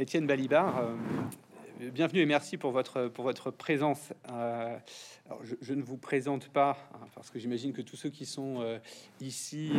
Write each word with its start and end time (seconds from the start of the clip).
Étienne 0.00 0.26
Balibar, 0.26 0.78
euh, 0.78 1.90
bienvenue 1.90 2.20
et 2.20 2.26
merci 2.26 2.56
pour 2.56 2.70
votre, 2.70 3.08
pour 3.08 3.22
votre 3.22 3.50
présence. 3.50 4.14
Euh, 4.32 4.78
alors 5.26 5.42
je, 5.60 5.74
ne 5.74 5.82
vous 5.82 5.98
présente 5.98 6.48
pas, 6.48 6.78
hein, 6.94 7.06
parce 7.14 7.28
que 7.28 7.38
j'imagine 7.38 7.74
que 7.74 7.82
tous 7.82 7.96
ceux 7.96 8.08
qui 8.08 8.24
sont 8.24 8.62
euh, 8.62 8.78
ici 9.20 9.72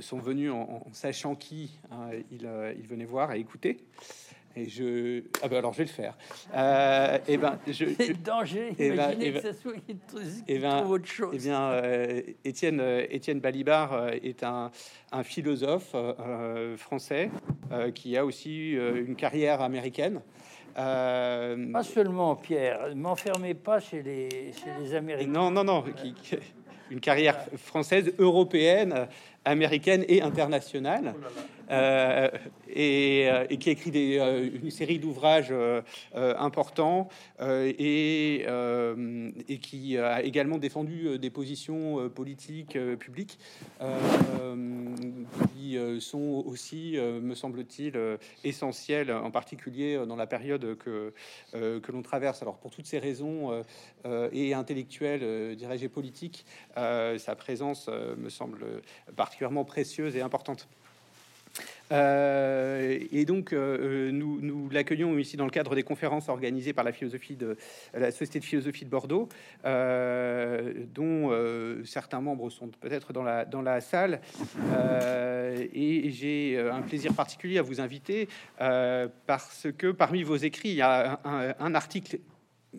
sont 0.00 0.18
venus 0.18 0.50
en, 0.50 0.82
sachant 0.90 1.36
qui 1.36 1.78
hein, 1.92 2.10
ils, 2.32 2.50
ils, 2.76 2.88
venaient 2.88 3.04
voir 3.04 3.32
et 3.32 3.38
écouter. 3.38 3.76
Et 4.56 4.68
je. 4.68 5.22
Ah 5.42 5.48
ben 5.48 5.58
alors 5.58 5.72
je 5.72 5.78
vais 5.78 5.84
le 5.84 5.90
faire. 5.90 6.16
Euh, 6.54 7.18
et 7.18 7.34
eh 7.34 7.36
ben 7.36 7.58
je. 7.66 7.84
C'est 7.96 8.20
danger. 8.20 8.70
Et 8.78 8.86
eh 8.86 8.90
ben, 8.90 9.12
Imaginez 9.12 9.26
eh 9.26 9.30
ben, 9.30 9.42
que 9.42 9.46
ça 9.46 9.54
soit 9.54 9.72
et 10.48 10.58
ben, 10.58 10.84
autre 10.86 11.06
chose. 11.06 11.30
Eh 11.34 11.38
bien, 11.38 11.70
euh, 11.70 12.22
Étienne, 12.44 12.80
euh, 12.80 13.06
Étienne 13.10 13.40
Balibar 13.40 13.92
euh, 13.92 14.10
est 14.22 14.42
un, 14.42 14.70
un 15.12 15.22
philosophe 15.22 15.94
français 16.76 17.30
qui 17.94 18.16
a 18.16 18.24
aussi 18.24 18.72
une 18.72 19.14
carrière 19.14 19.60
américaine. 19.60 20.20
Pas 20.74 21.82
seulement 21.82 22.36
Pierre, 22.36 22.94
m'enfermez 22.96 23.54
pas 23.54 23.80
chez 23.80 24.02
les, 24.02 24.28
chez 24.52 24.70
les 24.80 24.94
Américains. 24.94 25.30
Non, 25.30 25.50
non, 25.50 25.64
non, 25.64 25.82
qui, 25.82 26.14
une 26.90 27.00
carrière 27.00 27.36
française, 27.56 28.12
européenne, 28.18 29.06
américaine 29.44 30.04
et 30.08 30.22
internationale. 30.22 31.14
Oh 31.16 31.28
et, 31.70 33.58
qui 33.58 33.68
a 33.68 33.72
écrit 33.72 34.18
euh, 34.18 34.48
une 34.62 34.70
série 34.70 34.98
d'ouvrages 34.98 35.52
importants 36.14 37.08
et, 37.40 38.46
qui 39.62 39.98
a 39.98 40.22
également 40.22 40.58
défendu 40.58 41.18
des 41.18 41.30
positions 41.30 42.08
politiques 42.08 42.78
publiques 42.98 43.38
qui 45.56 45.78
sont 46.00 46.42
aussi, 46.46 46.96
me 46.98 47.34
semble-t-il, 47.34 47.98
essentielles, 48.44 49.12
en 49.12 49.30
particulier 49.30 50.00
dans 50.06 50.16
la 50.16 50.26
période 50.26 50.76
que, 50.76 51.12
que 51.52 51.92
l'on 51.92 52.02
traverse. 52.02 52.42
Alors 52.42 52.58
pour 52.58 52.70
toutes 52.70 52.86
ces 52.86 52.98
raisons 52.98 53.62
et 54.32 54.54
intellectuelles, 54.54 55.56
dirais-je, 55.56 55.84
et 55.84 55.88
politiques, 55.88 56.44
sa 56.74 57.34
présence 57.36 57.88
me 57.88 58.28
semble 58.28 58.82
particulièrement 59.16 59.64
précieuse 59.64 60.16
et 60.16 60.22
importante. 60.22 60.68
Euh, 61.92 62.98
et 63.12 63.24
donc, 63.24 63.52
euh, 63.52 64.10
nous, 64.12 64.40
nous 64.40 64.68
l'accueillons 64.70 65.18
ici 65.18 65.36
dans 65.36 65.44
le 65.44 65.50
cadre 65.50 65.74
des 65.74 65.82
conférences 65.82 66.28
organisées 66.28 66.72
par 66.72 66.84
la 66.84 66.92
de 67.36 67.56
la 67.94 68.10
Société 68.10 68.40
de 68.40 68.44
philosophie 68.44 68.84
de 68.84 68.90
Bordeaux, 68.90 69.28
euh, 69.64 70.74
dont 70.94 71.30
certains 71.84 72.20
membres 72.20 72.50
sont 72.50 72.68
peut-être 72.68 73.12
dans 73.12 73.22
la, 73.62 73.80
salle. 73.80 74.20
et 75.72 76.10
j'ai 76.10 76.58
un 76.58 76.82
plaisir 76.82 77.14
particulier 77.14 77.58
à 77.58 77.62
vous 77.62 77.80
inviter 77.80 78.28
parce 78.58 79.68
que 79.78 79.92
parmi 79.92 80.22
vos 80.22 80.36
écrits, 80.36 80.70
il 80.70 80.76
y 80.76 80.82
a 80.82 81.20
un 81.58 81.74
article 81.74 82.18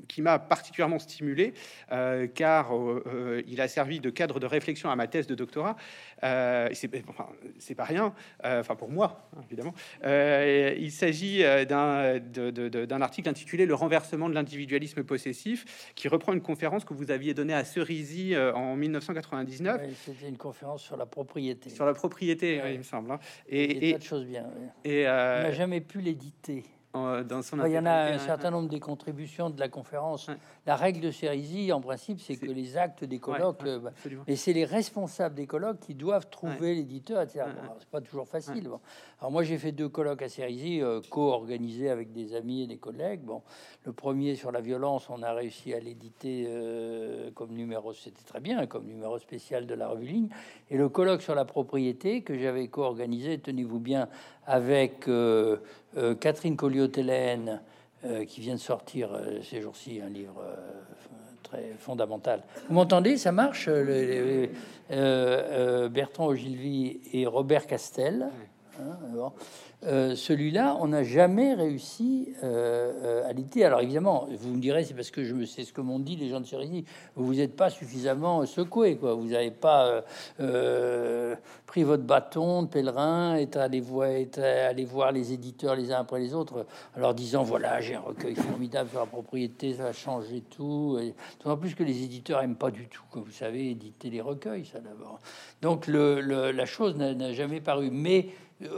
qui 0.07 0.21
m'a 0.21 0.39
particulièrement 0.39 0.99
stimulé, 0.99 1.53
euh, 1.91 2.27
car 2.27 2.75
euh, 2.75 3.03
euh, 3.07 3.41
il 3.47 3.61
a 3.61 3.67
servi 3.67 3.99
de 3.99 4.09
cadre 4.09 4.39
de 4.39 4.45
réflexion 4.45 4.89
à 4.89 4.95
ma 4.95 5.07
thèse 5.07 5.27
de 5.27 5.35
doctorat. 5.35 5.75
c'est 6.21 7.75
pas 7.75 7.83
rien, 7.83 8.13
enfin 8.43 8.75
pour 8.75 8.89
moi, 8.89 9.29
évidemment. 9.45 9.73
il 10.03 10.91
s'agit 10.91 11.43
d'un 11.67 13.01
article 13.01 13.29
intitulé 13.29 13.65
Le 13.65 13.73
renversement 13.73 14.29
de 14.29 14.33
l'individualisme 14.33 15.03
possessif, 15.03 15.91
qui 15.95 16.07
reprend 16.07 16.33
une 16.33 16.41
conférence 16.41 16.85
que 16.85 16.93
vous 16.93 17.11
aviez 17.11 17.33
donnée 17.33 17.53
à 17.53 17.63
Cerisy 17.63 18.35
en 18.37 18.75
1999. 18.75 19.81
C'était 19.95 20.27
une 20.27 20.37
conférence 20.37 20.83
sur 20.83 20.97
la 20.97 21.05
propriété. 21.05 21.69
Sur 21.69 21.85
la 21.85 21.93
propriété, 21.93 22.61
il 22.71 22.79
me 22.79 22.83
semble. 22.83 23.11
Hein. 23.11 23.19
Et, 23.47 23.89
et, 23.89 23.93
de 23.97 24.03
choses 24.03 24.25
bien. 24.25 24.45
Et, 24.83 25.05
on 25.05 25.09
n'a 25.09 25.51
jamais 25.51 25.81
pu 25.81 26.01
l'éditer. 26.01 26.63
Dans 26.93 27.41
son 27.41 27.65
il 27.65 27.71
y 27.71 27.79
en 27.79 27.85
a 27.85 28.13
un 28.13 28.19
certain 28.19 28.51
nombre 28.51 28.69
des 28.69 28.79
contributions 28.79 29.49
de 29.49 29.59
la 29.59 29.69
conférence 29.69 30.29
la 30.67 30.75
règle 30.75 30.99
de 30.99 31.11
Cérisy, 31.11 31.71
en 31.71 31.81
principe, 31.81 32.19
c'est 32.21 32.35
que 32.35 32.45
les 32.45 32.77
actes 32.77 33.03
des 33.03 33.17
colloques, 33.17 33.63
euh, 33.65 33.79
bah, 33.79 33.91
et 34.27 34.35
c'est 34.35 34.53
les 34.53 34.65
responsables 34.65 35.33
des 35.33 35.47
colloques 35.47 35.79
qui 35.79 35.95
doivent 35.95 36.29
trouver 36.29 36.75
l'éditeur, 36.75 37.21
etc. 37.21 37.45
c'est 37.79 37.89
pas 37.89 38.01
toujours 38.01 38.27
facile. 38.27 38.69
Alors 39.19 39.31
moi, 39.31 39.43
j'ai 39.43 39.57
fait 39.57 39.71
deux 39.71 39.89
colloques 39.89 40.21
à 40.21 40.29
Cérisy, 40.29 40.81
euh, 40.81 41.01
co-organisés 41.09 41.89
avec 41.89 42.11
des 42.11 42.35
amis 42.35 42.63
et 42.63 42.67
des 42.67 42.77
collègues. 42.77 43.21
Bon, 43.21 43.41
le 43.85 43.91
premier 43.91 44.35
sur 44.35 44.51
la 44.51 44.61
violence, 44.61 45.09
on 45.09 45.23
a 45.23 45.33
réussi 45.33 45.73
à 45.73 45.79
l'éditer 45.79 46.45
euh, 46.47 47.31
comme 47.31 47.53
numéro, 47.53 47.93
c'était 47.93 48.23
très 48.23 48.39
bien, 48.39 48.67
comme 48.67 48.85
numéro 48.85 49.17
spécial 49.17 49.65
de 49.65 49.73
la 49.73 49.87
revue 49.87 50.05
Ligne. 50.05 50.29
Et 50.69 50.77
le 50.77 50.89
colloque 50.89 51.23
sur 51.23 51.33
la 51.33 51.45
propriété 51.45 52.21
que 52.21 52.37
j'avais 52.37 52.67
co-organisé, 52.67 53.39
tenez-vous 53.39 53.79
bien, 53.79 54.09
avec 54.45 55.07
Catherine 56.19 56.55
Colliot-Hélène, 56.55 57.59
euh, 58.03 58.25
qui 58.25 58.41
vient 58.41 58.55
de 58.55 58.59
sortir 58.59 59.13
euh, 59.13 59.43
ces 59.43 59.61
jours-ci 59.61 60.01
un 60.01 60.09
livre 60.09 60.41
euh, 60.43 60.55
très 61.43 61.75
fondamental. 61.77 62.41
Vous 62.67 62.73
m'entendez? 62.73 63.15
Ça 63.15 63.31
marche 63.31 63.69
Bertrand 64.89 66.25
Ogilvy 66.25 66.99
et 67.13 67.27
Robert 67.27 67.67
Castel. 67.67 68.27
Hein, 68.79 68.97
euh, 69.83 70.15
celui-là, 70.15 70.77
on 70.79 70.89
n'a 70.89 71.03
jamais 71.03 71.55
réussi 71.55 72.29
euh, 72.43 72.93
euh, 73.03 73.29
à 73.29 73.33
l'éditer. 73.33 73.65
Alors 73.65 73.81
évidemment, 73.81 74.27
vous 74.29 74.53
me 74.53 74.61
direz, 74.61 74.83
c'est 74.83 74.93
parce 74.93 75.09
que 75.09 75.23
je 75.23 75.33
me 75.33 75.45
sais 75.45 75.63
ce 75.63 75.73
que 75.73 75.81
m'ont 75.81 75.97
dit 75.97 76.15
les 76.15 76.29
gens 76.29 76.39
de 76.39 76.45
Cerisy. 76.45 76.85
Vous 77.15 77.33
n'êtes 77.33 77.55
pas 77.55 77.71
suffisamment 77.71 78.45
secoué, 78.45 78.97
quoi. 78.97 79.15
Vous 79.15 79.29
n'avez 79.29 79.51
pas 79.51 80.03
pris 81.65 81.83
votre 81.83 82.03
bâton 82.03 82.63
de 82.63 82.67
pèlerin 82.67 83.37
et 83.37 83.49
allé 83.55 83.79
voir, 83.79 85.11
les 85.11 85.33
éditeurs 85.33 85.75
les 85.75 85.91
uns 85.91 85.99
après 85.99 86.19
les 86.19 86.33
autres, 86.33 86.65
en 86.95 86.99
leur 86.99 87.13
disant 87.13 87.43
voilà, 87.43 87.81
j'ai 87.81 87.95
un 87.95 88.01
recueil 88.01 88.35
formidable 88.35 88.89
sur 88.89 88.99
la 88.99 89.05
propriété, 89.05 89.73
ça 89.73 89.83
va 89.83 89.93
changer 89.93 90.41
tout. 90.41 90.99
En 91.45 91.57
plus 91.57 91.73
que 91.73 91.83
les 91.83 92.03
éditeurs 92.03 92.41
aiment 92.41 92.55
pas 92.55 92.71
du 92.71 92.87
tout, 92.87 93.03
comme 93.11 93.23
vous 93.23 93.31
savez, 93.31 93.71
éditer 93.71 94.09
les 94.09 94.21
recueils, 94.21 94.65
ça 94.65 94.79
d'abord. 94.79 95.19
Donc 95.61 95.87
la 95.87 96.65
chose 96.65 96.95
n'a 96.95 97.33
jamais 97.33 97.61
paru, 97.61 97.89
mais 97.91 98.27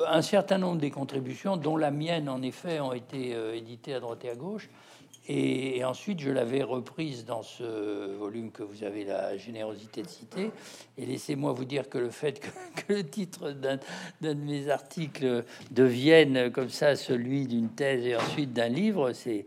un 0.07 0.21
certain 0.21 0.57
nombre 0.57 0.79
des 0.79 0.91
contributions, 0.91 1.57
dont 1.57 1.77
la 1.77 1.91
mienne 1.91 2.29
en 2.29 2.41
effet, 2.41 2.79
ont 2.79 2.93
été 2.93 3.33
euh, 3.33 3.55
éditées 3.55 3.93
à 3.93 3.99
droite 3.99 4.23
et 4.25 4.29
à 4.29 4.35
gauche. 4.35 4.69
Et, 5.29 5.85
ensuite, 5.85 6.19
je 6.19 6.29
l'avais 6.29 6.63
reprise 6.63 7.23
dans 7.23 7.43
ce 7.43 8.13
volume 8.17 8.51
que 8.51 8.61
vous 8.61 8.83
avez 8.83 9.05
la 9.05 9.37
générosité 9.37 10.01
de 10.01 10.09
citer. 10.09 10.51
Et 10.97 11.05
laissez-moi 11.05 11.53
vous 11.53 11.63
dire 11.63 11.87
que 11.87 11.97
le 11.97 12.09
fait 12.09 12.41
que, 12.41 12.49
le 12.93 13.05
titre 13.05 13.51
d'un 13.51 13.79
de 14.19 14.33
mes 14.33 14.67
articles 14.69 15.45
devienne 15.71 16.51
comme 16.51 16.69
ça 16.69 16.97
celui 16.97 17.47
d'une 17.47 17.69
thèse 17.69 18.05
et 18.05 18.17
ensuite 18.17 18.51
d'un 18.51 18.67
livre, 18.67 19.13
c'est 19.13 19.45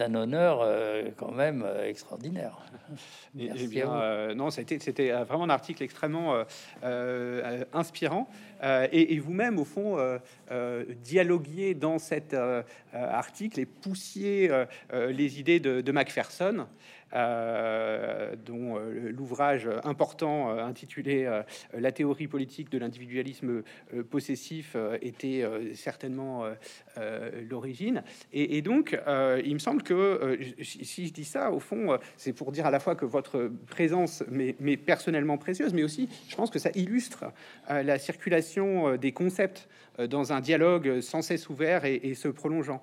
un 0.00 0.14
honneur 0.14 0.60
euh, 0.62 1.10
quand 1.16 1.32
même 1.32 1.62
euh, 1.64 1.88
extraordinaire. 1.88 2.58
Bien, 3.34 3.54
euh, 3.92 4.34
non, 4.34 4.50
c'était 4.50 4.78
vraiment 5.24 5.44
un 5.44 5.50
article 5.50 5.82
extrêmement 5.82 6.44
inspirant. 7.72 8.28
et, 8.62 9.18
vous-même, 9.18 9.58
au 9.58 9.64
fond, 9.64 9.96
dialoguiez 11.02 11.74
dans 11.74 11.98
cet 11.98 12.36
article 12.92 13.60
et 13.60 13.66
poussiez 13.66 14.50
les 14.92 15.40
idées 15.40 15.60
de, 15.60 15.80
de 15.80 15.92
Macpherson. 15.92 16.66
Euh, 17.12 18.36
dont 18.46 18.76
euh, 18.76 19.10
l'ouvrage 19.10 19.68
important 19.82 20.50
euh, 20.50 20.64
intitulé 20.64 21.28
La 21.74 21.90
théorie 21.90 22.28
politique 22.28 22.70
de 22.70 22.78
l'individualisme 22.78 23.62
possessif 24.10 24.76
était 25.02 25.44
certainement 25.74 26.44
l'origine. 27.48 28.02
Et, 28.32 28.62
donc, 28.62 28.98
il 29.44 29.54
me 29.54 29.58
semble 29.58 29.82
que 29.82 30.38
si 30.62 31.06
je 31.06 31.12
dis 31.12 31.24
ça, 31.24 31.52
au 31.52 31.60
fond, 31.60 31.98
c'est 32.16 32.32
pour 32.32 32.52
dire 32.52 32.66
à 32.66 32.70
la 32.70 32.80
fois 32.80 32.94
que 32.94 33.04
votre 33.04 33.50
présence 33.68 34.22
m'est 34.30 34.76
personnellement 34.76 35.38
précieuse, 35.38 35.72
mais 35.74 35.82
aussi, 35.82 36.08
je 36.28 36.36
pense 36.36 36.50
que 36.50 36.58
ça 36.58 36.70
illustre 36.74 37.24
la 37.68 37.98
circulation 37.98 38.96
des 38.96 39.12
concepts 39.12 39.68
dans 39.98 40.32
un 40.32 40.40
dialogue 40.40 41.00
sans 41.00 41.22
cesse 41.22 41.48
ouvert 41.48 41.84
et, 41.84 42.14
se 42.14 42.28
prolongeant. 42.28 42.82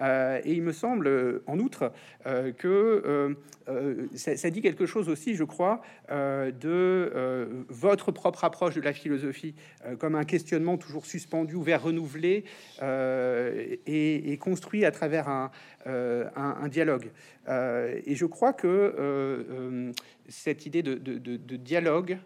et 0.00 0.52
il 0.52 0.62
me 0.62 0.72
semble, 0.72 1.42
en 1.46 1.58
outre, 1.58 1.92
que 2.24 3.36
euh, 3.68 4.06
ça, 4.14 4.50
dit 4.50 4.60
quelque 4.62 4.86
chose 4.86 5.08
aussi, 5.08 5.34
je 5.34 5.44
crois, 5.44 5.82
euh, 6.10 6.50
de 6.50 6.68
euh, 7.14 7.46
votre 7.68 8.12
propre 8.12 8.44
approche 8.44 8.74
de 8.74 8.80
la 8.80 8.92
philosophie 8.92 9.54
comme 9.98 10.14
un 10.14 10.24
questionnement 10.24 10.78
toujours 10.78 11.06
suspendu, 11.06 11.54
ouvert, 11.54 11.82
renouvelé 11.82 12.44
et, 12.82 14.38
construit 14.40 14.84
à 14.84 14.90
travers 14.90 15.28
un, 15.28 16.68
dialogue. 16.68 17.10
et 17.48 18.14
je 18.14 18.26
crois 18.26 18.52
que 18.52 19.92
cette 20.28 20.66
idée 20.66 20.82
de, 20.82 21.56
dialogue, 21.56 22.18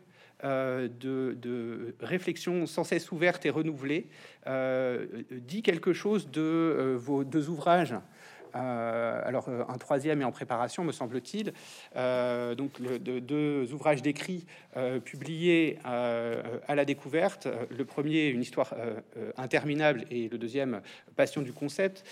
de, 0.43 1.95
réflexion 2.01 2.67
sans 2.67 2.85
cesse 2.85 3.13
ouverte 3.13 3.47
et 3.47 3.51
renouvelée, 3.51 4.09
dit 5.31 5.63
quelque 5.63 5.93
chose 5.93 6.31
de 6.31 6.97
vos 6.99 7.25
deux 7.25 7.49
ouvrages 7.49 7.95
alors 8.55 9.49
un 9.49 9.79
troisième 9.79 10.21
est 10.21 10.25
en 10.25 10.33
préparation, 10.33 10.85
me 10.85 10.93
semble-t-il. 10.93 11.53
donc 12.57 12.79
le, 12.79 12.99
deux 12.99 13.73
ouvrages 13.73 14.03
d'écrit 14.03 14.47
publiés 15.05 15.79
à 15.85 16.75
la 16.75 16.85
découverte. 16.85 17.49
Le 17.71 17.85
premier, 17.85 18.29
une 18.29 18.43
histoire 18.43 18.75
interminable, 19.37 20.05
et 20.11 20.29
le 20.29 20.39
deuxième, 20.39 20.81
Passion 21.17 21.43
du 21.43 21.53
concept, 21.53 22.05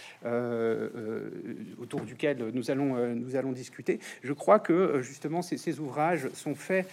autour 1.81 2.03
duquel 2.03 2.51
nous 2.53 2.71
allons, 2.71 3.15
nous 3.15 3.37
allons 3.37 3.53
discuter. 3.53 3.99
Je 4.23 4.33
crois 4.33 4.59
que 4.59 5.01
justement 5.03 5.43
ces, 5.43 5.81
ouvrages 5.81 6.29
sont 6.35 6.55
faits 6.55 6.89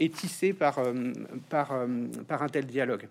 et 0.00 0.10
tissés 0.10 0.52
par, 0.52 0.80
par 1.48 1.72
un 1.72 2.48
tel 2.48 2.66
dialogue. 2.66 3.08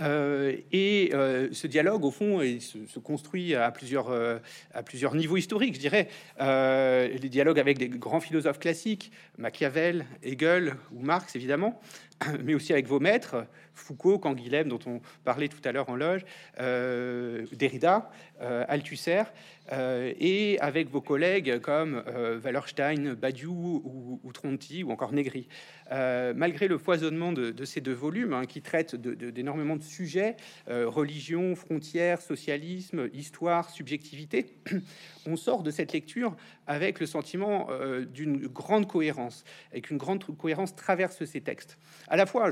Euh, 0.00 0.56
et 0.72 1.10
euh, 1.14 1.48
ce 1.52 1.66
dialogue, 1.66 2.04
au 2.04 2.10
fond, 2.10 2.40
se, 2.40 2.98
construit 2.98 3.54
à 3.54 3.70
plusieurs, 3.70 4.10
euh, 4.10 4.38
à 4.72 4.82
plusieurs 4.82 5.14
niveaux 5.14 5.36
historiques, 5.36 5.74
je 5.74 5.80
dirais. 5.80 6.08
les 6.38 7.28
dialogues 7.28 7.60
avec 7.60 7.78
des 7.78 7.88
grands 7.88 8.20
philosophes 8.20 8.58
classiques, 8.58 9.12
Machiavel, 9.38 10.06
Hegel 10.22 10.76
ou 10.92 11.00
Marx, 11.00 11.36
évidemment, 11.36 11.80
mais 12.44 12.54
aussi 12.54 12.72
avec 12.72 12.86
vos 12.86 13.00
maîtres, 13.00 13.46
Foucault, 13.80 14.18
Canguilhem, 14.18 14.68
dont 14.68 14.78
on 14.86 15.00
parlait 15.24 15.48
tout 15.48 15.60
à 15.64 15.72
l'heure 15.72 15.88
en 15.88 15.96
loge, 15.96 16.24
Derrida, 16.58 18.10
Althusser, 18.40 19.24
et 19.72 20.58
avec 20.60 20.90
vos 20.90 21.00
collègues 21.00 21.60
comme 21.60 22.02
Wallerstein, 22.44 23.14
Badiou 23.14 24.20
ou, 24.24 24.32
Tronti 24.32 24.82
ou 24.82 24.90
encore 24.90 25.12
Negri. 25.12 25.48
malgré 25.90 26.68
le 26.68 26.78
foisonnement 26.78 27.32
de, 27.32 27.64
ces 27.64 27.80
deux 27.80 27.92
volumes, 27.92 28.32
hein, 28.32 28.46
qui 28.46 28.62
traitent 28.62 28.96
d'énormément 28.96 29.76
de, 29.76 29.82
sujets, 29.82 30.36
religion, 30.66 31.54
frontières, 31.54 32.20
socialisme, 32.20 33.08
histoire, 33.12 33.70
subjectivité, 33.70 34.56
on 35.26 35.36
sort 35.36 35.62
de 35.62 35.70
cette 35.70 35.92
lecture 35.92 36.36
avec 36.66 37.00
le 37.00 37.06
sentiment 37.06 37.68
d'une 38.12 38.46
grande 38.46 38.86
cohérence, 38.86 39.44
et 39.72 39.80
qu'une 39.80 39.98
grande 39.98 40.24
cohérence 40.36 40.74
traverse 40.74 41.24
ces 41.24 41.40
textes. 41.40 41.78
À 42.08 42.16
la 42.16 42.26
fois, 42.26 42.50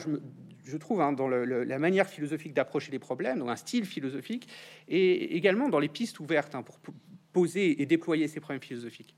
je, 0.64 0.76
trouve, 0.76 1.00
hein, 1.00 1.12
dans 1.18 1.28
la 1.28 1.78
manière 1.78 2.08
philosophique 2.08 2.54
d'approcher 2.54 2.90
les 2.90 2.98
problèmes, 2.98 3.40
dans 3.40 3.48
un 3.48 3.56
style 3.56 3.84
philosophique, 3.84 4.48
et 4.88 5.36
également 5.36 5.68
dans 5.68 5.80
les 5.80 5.88
pistes 5.88 6.18
ouvertes 6.20 6.54
hein, 6.54 6.62
pour 6.62 6.78
poser 7.32 7.82
et 7.82 7.86
déployer 7.86 8.28
ces 8.28 8.40
problèmes 8.40 8.62
philosophiques. 8.62 9.14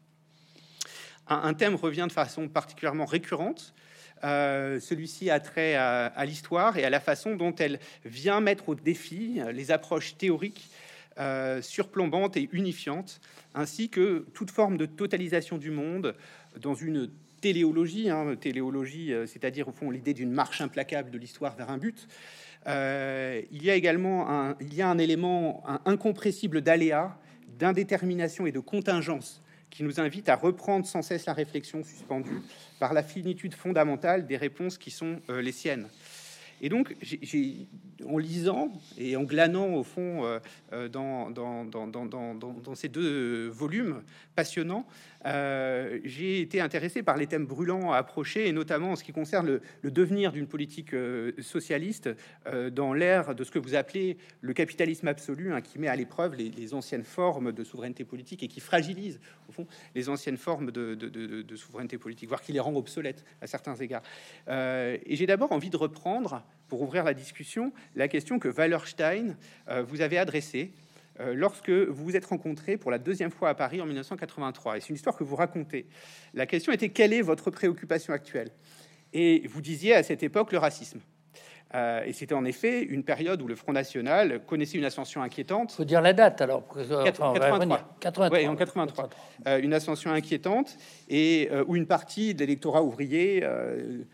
Un, 1.28 1.54
thème 1.54 1.76
revient 1.76 2.06
de 2.08 2.12
façon 2.12 2.48
particulièrement 2.48 3.04
récurrente. 3.04 3.72
Euh, 4.24 4.80
celui-ci 4.80 5.30
a 5.30 5.38
trait 5.38 5.76
à, 5.76 6.24
l'histoire 6.24 6.76
et 6.76 6.84
à 6.84 6.90
la 6.90 6.98
façon 6.98 7.36
dont 7.36 7.54
elle 7.54 7.78
vient 8.04 8.40
mettre 8.40 8.70
au 8.70 8.74
défi 8.74 9.40
les 9.52 9.70
approches 9.70 10.16
théoriques 10.16 10.68
euh, 11.18 11.62
surplombantes 11.62 12.36
et 12.36 12.48
unifiantes, 12.52 13.20
ainsi 13.54 13.90
que 13.90 14.26
toute 14.34 14.50
forme 14.50 14.76
de 14.76 14.86
totalisation 14.86 15.56
du 15.56 15.70
monde 15.70 16.16
dans 16.60 16.74
une 16.74 17.10
téléologie, 17.40 18.10
hein, 18.10 18.36
euh, 18.46 19.26
c'est-à-dire 19.26 19.68
au 19.68 19.72
fond 19.72 19.90
l'idée 19.90 20.14
d'une 20.14 20.30
marche 20.30 20.60
implacable 20.60 21.10
de 21.10 21.18
l'histoire 21.18 21.56
vers 21.56 21.70
un 21.70 21.78
but. 21.78 22.06
Euh, 22.66 23.40
il 23.50 23.64
y 23.64 23.70
a 23.70 23.74
également 23.74 24.30
un, 24.30 24.56
il 24.60 24.74
y 24.74 24.82
a 24.82 24.88
un 24.88 24.98
élément 24.98 25.64
incompressible 25.86 26.60
d'aléa, 26.60 27.18
d'indétermination 27.58 28.46
et 28.46 28.52
de 28.52 28.60
contingence 28.60 29.42
qui 29.70 29.82
nous 29.82 30.00
invite 30.00 30.28
à 30.28 30.36
reprendre 30.36 30.84
sans 30.84 31.00
cesse 31.00 31.26
la 31.26 31.32
réflexion 31.32 31.84
suspendue 31.84 32.42
par 32.80 32.92
la 32.92 33.02
finitude 33.02 33.54
fondamentale 33.54 34.26
des 34.26 34.36
réponses 34.36 34.78
qui 34.78 34.90
sont 34.90 35.20
euh, 35.30 35.40
les 35.40 35.52
siennes. 35.52 35.86
Et 36.62 36.68
donc, 36.68 36.94
en 38.06 38.18
lisant 38.18 38.70
et 38.98 39.16
en 39.16 39.22
glanant 39.22 39.72
au 39.76 39.82
fond 39.82 40.38
dans, 40.92 41.30
dans, 41.30 41.64
dans, 41.64 42.06
dans, 42.34 42.74
ces 42.74 42.90
deux 42.90 43.48
volumes 43.48 44.02
passionnants, 44.36 44.84
euh, 45.26 46.00
j'ai 46.04 46.40
été 46.40 46.60
intéressé 46.60 47.02
par 47.02 47.16
les 47.16 47.26
thèmes 47.26 47.46
brûlants 47.46 47.92
à 47.92 47.98
approcher, 47.98 48.48
et 48.48 48.52
notamment 48.52 48.92
en 48.92 48.96
ce 48.96 49.04
qui 49.04 49.12
concerne 49.12 49.60
le, 49.82 49.90
devenir 49.90 50.32
d'une 50.32 50.46
politique 50.46 50.94
euh, 50.94 51.32
socialiste 51.40 52.10
euh, 52.46 52.70
dans 52.70 52.94
l'ère 52.94 53.34
de 53.34 53.44
ce 53.44 53.50
que 53.50 53.58
vous 53.58 53.74
appelez 53.74 54.16
le 54.40 54.52
capitalisme 54.52 55.08
absolu, 55.08 55.52
hein, 55.52 55.60
qui 55.60 55.78
met 55.78 55.88
à 55.88 55.96
l'épreuve 55.96 56.34
les, 56.36 56.74
anciennes 56.74 57.04
formes 57.04 57.52
de 57.52 57.64
souveraineté 57.64 58.04
politique 58.04 58.42
et 58.42 58.48
qui 58.48 58.60
fragilise, 58.60 59.20
au 59.48 59.52
fond, 59.52 59.66
les 59.94 60.08
anciennes 60.08 60.36
formes 60.36 60.70
de, 60.70 60.94
de 60.94 61.56
souveraineté 61.56 61.98
politique, 61.98 62.28
voire 62.28 62.42
qui 62.42 62.52
les 62.52 62.60
rend 62.60 62.74
obsolètes 62.76 63.24
à 63.40 63.48
certains 63.48 63.74
égards. 63.74 64.02
et 64.48 65.16
j'ai 65.16 65.26
d'abord 65.26 65.50
envie 65.50 65.70
de 65.70 65.76
reprendre, 65.76 66.44
pour 66.68 66.82
ouvrir 66.82 67.02
la 67.02 67.14
discussion, 67.14 67.72
la 67.96 68.06
question 68.06 68.38
que 68.38 68.48
Wallerstein 68.48 69.36
vous 69.88 70.00
avez 70.00 70.18
adressée 70.18 70.70
lorsque 71.18 71.70
vous 71.70 72.04
vous 72.04 72.16
êtes 72.16 72.24
rencontrés 72.24 72.76
pour 72.76 72.90
la 72.90 72.98
deuxième 72.98 73.30
fois 73.30 73.50
à 73.50 73.54
Paris 73.54 73.80
en 73.80 73.86
1983. 73.86 74.76
Et 74.76 74.80
c'est 74.80 74.88
une 74.88 74.96
histoire 74.96 75.16
que 75.16 75.24
vous 75.24 75.36
racontez. 75.36 75.86
La 76.32 76.46
question 76.46 76.72
était 76.72 76.88
quelle 76.88 77.12
est 77.12 77.20
votre 77.20 77.50
préoccupation 77.50 78.14
actuelle? 78.14 78.50
Et 79.12 79.46
vous 79.48 79.60
disiez 79.60 79.94
à 79.94 80.02
cette 80.02 80.22
époque 80.22 80.52
le 80.52 80.58
racisme. 80.58 81.00
Euh, 81.74 82.02
et 82.04 82.12
c'était 82.12 82.34
en 82.34 82.44
effet 82.44 82.82
une 82.82 83.04
période 83.04 83.40
où 83.42 83.46
le 83.46 83.54
Front 83.54 83.72
National 83.72 84.40
connaissait 84.46 84.78
une 84.78 84.84
ascension 84.84 85.22
inquiétante. 85.22 85.72
Il 85.72 85.76
faut 85.76 85.84
dire 85.84 86.00
la 86.00 86.12
date 86.12 86.40
alors. 86.40 86.66
83. 86.66 88.48
en 88.48 88.56
83. 88.56 89.08
Euh, 89.46 89.60
une 89.62 89.72
ascension 89.72 90.10
inquiétante 90.10 90.76
et 91.08 91.48
euh, 91.52 91.64
où 91.68 91.76
une 91.76 91.86
partie 91.86 92.34
de 92.34 92.40
l'électorat 92.40 92.82
ouvrier. 92.82 93.46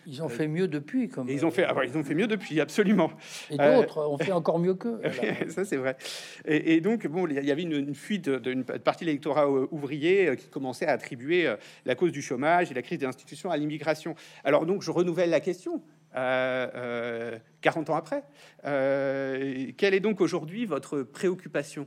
ils 0.07 0.23
ont 0.23 0.29
fait 0.29 0.49
mieux 0.49 0.69
depuis. 0.69 1.09
Comme, 1.09 1.29
ils, 1.29 1.47
ont 1.47 1.51
fait, 1.51 1.65
ah 1.65 1.75
ils 1.85 1.97
ont 1.97 2.05
fait 2.05 2.15
mieux 2.15 2.27
depuis, 2.27 2.61
absolument. 2.61 3.11
Et 3.51 3.57
d'autres 3.57 4.07
ont 4.07 4.19
fait 4.19 4.33
encore 4.33 4.59
mieux 4.59 4.75
qu'eux. 4.75 5.01
ça, 5.49 5.65
c'est 5.65 5.77
vrai. 5.77 5.97
Et, 6.45 6.81
donc, 6.81 7.07
bon, 7.07 7.27
il 7.27 7.43
y 7.43 7.51
avait 7.51 7.63
une, 7.63 7.95
fuite 7.95 8.29
d'une 8.29 8.65
partie 8.65 9.05
de 9.05 9.11
l'électorat 9.11 9.49
ouvrier 9.49 10.37
qui 10.37 10.49
commençait 10.49 10.87
à 10.87 10.93
attribuer 10.93 11.55
la 11.85 11.95
cause 11.95 12.13
du 12.13 12.21
chômage 12.21 12.71
et 12.71 12.75
la 12.75 12.83
crise 12.83 12.99
des 12.99 13.07
institutions 13.07 13.51
à 13.51 13.57
l'immigration. 13.57 14.15
Alors, 14.45 14.67
donc, 14.67 14.83
je 14.83 14.91
renouvelle 14.91 15.31
la 15.31 15.41
question. 15.41 15.81
40 16.17 16.19
euh, 16.19 17.41
euh, 17.63 17.93
ans 17.93 17.95
après. 17.95 18.25
Euh, 18.65 19.71
quelle 19.77 19.93
est 19.93 20.01
donc 20.01 20.23
aujourd'hui 20.23 20.65
votre 20.65 21.03
préoccupation? 21.03 21.87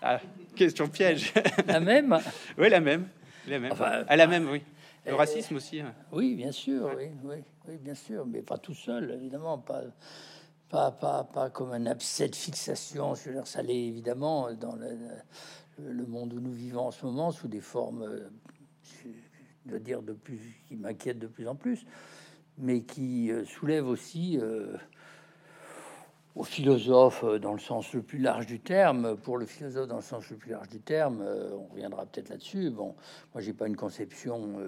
Ah, 0.00 0.20
Question 0.54 0.88
piège. 0.88 1.34
La 1.66 1.80
même? 1.80 2.16
Oui, 2.58 2.68
la 2.68 2.78
même. 2.78 3.08
La 3.48 3.58
même. 3.58 3.72
Enfin, 3.72 4.04
ah, 4.06 4.16
la 4.16 4.28
même, 4.28 4.48
oui. 4.48 4.62
Le 5.04 5.14
racisme 5.14 5.56
aussi. 5.56 5.80
Hein. 5.80 5.92
Oui, 6.12 6.36
bien 6.36 6.52
sûr, 6.52 6.92
oui, 6.96 7.10
oui, 7.24 7.78
bien 7.78 7.96
sûr, 7.96 8.24
mais 8.24 8.42
pas 8.42 8.58
tout 8.58 8.74
seul, 8.74 9.10
évidemment, 9.10 9.58
pas, 9.58 9.82
pas, 10.68 10.92
pas, 10.92 11.24
pas 11.24 11.50
comme 11.50 11.72
un 11.72 11.86
abcès 11.86 12.28
de 12.28 12.36
fixation. 12.36 13.16
Je 13.16 13.28
veux 13.28 13.34
dire, 13.34 13.46
ça 13.48 13.62
l'est 13.62 13.86
évidemment 13.86 14.52
dans 14.52 14.76
le, 14.76 14.96
le, 15.78 16.06
monde 16.06 16.32
où 16.34 16.40
nous 16.40 16.52
vivons 16.52 16.86
en 16.86 16.90
ce 16.92 17.04
moment 17.04 17.32
sous 17.32 17.48
des 17.48 17.60
formes 17.60 18.20
de 19.68 19.78
dire 19.78 20.02
de 20.02 20.12
plus, 20.12 20.40
qui 20.66 20.76
m'inquiète 20.76 21.18
de 21.18 21.26
plus 21.26 21.46
en 21.46 21.54
plus, 21.54 21.86
mais 22.58 22.82
qui 22.82 23.30
euh, 23.30 23.44
soulève 23.44 23.86
aussi 23.86 24.38
euh, 24.40 24.76
aux 26.34 26.42
philosophes 26.42 27.24
euh, 27.24 27.38
dans 27.38 27.52
le 27.52 27.58
sens 27.58 27.92
le 27.92 28.02
plus 28.02 28.18
large 28.18 28.46
du 28.46 28.60
terme. 28.60 29.16
Pour 29.16 29.38
le 29.38 29.46
philosophe 29.46 29.86
dans 29.86 29.96
le 29.96 30.02
sens 30.02 30.28
le 30.30 30.36
plus 30.36 30.50
large 30.50 30.68
du 30.68 30.80
terme, 30.80 31.22
on 31.22 31.72
reviendra 31.72 32.06
peut-être 32.06 32.30
là-dessus. 32.30 32.70
Bon, 32.70 32.94
moi 33.32 33.40
j'ai 33.40 33.52
pas 33.52 33.68
une 33.68 33.76
conception, 33.76 34.58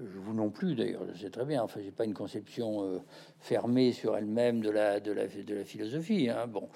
vous 0.00 0.34
non 0.34 0.50
plus 0.50 0.74
d'ailleurs, 0.74 1.02
je 1.14 1.22
sais 1.22 1.30
très 1.30 1.44
bien. 1.44 1.62
Enfin, 1.62 1.80
j'ai 1.82 1.92
pas 1.92 2.04
une 2.04 2.14
conception 2.14 3.02
fermée 3.38 3.92
sur 3.92 4.16
elle-même 4.16 4.60
de 4.60 4.70
la 4.70 5.00
de 5.00 5.12
la 5.12 5.26
de 5.26 5.54
la 5.54 5.64
philosophie. 5.64 6.28
Hein. 6.28 6.46
Bon, 6.48 6.68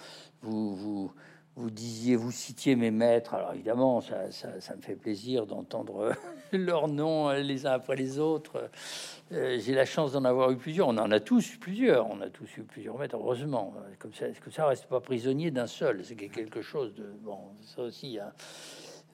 vous 0.42 0.74
vous 0.74 1.12
vous 1.58 1.70
disiez, 1.70 2.14
vous 2.14 2.30
citiez 2.30 2.76
mes 2.76 2.92
maîtres. 2.92 3.34
Alors 3.34 3.52
évidemment, 3.52 4.00
ça, 4.00 4.30
ça, 4.30 4.76
me 4.76 4.80
fait 4.80 4.94
plaisir 4.94 5.44
d'entendre 5.44 6.12
leurs 6.52 6.86
noms 6.86 7.30
les 7.32 7.66
uns 7.66 7.72
après 7.72 7.96
les 7.96 8.20
autres. 8.20 8.70
Euh, 9.32 9.58
j'ai 9.60 9.74
la 9.74 9.84
chance 9.84 10.12
d'en 10.12 10.24
avoir 10.24 10.52
eu 10.52 10.56
plusieurs. 10.56 10.86
On 10.86 10.96
en 10.98 11.10
a 11.10 11.18
tous 11.18 11.54
eu 11.54 11.58
plusieurs. 11.58 12.08
On 12.08 12.20
a 12.20 12.30
tous 12.30 12.56
eu 12.58 12.62
plusieurs 12.62 12.96
maîtres, 12.96 13.16
heureusement. 13.16 13.74
Comme 13.98 14.14
ça, 14.14 14.26
que 14.28 14.52
ça 14.52 14.66
reste 14.66 14.86
pas 14.86 15.00
prisonnier 15.00 15.50
d'un 15.50 15.66
seul? 15.66 16.04
C'est 16.04 16.14
quelque 16.14 16.62
chose 16.62 16.94
de 16.94 17.06
bon. 17.22 17.38
Ça 17.62 17.82
aussi, 17.82 18.20
hein, 18.20 18.32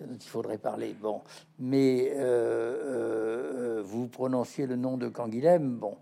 il 0.02 0.20
faudrait 0.20 0.58
parler. 0.58 0.94
Bon, 1.00 1.22
mais 1.58 2.12
euh, 2.14 3.78
euh, 3.78 3.82
vous 3.84 4.08
prononciez 4.08 4.66
le 4.66 4.76
nom 4.76 4.96
de 4.96 5.08
Canguilhem. 5.08 5.76
Bon, 5.76 5.96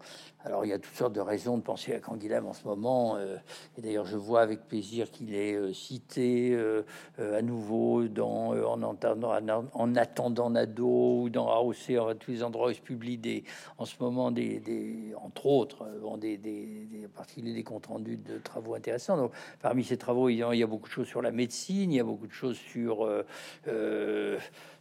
alors 0.45 0.65
il 0.65 0.69
y 0.69 0.73
a 0.73 0.79
toutes 0.79 0.95
sortes 0.95 1.13
de 1.13 1.21
raisons 1.21 1.57
de 1.57 1.63
penser 1.63 1.95
à 1.95 2.01
Canguilhem 2.01 2.47
en 2.47 2.53
ce 2.53 2.67
moment, 2.67 3.17
euh, 3.17 3.37
et 3.79 3.83
d'ailleurs 3.83 4.07
je 4.07 4.17
vois 4.17 4.41
avec 4.41 4.67
plaisir 4.67 5.11
qu'il 5.11 5.35
est 5.35 5.55
euh, 5.55 5.73
cité 5.73 6.53
euh, 6.53 6.83
à 7.19 7.43
nouveau 7.43 8.09
dans 8.09 8.53
en, 8.53 9.95
attendant 9.95 10.51
Nado 10.51 11.23
ou 11.23 11.31
dans 11.31 11.49
AOC, 11.49 11.97
en 11.99 12.15
tous 12.15 12.33
les 12.33 12.43
endroits 12.43 12.71
où 12.71 12.73
se 12.73 12.81
publie 12.81 13.19
des, 13.19 13.45
en 13.79 13.85
ce 13.85 13.95
moment 14.01 14.31
des, 14.31 15.13
entre 15.17 15.47
autres, 15.47 15.87
bon, 16.01 16.17
des, 16.17 16.37
des, 16.39 16.89
des, 17.37 17.63
comptes 17.63 17.87
rendus 17.87 18.17
de 18.17 18.39
travaux 18.39 18.75
intéressants. 18.75 19.31
Parmi 19.61 19.85
ces 19.85 19.97
travaux, 19.97 20.29
il 20.29 20.37
y 20.37 20.63
a 20.63 20.67
beaucoup 20.67 20.89
de 20.89 20.93
choses 20.93 21.07
sur 21.07 21.23
la 21.23 21.31
médecine, 21.31 21.93
il 21.93 21.97
y 21.97 22.01
a 22.01 22.05
beaucoup 22.05 22.27
de 22.27 22.33
choses 22.33 22.57
sur 22.57 23.07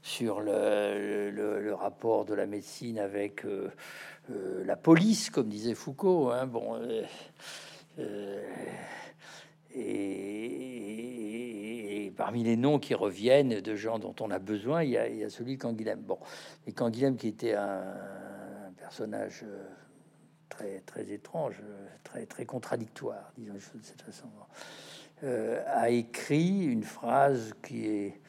sur 0.01 0.41
le, 0.41 1.73
rapport 1.73 2.25
de 2.25 2.33
la 2.33 2.45
médecine 2.45 2.99
avec 2.99 3.45
euh, 4.29 4.63
la 4.65 4.75
police, 4.75 5.29
comme 5.29 5.47
disait 5.47 5.75
Foucault. 5.75 6.31
Hein, 6.31 6.47
bon, 6.47 6.75
euh, 6.75 7.03
euh, 7.99 8.43
et, 9.73 10.11
parmi 12.17 12.43
les 12.43 12.57
noms 12.57 12.77
qui 12.79 12.93
reviennent 12.93 13.61
de 13.61 13.75
gens 13.75 13.99
dont 13.99 14.15
on 14.19 14.29
a 14.31 14.39
besoin, 14.39 14.83
il 14.83 14.91
y 14.91 14.97
a, 14.97 15.29
celui 15.29 15.57
Canguilhem. 15.57 16.01
Bon, 16.01 16.19
et 16.67 16.73
Canguilhem 16.73 17.15
qui 17.17 17.29
était 17.29 17.53
un, 17.53 17.83
personnage 18.77 19.45
très 20.49 20.81
très 20.81 21.09
étrange, 21.11 21.61
très 22.03 22.25
très 22.25 22.45
contradictoire, 22.45 23.31
disons 23.37 23.53
de 23.53 23.59
cette 23.83 24.01
façon, 24.01 24.27
a 25.23 25.89
écrit 25.89 26.65
une 26.65 26.83
phrase 26.83 27.53
qui 27.63 27.87
est 27.87 28.19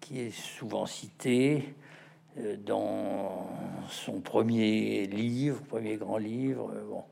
qui 0.00 0.20
est 0.20 0.30
souvent 0.30 0.86
citée 0.86 1.74
dans 2.64 3.48
son 3.90 4.20
premier 4.20 5.06
livre, 5.06 5.60
premier 5.62 5.96
grand 5.96 6.18
livre. 6.18 6.72
Bon, 6.88 7.04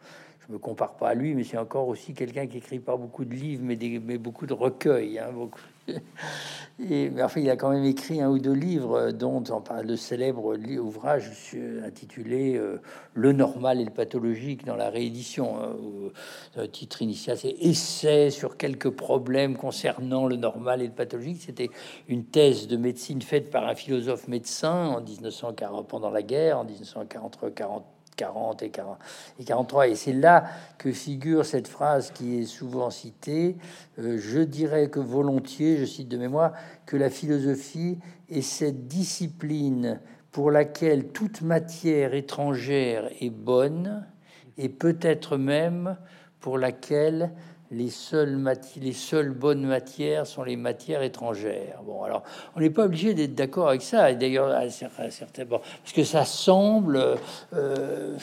je 0.46 0.52
me 0.52 0.58
compare 0.58 0.96
pas 0.96 1.08
à 1.08 1.14
lui, 1.14 1.34
mais 1.34 1.44
c'est 1.44 1.58
encore 1.58 1.88
aussi 1.88 2.14
quelqu'un 2.14 2.46
qui 2.46 2.58
écrit 2.58 2.78
pas 2.78 2.96
beaucoup 2.96 3.24
de 3.24 3.34
livres, 3.34 3.62
mais, 3.64 3.76
des, 3.76 3.98
mais 3.98 4.18
beaucoup 4.18 4.46
de 4.46 4.54
recueils. 4.54 5.18
Hein, 5.18 5.30
beaucoup. 5.32 5.60
Et, 6.78 7.08
mais 7.08 7.22
enfin, 7.22 7.40
il 7.40 7.48
a 7.48 7.56
quand 7.56 7.70
même 7.70 7.84
écrit 7.84 8.20
un 8.20 8.28
ou 8.28 8.38
deux 8.38 8.52
livres, 8.52 9.10
dont 9.10 9.42
on 9.50 9.60
parle 9.62 9.86
le 9.86 9.96
célèbre 9.96 10.56
ouvrage 10.78 11.30
intitulé 11.82 12.56
euh, 12.56 12.82
Le 13.14 13.32
normal 13.32 13.80
et 13.80 13.84
le 13.84 13.90
pathologique 13.90 14.66
dans 14.66 14.76
la 14.76 14.90
réédition. 14.90 15.56
Hein, 15.58 15.74
le 16.56 16.68
titre 16.68 17.00
initial, 17.00 17.38
c'est 17.38 17.54
Essai 17.60 18.30
sur 18.30 18.58
quelques 18.58 18.90
problèmes 18.90 19.56
concernant 19.56 20.26
le 20.26 20.36
normal 20.36 20.82
et 20.82 20.86
le 20.86 20.92
pathologique. 20.92 21.40
C'était 21.40 21.70
une 22.08 22.24
thèse 22.24 22.68
de 22.68 22.76
médecine 22.76 23.22
faite 23.22 23.50
par 23.50 23.66
un 23.66 23.74
philosophe 23.74 24.28
médecin 24.28 24.88
en 24.88 25.00
1940, 25.00 25.88
pendant 25.88 26.10
la 26.10 26.22
guerre, 26.22 26.58
en 26.58 26.66
1943-40 26.66 27.82
40 28.16 28.62
et, 28.62 28.70
40 28.70 28.98
et 29.38 29.44
43. 29.44 29.88
Et 29.88 29.94
c'est 29.94 30.12
là 30.12 30.44
que 30.78 30.90
figure 30.92 31.44
cette 31.44 31.68
phrase 31.68 32.10
qui 32.10 32.38
est 32.38 32.46
souvent 32.46 32.90
citée. 32.90 33.56
Euh, 33.98 34.18
je 34.18 34.40
dirais 34.40 34.88
que 34.88 35.00
volontiers, 35.00 35.76
je 35.76 35.84
cite 35.84 36.08
de 36.08 36.16
mémoire, 36.16 36.52
que 36.86 36.96
la 36.96 37.10
philosophie 37.10 37.98
est 38.28 38.42
cette 38.42 38.88
discipline 38.88 40.00
pour 40.32 40.50
laquelle 40.50 41.08
toute 41.08 41.42
matière 41.42 42.14
étrangère 42.14 43.08
est 43.20 43.30
bonne 43.30 44.06
et 44.58 44.68
peut-être 44.68 45.36
même 45.36 45.96
pour 46.40 46.58
laquelle 46.58 47.32
les 47.70 47.90
seules, 47.90 48.42
les 48.80 48.92
seules 48.92 49.30
bonnes 49.30 49.66
matières 49.66 50.26
sont 50.26 50.44
les 50.44 50.56
matières 50.56 51.02
étrangères. 51.02 51.80
Bon, 51.84 52.02
alors, 52.02 52.22
on 52.54 52.60
n'est 52.60 52.70
pas 52.70 52.84
obligé 52.84 53.14
d'être 53.14 53.34
d'accord 53.34 53.68
avec 53.68 53.82
ça, 53.82 54.10
et 54.10 54.16
d'ailleurs, 54.16 54.50
parce 54.50 55.92
que 55.94 56.04
ça 56.04 56.24
semble 56.24 57.16
euh, 57.52 58.16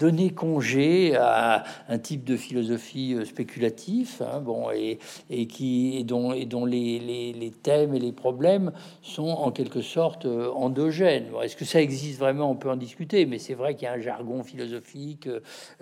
donner 0.00 0.30
congé 0.30 1.14
à 1.14 1.62
un 1.88 1.98
type 1.98 2.24
de 2.24 2.36
philosophie 2.36 3.14
euh, 3.14 3.26
spéculatif, 3.26 4.22
hein, 4.22 4.40
bon, 4.40 4.70
et, 4.70 4.98
et, 5.28 5.46
qui, 5.46 5.98
et 5.98 6.04
dont, 6.04 6.32
et 6.32 6.46
dont 6.46 6.64
les, 6.64 6.98
les, 6.98 7.34
les, 7.34 7.50
thèmes 7.50 7.94
et 7.94 7.98
les 7.98 8.12
problèmes 8.12 8.72
sont 9.02 9.28
en 9.28 9.50
quelque 9.50 9.82
sorte 9.82 10.24
euh, 10.24 10.50
endogènes. 10.52 11.26
Est-ce 11.42 11.54
que 11.54 11.66
ça 11.66 11.82
existe 11.82 12.18
vraiment? 12.18 12.50
On 12.50 12.56
peut 12.56 12.70
en 12.70 12.76
discuter, 12.76 13.26
mais 13.26 13.38
c'est 13.38 13.52
vrai 13.52 13.74
qu'il 13.74 13.84
y 13.84 13.88
a 13.88 13.92
un 13.92 14.00
jargon 14.00 14.42
philosophique, 14.42 15.28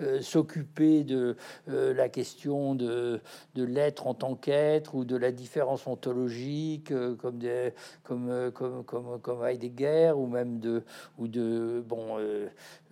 euh, 0.01 0.21
s'occuper 0.21 1.05
de 1.05 1.37
la 1.67 2.09
question 2.09 2.75
de, 2.75 3.21
de 3.55 3.63
l'être 3.63 4.07
en 4.07 4.13
tant 4.13 4.35
qu'être 4.35 4.95
ou 4.95 5.05
de 5.05 5.15
la 5.15 5.31
différence 5.31 5.87
ontologique, 5.87 6.91
comme, 7.17 7.37
des, 7.37 7.71
comme, 8.03 8.51
comme, 8.53 8.83
comme, 8.83 9.19
comme 9.21 9.45
Heidegger, 9.45 10.11
ou 10.15 10.27
même 10.27 10.59
de, 10.59 10.83
ou 11.17 11.27
de, 11.27 11.81
bon, 11.87 12.17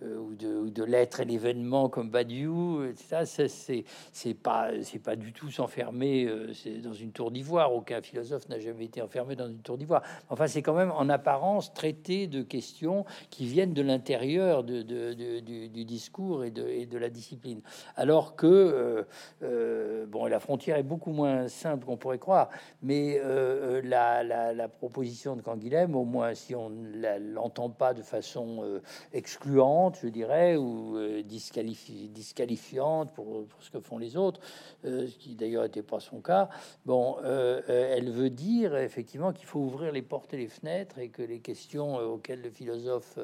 ou 0.00 0.34
de, 0.34 0.56
ou 0.56 0.70
de 0.70 0.84
l'être 0.84 1.17
l'événement 1.24 1.88
comme 1.88 2.10
Badiou, 2.10 2.92
ça 2.94 3.26
C'est 3.26 4.34
pas 4.34 4.70
c'est 4.82 4.98
pas 4.98 5.16
du 5.16 5.32
tout 5.32 5.50
s'enfermer 5.50 6.26
euh, 6.26 6.52
dans 6.82 6.92
une 6.92 7.12
tour 7.12 7.30
d'ivoire. 7.30 7.74
Aucun 7.74 8.00
philosophe 8.00 8.48
n'a 8.48 8.58
jamais 8.58 8.84
été 8.84 9.02
enfermé 9.02 9.36
dans 9.36 9.48
une 9.48 9.60
tour 9.60 9.78
d'ivoire. 9.78 10.02
Enfin, 10.28 10.46
c'est 10.46 10.62
quand 10.62 10.74
même 10.74 10.92
en 10.92 11.08
apparence 11.08 11.72
traité 11.72 12.26
de 12.26 12.42
questions 12.42 13.04
qui 13.30 13.46
viennent 13.46 13.74
de 13.74 13.82
l'intérieur 13.82 14.64
du, 14.64 14.84
discours 15.84 16.44
et 16.44 16.50
de, 16.50 16.98
la 16.98 17.10
discipline. 17.10 17.60
Alors 17.96 18.36
que 18.36 18.46
euh, 18.46 19.02
euh, 19.42 20.06
bon, 20.06 20.26
la 20.26 20.40
frontière 20.40 20.76
est 20.76 20.82
beaucoup 20.82 21.12
moins 21.12 21.48
simple 21.48 21.86
qu'on 21.86 21.96
pourrait 21.96 22.18
croire, 22.18 22.48
mais 22.82 23.20
la, 23.84 24.68
proposition 24.68 25.34
de 25.36 25.42
Canguilhem, 25.42 25.94
au 25.96 26.04
moins 26.04 26.34
si 26.34 26.54
on 26.54 26.70
l'entend 27.32 27.70
pas 27.70 27.94
de 27.94 28.02
façon 28.02 28.80
excluante, 29.12 29.98
je 30.02 30.08
dirais, 30.08 30.56
ou 30.56 30.96
disqualifiante 31.22 33.12
pour, 33.14 33.46
ce 33.60 33.70
que 33.70 33.80
font 33.80 33.98
les 33.98 34.16
autres, 34.16 34.40
euh, 34.84 35.06
ce 35.06 35.16
qui 35.16 35.34
d'ailleurs 35.34 35.64
n'était 35.64 35.82
pas 35.82 36.00
son 36.00 36.20
cas. 36.20 36.48
Bon, 36.86 37.16
euh, 37.24 37.60
euh, 37.68 37.96
elle 37.96 38.10
veut 38.10 38.30
dire 38.30 38.76
effectivement 38.76 39.32
qu'il 39.32 39.46
faut 39.46 39.60
ouvrir 39.60 39.92
les 39.92 40.02
portes 40.02 40.34
et 40.34 40.38
les 40.38 40.48
fenêtres 40.48 40.98
et 40.98 41.08
que 41.08 41.22
les 41.22 41.40
questions 41.40 41.96
auxquelles 41.96 42.42
le 42.42 42.50
philosophe 42.50 43.18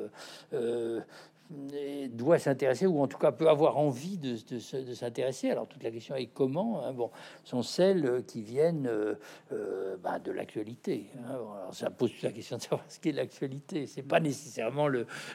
doit 1.50 2.38
s'intéresser 2.38 2.86
ou 2.86 3.00
en 3.00 3.06
tout 3.06 3.18
cas 3.18 3.32
peut 3.32 3.48
avoir 3.48 3.76
envie 3.76 4.18
de, 4.18 4.36
s'intéresser. 4.58 5.50
Alors 5.50 5.66
toute 5.66 5.82
la 5.82 5.90
question 5.90 6.14
est 6.14 6.26
comment. 6.26 6.84
Hein, 6.84 6.92
bon, 6.92 7.10
sont 7.44 7.62
celles 7.62 8.24
qui 8.26 8.42
viennent 8.42 8.86
euh, 8.86 9.14
euh, 9.52 9.96
bah, 10.02 10.18
de 10.18 10.32
l'actualité. 10.32 11.06
Hein. 11.18 11.38
ça 11.72 11.90
pose 11.90 12.10
la 12.22 12.32
question 12.32 12.56
de 12.56 12.62
savoir 12.62 12.84
ce 12.88 12.98
qu'est 12.98 13.12
l'actualité. 13.12 13.86
C'est 13.86 14.02
pas 14.02 14.20
nécessairement 14.20 14.88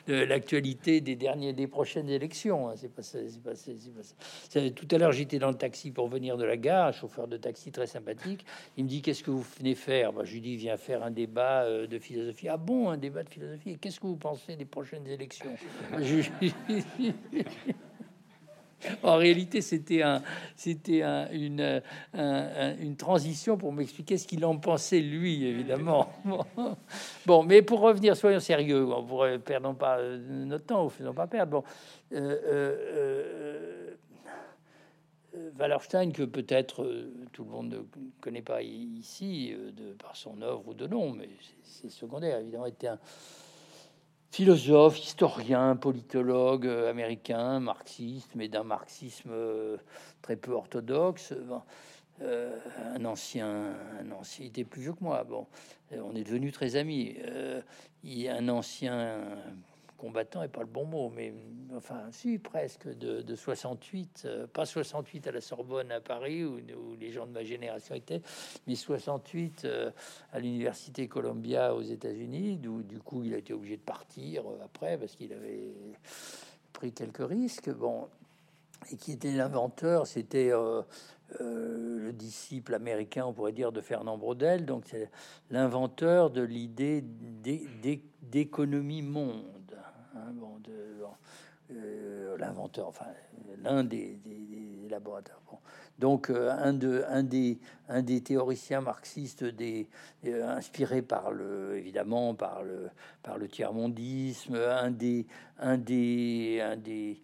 l'actualité 0.08 1.02
des 1.02 1.16
derniers 1.16 1.54
des 1.54 1.68
prochaines 1.68 2.10
élections. 2.10 2.70
Hein. 2.70 2.74
C'est 2.76 2.94
pas, 2.94 3.04
c'est 3.04 3.44
pas, 3.44 3.52
Tout 4.72 4.88
à 4.92 4.98
l'heure 4.98 5.12
j'étais 5.12 5.40
dans 5.40 5.50
le 5.50 5.58
taxi 5.58 5.92
pour 5.92 6.08
venir 6.08 6.38
de 6.38 6.44
la 6.44 6.58
gare, 6.58 6.88
un 6.88 6.92
chauffeur 6.92 7.28
de 7.28 7.38
taxi 7.38 7.72
très 7.72 7.88
sympathique. 7.88 8.46
Il 8.78 8.86
me 8.86 8.90
dit 8.90 9.02
qu'est-ce 9.02 9.24
que 9.24 9.32
vous 9.32 9.46
venez 9.60 9.76
faire? 9.76 10.14
Bah, 10.14 10.24
Je 10.24 10.34
lui 10.34 10.42
dis 10.42 10.56
viens 10.56 10.78
faire 10.78 11.04
un 11.04 11.12
débat 11.12 11.64
euh, 11.64 11.88
de 11.88 12.00
philosophie. 12.00 12.48
Ah 12.50 12.58
bon, 12.58 12.90
un 12.90 12.98
débat 12.98 13.24
de 13.24 13.30
philosophie? 13.30 13.78
Qu'est-ce 13.78 14.00
que 14.00 14.08
vous 14.08 14.18
pensez 14.18 14.56
des 14.56 14.66
prochaines 14.66 15.08
élections? 15.08 15.56
En 19.04 19.18
réalité, 19.18 19.62
c'était 19.62 20.02
un, 20.02 20.22
c'était 20.56 21.02
une, 21.32 21.82
une 22.14 22.96
transition 22.96 23.58
pour 23.58 23.74
m'expliquer 23.74 24.18
ce 24.18 24.28
qu'il 24.28 24.46
en 24.46 24.58
pensait 24.58 25.02
lui, 25.02 25.46
évidemment. 25.46 26.10
Bon. 27.26 27.44
mais 27.44 27.62
pour 27.62 27.82
revenir, 27.82 28.16
soyons 28.16 28.40
sérieux, 28.40 28.86
on 28.92 29.04
pourrait 29.04 29.40
perdons 29.40 29.76
pas 29.76 30.02
notre 30.02 30.66
temps 30.66 30.86
ou 30.86 30.90
faisons 30.90 31.14
pas 31.14 31.28
perdre. 31.28 31.52
Bon, 31.52 31.64
euh, 32.14 32.40
euh, 32.46 33.96
euh, 35.36 35.52
Wallerstein, 35.60 36.12
que 36.12 36.24
peut-être 36.24 37.04
tout 37.34 37.44
le 37.44 37.52
monde 37.52 37.70
ne 37.70 37.80
connaît 38.20 38.42
pas 38.42 38.64
ici 38.64 39.54
de 39.78 39.94
par 39.94 40.16
son 40.16 40.42
œuvre 40.42 40.68
ou 40.68 40.74
de 40.74 40.88
nom, 40.88 41.12
mais 41.12 41.30
c'est 41.64 41.92
secondaire, 41.92 42.40
évidemment, 42.40 42.66
était 42.66 42.88
un 42.88 43.00
philosophe, 44.32 45.00
historien, 45.00 45.76
politologue 45.76 46.68
euh, 46.68 46.90
américain, 46.90 47.60
marxiste, 47.60 48.32
mais 48.36 48.48
d'un 48.48 48.64
marxisme 48.64 49.32
euh, 49.32 49.78
très 50.22 50.36
peu 50.36 50.52
orthodoxe. 50.52 51.34
Euh, 52.22 52.58
un 52.96 53.06
ancien, 53.06 53.74
un 54.02 54.12
ancien, 54.12 54.46
il 54.46 54.50
était 54.50 54.66
plus 54.66 54.82
vieux 54.82 54.94
que 54.94 55.04
moi. 55.04 55.24
Bon, 55.24 55.48
on 55.92 56.16
est 56.16 56.24
devenus 56.24 56.52
très 56.52 56.76
amis. 56.76 57.16
il 58.04 58.20
y 58.20 58.28
a 58.28 58.36
un 58.36 58.50
ancien 58.50 59.22
combattant 60.00 60.42
est 60.42 60.48
pas 60.48 60.62
le 60.62 60.68
bon 60.68 60.86
mot, 60.86 61.12
mais 61.14 61.34
enfin, 61.76 62.02
si, 62.12 62.40
presque, 62.40 62.88
de, 62.88 63.36
68, 63.36 64.24
euh, 64.26 64.48
pas 64.48 64.66
68 64.66 65.28
à 65.28 65.32
la 65.32 65.42
Sorbonne 65.42 65.92
à 65.92 66.00
Paris, 66.00 66.44
où, 66.44 66.60
les 67.00 67.12
gens 67.12 67.28
de 67.28 67.32
ma 67.32 67.44
génération 67.44 67.94
étaient, 67.94 68.22
mais 68.66 68.76
68 68.76 69.66
euh, 69.66 69.92
à 70.32 70.40
l'université 70.40 71.08
Columbia 71.08 71.76
aux 71.76 71.82
États-Unis, 71.82 72.58
d'où 72.58 72.82
du 72.82 73.00
coup 73.00 73.24
il 73.24 73.34
a 73.34 73.38
été 73.38 73.54
obligé 73.54 73.78
de 73.78 73.82
partir 73.82 74.48
euh, 74.48 74.64
après 74.64 74.98
parce 74.98 75.16
qu'il 75.16 75.34
avait 75.34 75.74
pris 76.74 76.94
quelques 76.94 77.28
risques. 77.28 77.70
Bon, 77.70 78.08
et 78.92 78.96
qui 78.96 79.12
était 79.12 79.32
l'inventeur, 79.32 80.08
c'était 80.08 80.52
le 81.40 82.12
disciple 82.14 82.74
américain, 82.74 83.26
on 83.26 83.34
pourrait 83.34 83.52
dire, 83.52 83.74
de 83.74 83.82
Fernand 83.82 84.18
Braudel, 84.18 84.66
donc 84.66 84.86
c'est 84.88 85.12
l'inventeur 85.52 86.30
de 86.30 86.42
l'idée 86.42 87.04
d'économie 88.22 89.02
monde. 89.02 89.59
Hein, 90.16 90.34
euh, 91.72 92.36
l'inventeur, 92.38 92.88
enfin 92.88 93.06
l'un 93.62 93.84
des, 93.84 94.18
laboratoires. 94.90 95.40
Donc 96.00 96.32
euh, 96.32 96.50
un, 96.50 96.74
de, 96.74 97.04
un, 97.10 97.22
des, 97.22 97.60
un 97.90 98.02
des 98.02 98.22
théoriciens 98.22 98.82
marxistes 98.82 99.44
des, 99.44 99.88
euh, 100.26 100.60
par 101.08 101.32
le, 101.32 101.78
évidemment 101.78 102.34
par 102.34 102.64
le, 102.64 102.90
par 103.22 103.38
le 103.38 103.48
tiers-mondisme, 103.48 104.56
un 104.56 104.90
des, 104.90 105.28
un 105.60 105.78
des, 105.78 106.60
un 106.64 106.76
des, 106.76 107.22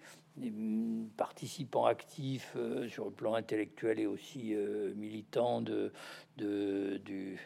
participants 1.18 1.86
actifs 1.86 2.58
sur 2.89 3.06
le 3.06 3.12
plan 3.12 3.36
intellectuel 3.36 4.00
et 4.00 4.06
aussi 4.06 4.54
militant 4.96 5.62
de, 5.62 5.94
de, 6.38 6.98
du 6.98 7.39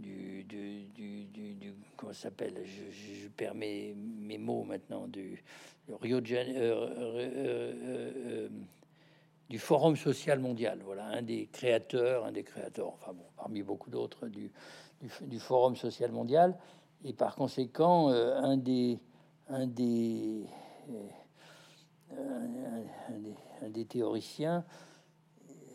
du, 0.00 0.44
du, 0.44 0.84
du, 0.94 1.54
du, 1.54 1.74
comment 1.96 2.12
s'appelle? 2.12 2.54
Je, 2.64 2.90
je, 2.90 3.28
perds 3.28 3.54
mes, 3.54 3.94
mots 4.38 4.64
maintenant 4.64 5.06
du 5.06 5.42
Rio 6.00 6.20
de 6.20 6.26
Janeiro, 6.26 6.82
euh, 6.82 6.88
euh, 6.96 7.72
euh, 8.16 8.48
du 9.48 9.58
Forum 9.58 9.96
social 9.96 10.38
mondial. 10.38 10.80
Voilà, 10.84 11.06
un 11.06 11.22
des 11.22 11.48
créateurs, 11.52 12.24
un 12.24 12.32
des 12.32 12.44
créateurs, 12.44 12.88
enfin 12.94 13.12
bon, 13.12 13.24
parmi 13.36 13.62
beaucoup 13.62 13.90
d'autres, 13.90 14.28
du, 14.28 14.50
du, 15.22 15.38
Forum 15.38 15.76
social 15.76 16.12
mondial, 16.12 16.56
et 17.04 17.12
par 17.12 17.34
conséquent, 17.34 18.08
un 18.08 18.56
des, 18.56 18.98
un 19.48 19.66
des, 19.66 20.46
un 23.62 23.68
des 23.68 23.84
théoriciens 23.86 24.64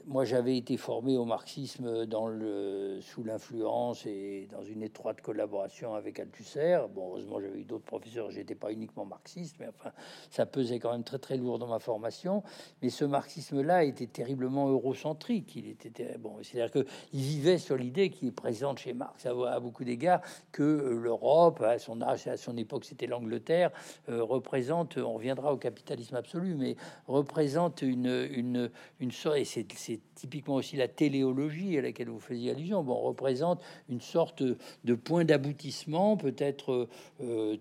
moi, 0.08 0.24
j'avais 0.24 0.56
été 0.56 0.78
formé 0.78 1.18
au 1.18 1.26
marxisme 1.26 2.06
dans 2.06 2.28
le, 2.28 3.00
sous 3.02 3.24
l'influence 3.24 4.06
et 4.06 4.48
dans 4.52 4.64
une 4.64 4.84
étroite 4.84 5.22
collaboration 5.22 5.96
avec 5.96 6.20
Althusser. 6.20 6.80
Bon, 6.94 7.10
heureusement, 7.10 7.40
j'avais 7.40 7.60
eu 7.60 7.64
d'autres 7.64 7.86
professeurs. 7.86 8.30
J'étais 8.30 8.54
pas 8.54 8.72
uniquement 8.72 9.06
marxiste, 9.06 9.56
mais 9.60 9.68
enfin, 9.68 9.92
ça 10.30 10.46
pesait 10.46 10.80
quand 10.80 10.92
même 10.92 11.04
très 11.04 11.18
très 11.18 11.38
lourd 11.38 11.58
dans 11.58 11.68
ma 11.68 11.80
formation. 11.80 12.44
Mais 12.82 12.90
ce 12.90 13.04
marxisme-là 13.04 13.84
était 13.84 14.06
terriblement 14.06 14.70
eurocentrique. 14.70 15.56
Il 15.56 15.68
était 15.70 16.18
bon, 16.20 16.38
c'est-à-dire 16.44 16.72
que 16.72 16.86
il 17.14 17.22
vivait 17.22 17.58
sur 17.58 17.76
l'idée 17.76 18.12
qui 18.12 18.28
est 18.28 18.32
présente 18.32 18.80
chez 18.80 18.94
Marx 18.94 19.26
à, 19.26 19.60
beaucoup 19.60 19.84
d'égards 19.84 20.22
que 20.52 21.00
l'Europe, 21.02 21.62
à 21.62 21.80
son 21.80 22.02
âge, 22.02 22.28
à 22.28 22.38
son 22.38 22.58
époque, 22.58 22.86
c'était 22.86 23.08
l'Angleterre, 23.08 23.72
euh, 24.10 24.24
représente. 24.24 24.98
On 24.98 25.14
reviendra 25.14 25.52
au 25.52 25.58
capitalisme 25.58 26.16
absolu, 26.16 26.54
mais 26.54 26.76
représente 27.08 27.82
une 27.82 28.28
une 28.32 28.70
une 29.00 29.12
sorte. 29.12 29.38
Et 29.38 29.46
c'est 29.46 29.95
typiquement 30.16 30.56
aussi 30.56 30.76
la 30.76 30.88
téléologie 30.88 31.78
à 31.78 31.82
laquelle 31.82 32.10
vous 32.10 32.20
faisiez 32.20 32.52
allusion, 32.52 32.84
bon, 32.84 32.96
représente 32.96 33.62
une 33.90 34.02
sorte 34.02 34.44
de 34.44 34.96
point 34.96 35.26
d'aboutissement, 35.26 36.18
peut-être 36.18 36.88
euh, 37.22 37.58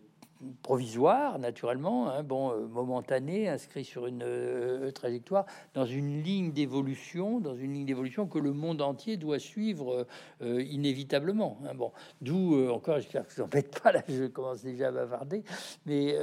provisoire, 0.62 1.38
naturellement, 1.38 2.10
hein, 2.10 2.22
bon, 2.22 2.52
euh, 2.52 2.66
momentané, 2.66 3.48
inscrit 3.48 3.84
sur 3.84 4.06
une 4.06 4.22
euh, 4.22 4.90
trajectoire, 4.90 5.46
dans 5.74 5.86
une 5.86 6.22
ligne 6.22 6.52
d'évolution, 6.52 7.40
dans 7.40 7.54
une 7.54 7.74
ligne 7.74 7.86
d'évolution 7.86 8.26
que 8.26 8.38
le 8.38 8.52
monde 8.52 8.82
entier 8.82 9.16
doit 9.16 9.38
suivre 9.38 10.06
euh, 10.42 10.62
inévitablement. 10.62 11.58
Hein, 11.64 11.74
bon, 11.74 11.92
d'où 12.20 12.68
encore, 12.70 12.96
j'espère 12.96 13.26
que 13.26 13.34
je 13.34 13.42
n'embête 13.42 13.80
pas 13.80 13.92
là, 13.92 14.02
je 14.08 14.24
commence 14.24 14.62
déjà 14.62 14.88
à 14.88 14.92
bavarder, 14.92 15.44
mais 15.86 16.16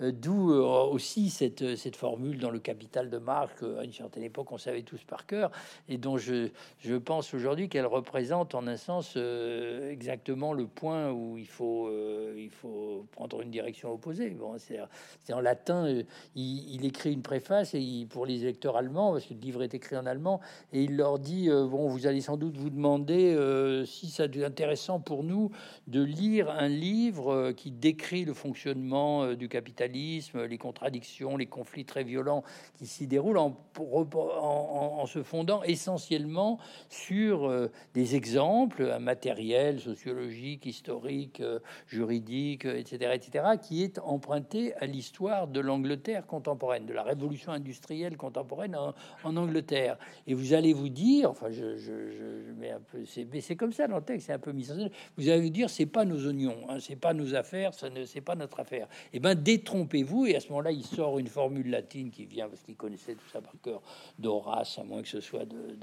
d'où 0.00 0.52
aussi 0.52 1.30
cette, 1.30 1.76
cette 1.76 1.96
formule 1.96 2.38
dans 2.38 2.50
le 2.50 2.58
Capital 2.58 3.10
de 3.10 3.18
Marx, 3.18 3.62
à 3.62 3.84
une 3.84 3.92
certaine 3.92 4.22
époque, 4.22 4.52
on 4.52 4.58
savait 4.58 4.82
tous 4.82 5.02
par 5.04 5.26
cœur, 5.26 5.50
et 5.88 5.98
dont 5.98 6.16
je, 6.16 6.48
je 6.78 6.94
pense 6.94 7.34
aujourd'hui 7.34 7.68
qu'elle 7.68 7.86
représente 7.86 8.54
en 8.54 8.66
un 8.66 8.76
sens 8.76 9.16
exactement 9.16 10.52
le 10.52 10.66
point 10.66 11.10
où 11.10 11.38
il 11.38 11.46
faut, 11.46 11.90
il 12.36 12.50
faut 12.50 13.06
prendre 13.12 13.37
une 13.42 13.50
direction 13.50 13.92
opposée. 13.92 14.30
Bon, 14.30 14.56
c'est 14.58 15.32
en 15.32 15.40
latin, 15.40 15.86
euh, 15.86 16.02
il, 16.34 16.84
écrit 16.84 17.12
une 17.12 17.22
préface 17.22 17.74
et 17.74 18.06
pour 18.08 18.26
les 18.26 18.38
lecteurs 18.38 18.76
allemands, 18.76 19.12
parce 19.12 19.26
que 19.26 19.34
le 19.34 19.40
livre 19.40 19.62
est 19.62 19.74
écrit 19.74 19.96
en 19.96 20.06
allemand, 20.06 20.40
et 20.72 20.82
il 20.84 20.96
leur 20.96 21.18
dit 21.18 21.50
euh, 21.50 21.66
bon, 21.66 21.88
vous 21.88 22.06
allez 22.06 22.20
sans 22.20 22.36
doute 22.36 22.56
vous 22.56 22.70
demander 22.70 23.34
euh, 23.34 23.84
si 23.84 24.08
ça 24.08 24.24
est 24.24 24.44
intéressant 24.44 25.00
pour 25.00 25.24
nous 25.24 25.50
de 25.86 26.02
lire 26.02 26.50
un 26.50 26.68
livre 26.68 27.52
qui 27.52 27.70
décrit 27.70 28.24
le 28.24 28.34
fonctionnement 28.34 29.34
du 29.34 29.48
capitalisme, 29.48 30.44
les 30.44 30.58
contradictions, 30.58 31.36
les 31.36 31.46
conflits 31.46 31.84
très 31.84 32.04
violents 32.04 32.42
qui 32.76 32.86
s'y 32.86 33.06
déroulent 33.06 33.38
en, 33.38 35.06
se 35.06 35.22
fondant 35.22 35.62
essentiellement 35.62 36.58
sur 36.88 37.68
des 37.94 38.16
exemples 38.16 38.98
matériels, 38.98 39.80
sociologiques, 39.80 40.66
historiques, 40.66 41.42
juridiques, 41.86 42.64
etc., 42.64 43.12
etc 43.14 43.27
qui 43.60 43.82
est 43.82 43.98
emprunté 43.98 44.74
à 44.76 44.86
l'histoire 44.86 45.46
de 45.48 45.60
l'Angleterre 45.60 46.26
contemporaine, 46.26 46.86
de 46.86 46.92
la 46.92 47.02
révolution 47.02 47.52
industrielle 47.52 48.16
contemporaine 48.16 48.76
en, 48.76 49.36
Angleterre. 49.36 49.98
Et 50.26 50.34
vous 50.34 50.54
allez 50.54 50.72
vous 50.72 50.88
dire, 50.88 51.30
enfin, 51.30 51.48
je, 51.50 52.52
mets 52.58 52.70
un 52.70 52.80
peu, 52.80 52.98
mais 53.32 53.40
c'est 53.40 53.56
comme 53.56 53.72
ça 53.72 53.86
dans 53.86 53.96
le 53.96 54.02
texte, 54.02 54.26
c'est 54.26 54.32
un 54.32 54.38
peu 54.38 54.52
mis 54.52 54.70
en 54.70 54.74
scène. 54.74 54.90
Vous 55.16 55.28
allez 55.28 55.42
vous 55.42 55.50
dire, 55.50 55.70
c'est 55.70 55.86
pas 55.86 56.04
nos 56.04 56.26
oignons, 56.26 56.56
hein, 56.68 56.78
c'est 56.80 56.96
pas 56.96 57.12
nos 57.12 57.34
affaires, 57.34 57.74
ça 57.74 57.90
ne, 57.90 58.04
c'est 58.04 58.20
pas 58.20 58.34
notre 58.34 58.60
affaire. 58.60 58.88
Eh 59.12 59.20
ben, 59.20 59.34
détrompez-vous. 59.34 60.26
Et 60.26 60.36
à 60.36 60.40
ce 60.40 60.48
moment-là, 60.48 60.72
il 60.72 60.84
sort 60.84 61.18
une 61.18 61.26
formule 61.26 61.70
latine 61.70 62.10
qui 62.10 62.24
vient 62.24 62.48
parce 62.48 62.62
qu'il 62.62 62.76
connaissait 62.76 63.14
tout 63.14 63.28
ça 63.32 63.40
par 63.40 63.54
cœur 63.62 63.82
d'Horace, 64.18 64.78
à 64.78 64.84
moins 64.84 65.02
que 65.02 65.08
ce 65.08 65.20
soit 65.20 65.44
de, 65.44 65.76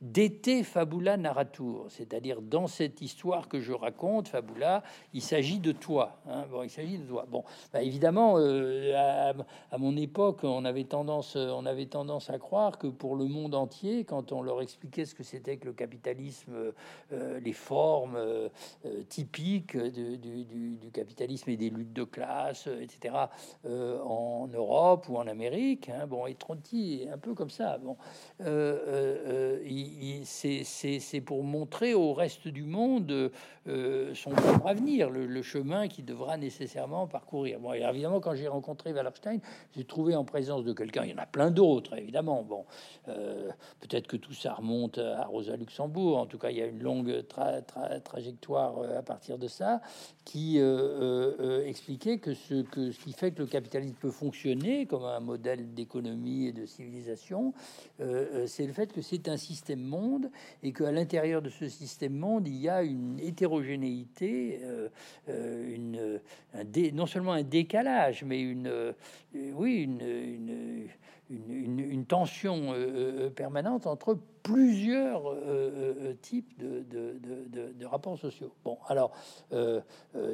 d'été 0.00 0.62
fabula 0.62 1.16
narratur, 1.16 1.86
c'est-à-dire 1.88 2.40
dans 2.40 2.66
cette 2.66 3.00
histoire 3.00 3.48
que 3.48 3.60
je 3.60 3.72
raconte, 3.72 4.28
fabula, 4.28 4.82
il 5.12 5.22
s'agit 5.22 5.58
de 5.58 5.72
toi. 5.72 6.18
Hein, 6.28 6.43
il 6.62 6.70
s'agit 6.70 6.98
de 6.98 7.04
toi. 7.04 7.26
Bon, 7.28 7.44
évidemment, 7.74 8.34
euh, 8.38 9.32
à, 9.70 9.78
mon 9.78 9.96
époque, 9.96 10.40
on 10.42 10.64
avait 10.64 10.84
tendance, 10.84 11.36
euh, 11.36 11.50
on 11.50 11.66
avait 11.66 11.86
tendance 11.86 12.30
à 12.30 12.38
croire 12.38 12.78
que 12.78 12.86
pour 12.86 13.16
le 13.16 13.26
monde 13.26 13.54
entier, 13.54 14.04
quand 14.04 14.32
on 14.32 14.42
leur 14.42 14.62
expliquait 14.62 15.04
ce 15.04 15.14
que 15.14 15.22
c'était 15.22 15.56
que 15.56 15.66
le 15.66 15.72
capitalisme, 15.72 16.72
euh, 17.12 17.40
les 17.40 17.52
formes 17.52 18.18
typiques 19.08 19.76
du, 19.76 20.90
capitalisme 20.92 21.50
et 21.50 21.56
des 21.56 21.70
luttes 21.70 21.92
de 21.92 22.04
classe, 22.04 22.68
etc., 22.80 23.14
en 23.64 24.48
Europe 24.52 25.08
ou 25.08 25.16
en 25.16 25.26
Amérique, 25.26 25.88
hein, 25.88 26.06
bon, 26.06 26.26
et 26.26 26.34
Tronti 26.34 27.06
un 27.12 27.18
peu 27.18 27.34
comme 27.34 27.50
ça. 27.50 27.78
Bon, 27.78 27.96
c'est 30.24 31.20
pour 31.20 31.42
montrer 31.42 31.94
au 31.94 32.12
reste 32.12 32.48
du 32.48 32.64
monde 32.64 33.30
son 33.66 34.32
avenir, 34.64 35.10
le, 35.10 35.26
le 35.26 35.42
chemin 35.42 35.88
qui 35.88 36.02
devra 36.02 36.33
nécessairement 36.36 37.06
parcourir. 37.06 37.60
Bon, 37.60 37.72
évidemment, 37.72 38.20
quand 38.20 38.34
j'ai 38.34 38.48
rencontré 38.48 38.92
Wallerstein, 38.92 39.38
j'ai 39.76 39.84
trouvé 39.84 40.14
en 40.14 40.24
présence 40.24 40.64
de 40.64 40.72
quelqu'un, 40.72 41.04
il 41.04 41.10
y 41.10 41.14
en 41.14 41.18
a 41.18 41.26
plein 41.26 41.50
d'autres, 41.50 41.96
évidemment. 41.96 42.42
Bon, 42.42 42.64
euh, 43.08 43.50
peut-être 43.80 44.06
que 44.06 44.16
tout 44.16 44.32
ça 44.32 44.54
remonte 44.54 44.98
à 44.98 45.24
Rosa 45.26 45.56
Luxembourg. 45.56 46.18
En 46.18 46.26
tout 46.26 46.38
cas, 46.38 46.50
il 46.50 46.58
y 46.58 46.62
a 46.62 46.66
une 46.66 46.82
longue 46.82 47.24
trajectoire 48.04 48.78
euh, 48.78 48.98
à 48.98 49.02
partir 49.02 49.38
de 49.38 49.48
ça 49.48 49.80
qui 50.24 50.56
euh, 50.58 51.66
expliquait 51.66 52.18
que 52.18 52.34
ce, 52.34 52.62
que 52.62 52.92
ce 52.92 52.98
qui 52.98 53.12
fait 53.12 53.32
que 53.32 53.40
le 53.40 53.46
capitalisme 53.46 53.94
peut 53.94 54.10
fonctionner 54.10 54.86
comme 54.86 55.04
un 55.04 55.20
modèle 55.20 55.74
d'économie 55.74 56.46
et 56.46 56.52
de 56.52 56.66
civilisation, 56.66 57.52
c'est 58.46 58.66
le 58.66 58.72
fait 58.72 58.92
que 58.92 59.02
c'est 59.02 59.28
un 59.28 59.36
système 59.36 59.80
monde 59.80 60.30
et 60.62 60.72
qu'à 60.72 60.90
l'intérieur 60.92 61.42
de 61.42 61.50
ce 61.50 61.68
système 61.68 62.14
monde, 62.14 62.48
il 62.48 62.56
y 62.56 62.68
a 62.68 62.82
une 62.82 63.18
hétérogénéité, 63.20 64.60
une, 65.28 66.20
non 66.92 67.06
seulement 67.06 67.32
un 67.32 67.42
décalage, 67.42 68.24
mais 68.24 68.40
une, 68.40 68.66
euh, 68.66 68.92
oui, 69.54 69.82
une, 69.82 70.88
une, 71.30 72.06
tension 72.06 72.72
euh, 72.72 73.26
euh, 73.26 73.30
permanente 73.30 73.86
entre 73.86 74.18
plusieurs 74.44 75.26
euh, 75.26 75.40
euh, 75.46 75.94
euh, 76.00 76.14
types 76.20 76.56
de, 76.58 76.84
de, 76.90 77.86
rapports 77.86 78.18
sociaux. 78.18 78.52
Bon, 78.64 78.78
alors, 78.88 79.12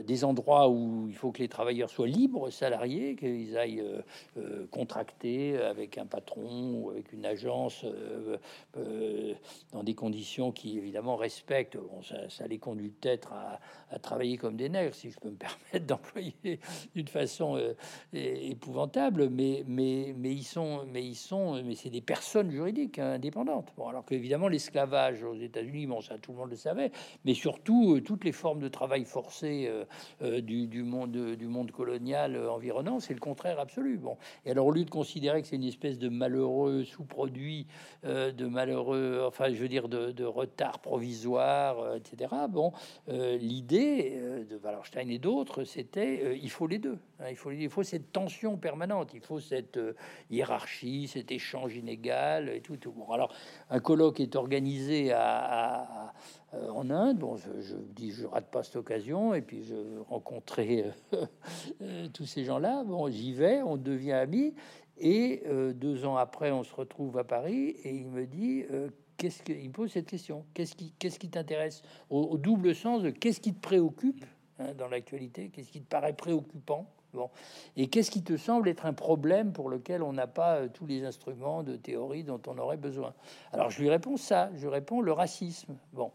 des 0.07 0.25
endroits 0.25 0.69
où 0.69 1.07
il 1.09 1.15
faut 1.15 1.31
que 1.33 1.39
les 1.41 1.49
travailleurs 1.49 1.91
soient 1.91 2.07
libres, 2.07 2.51
salariés, 2.51 3.17
qu'ils 3.17 3.57
aillent 3.57 3.85
contracter 4.71 5.59
avec 5.59 5.99
un 5.99 6.07
patron 6.07 6.75
ou 6.75 6.91
avec 6.91 7.13
une 7.13 7.27
agence 7.27 7.85
dans 9.73 9.83
des 9.83 9.95
conditions 9.95 10.53
qui, 10.53 10.79
évidemment, 10.79 11.17
respectent. 11.17 11.77
Bon, 11.77 12.01
ça, 12.29 12.47
les 12.47 12.59
conduit 12.59 12.91
peut-être 12.91 13.33
à, 13.33 13.99
travailler 13.99 14.37
comme 14.37 14.57
des 14.57 14.69
nègres, 14.69 14.95
si 14.95 15.11
je 15.11 15.19
peux 15.19 15.31
me 15.31 15.37
permettre 15.71 15.87
d'employer 15.87 16.61
d'une 16.95 17.09
façon 17.09 17.61
épouvantable, 18.13 19.29
mais, 19.29 19.65
mais, 19.67 20.15
mais 20.17 20.33
ils 20.33 20.45
sont, 20.45 20.87
mais 20.87 21.05
ils 21.05 21.17
sont, 21.17 21.63
mais 21.63 21.75
c'est 21.75 21.91
des 21.91 22.01
personnes 22.01 22.51
juridiques 22.51 22.99
indépendantes. 22.99 23.73
Bon, 23.77 23.89
alors, 23.89 24.00
alors 24.09 24.49
l'esclavage 24.49 25.23
aux 25.23 25.35
États-Unis, 25.35 25.87
bon 25.87 26.01
ça 26.01 26.19
tout 26.19 26.33
le 26.33 26.39
monde 26.39 26.51
le 26.51 26.57
savait, 26.57 26.91
mais 27.25 27.35
surtout 27.35 27.97
euh, 27.97 28.01
toutes 28.01 28.25
les 28.25 28.33
formes 28.33 28.61
de 28.61 28.69
travail 28.69 29.05
forcé 29.05 29.67
euh, 29.69 29.85
euh, 30.23 30.41
du, 30.41 30.83
monde 30.83 31.71
colonial 31.73 32.37
environnant, 32.49 33.01
c'est 33.01 33.15
le 33.15 33.21
contraire 33.21 33.59
absolu. 33.61 33.99
Bon, 33.99 34.17
et 34.45 34.51
alors 34.51 34.67
au 34.67 34.73
lieu 34.73 34.85
de 34.85 34.91
considérer 34.91 35.43
que 35.43 35.49
c'est 35.49 35.57
une 35.57 35.65
espèce 35.65 35.99
de 35.99 36.09
malheureux 36.09 36.85
sous-produit, 36.85 37.67
de 38.05 38.47
malheureux, 38.47 39.25
enfin 39.27 39.53
je 39.53 39.57
veux 39.57 39.69
dire 39.69 39.89
de, 39.89 40.25
retard 40.25 40.79
provisoire, 40.81 41.97
etc. 41.97 42.33
Bon, 42.49 42.73
l'idée 43.09 44.19
de 44.49 44.57
Wallerstein 44.57 45.09
et 45.11 45.19
d'autres, 45.19 45.65
c'était 45.65 46.39
il 46.41 46.51
faut 46.51 46.67
les 46.67 46.79
deux. 46.79 46.99
Hein, 47.21 47.27
il 47.31 47.69
faut 47.69 47.83
cette 47.83 48.13
tension 48.13 48.57
permanente, 48.57 49.11
il 49.15 49.21
faut 49.21 49.41
cette 49.41 49.79
hiérarchie, 50.31 51.09
cet 51.09 51.33
échange 51.33 51.77
inégal 51.77 52.49
et 52.49 52.61
tout. 52.61 52.77
tout. 52.77 52.93
Bon, 52.93 53.11
alors 53.13 53.33
un 53.69 53.81
colloque 53.91 54.21
est 54.21 54.37
organisé 54.37 55.11
à, 55.13 56.13
euh, 56.55 56.69
en 56.71 56.91
Inde. 56.91 57.19
Bon, 57.19 57.37
je, 57.37 57.75
dis, 57.75 58.13
je 58.13 58.25
rate 58.25 58.49
pas 58.49 58.63
cette 58.63 58.77
occasion, 58.77 59.35
et 59.35 59.43
puis 59.43 59.65
je 59.65 59.75
rencontrais 60.09 60.95
euh, 61.13 61.27
euh, 61.83 62.07
tous 62.15 62.25
ces 62.25 62.45
gens-là. 62.45 62.85
Bon, 62.85 63.11
j'y 63.11 63.33
vais, 63.33 63.63
on 63.63 63.77
devient 63.77 64.13
amis, 64.13 64.55
et 64.97 65.43
deux 65.75 66.05
ans 66.05 66.17
après, 66.17 66.53
on 66.53 66.63
se 66.63 66.73
retrouve 66.73 67.19
à 67.19 67.25
Paris, 67.25 67.71
et 67.83 67.97
il 67.97 68.07
me 68.07 68.27
dit. 68.27 68.65
Qu'est-ce 69.17 69.43
que, 69.43 69.53
il 69.53 69.69
me 69.69 69.73
pose 69.73 69.91
cette 69.91 70.07
question 70.07 70.47
Qu'est-ce 70.55 70.75
qui, 70.75 70.95
qu'est-ce 70.99 71.19
t'intéresse? 71.19 71.83
Au, 72.09 72.39
double 72.39 72.75
sens 72.75 73.03
de 73.03 73.11
qu'est-ce 73.11 73.41
qui 73.41 73.53
te 73.53 73.61
préoccupe 73.61 74.25
hein, 74.59 74.73
dans 74.79 74.89
l'actualité? 74.89 75.51
Qu'est-ce 75.51 75.71
qui 75.71 75.83
te 75.83 75.89
paraît 75.89 76.15
préoccupant? 76.15 76.91
Bon. 77.13 77.31
Et 77.77 77.89
qu'est-ce 77.89 78.11
qui 78.11 78.23
te 78.23 78.37
semble 78.37 78.69
être 78.69 78.87
un 78.87 78.93
problème 78.93 79.53
pour 79.53 79.69
lequel 79.69 80.03
on 80.03 80.13
n'a 80.13 80.27
pas 80.27 80.57
euh, 80.57 80.69
tous 80.73 80.87
les 80.87 81.05
instruments 81.05 81.63
de 81.63 81.77
théorie 81.77 82.25
dont 82.25 82.41
on 82.47 82.57
aurait 82.59 82.77
besoin? 82.77 83.15
Alors 83.53 83.71
je 83.71 83.81
lui 83.81 83.91
réponds 83.91 84.17
ça, 84.17 84.51
je 84.57 84.69
réponds 84.69 85.01
le 85.01 85.13
racisme. 85.13 85.77
Bon 85.93 86.13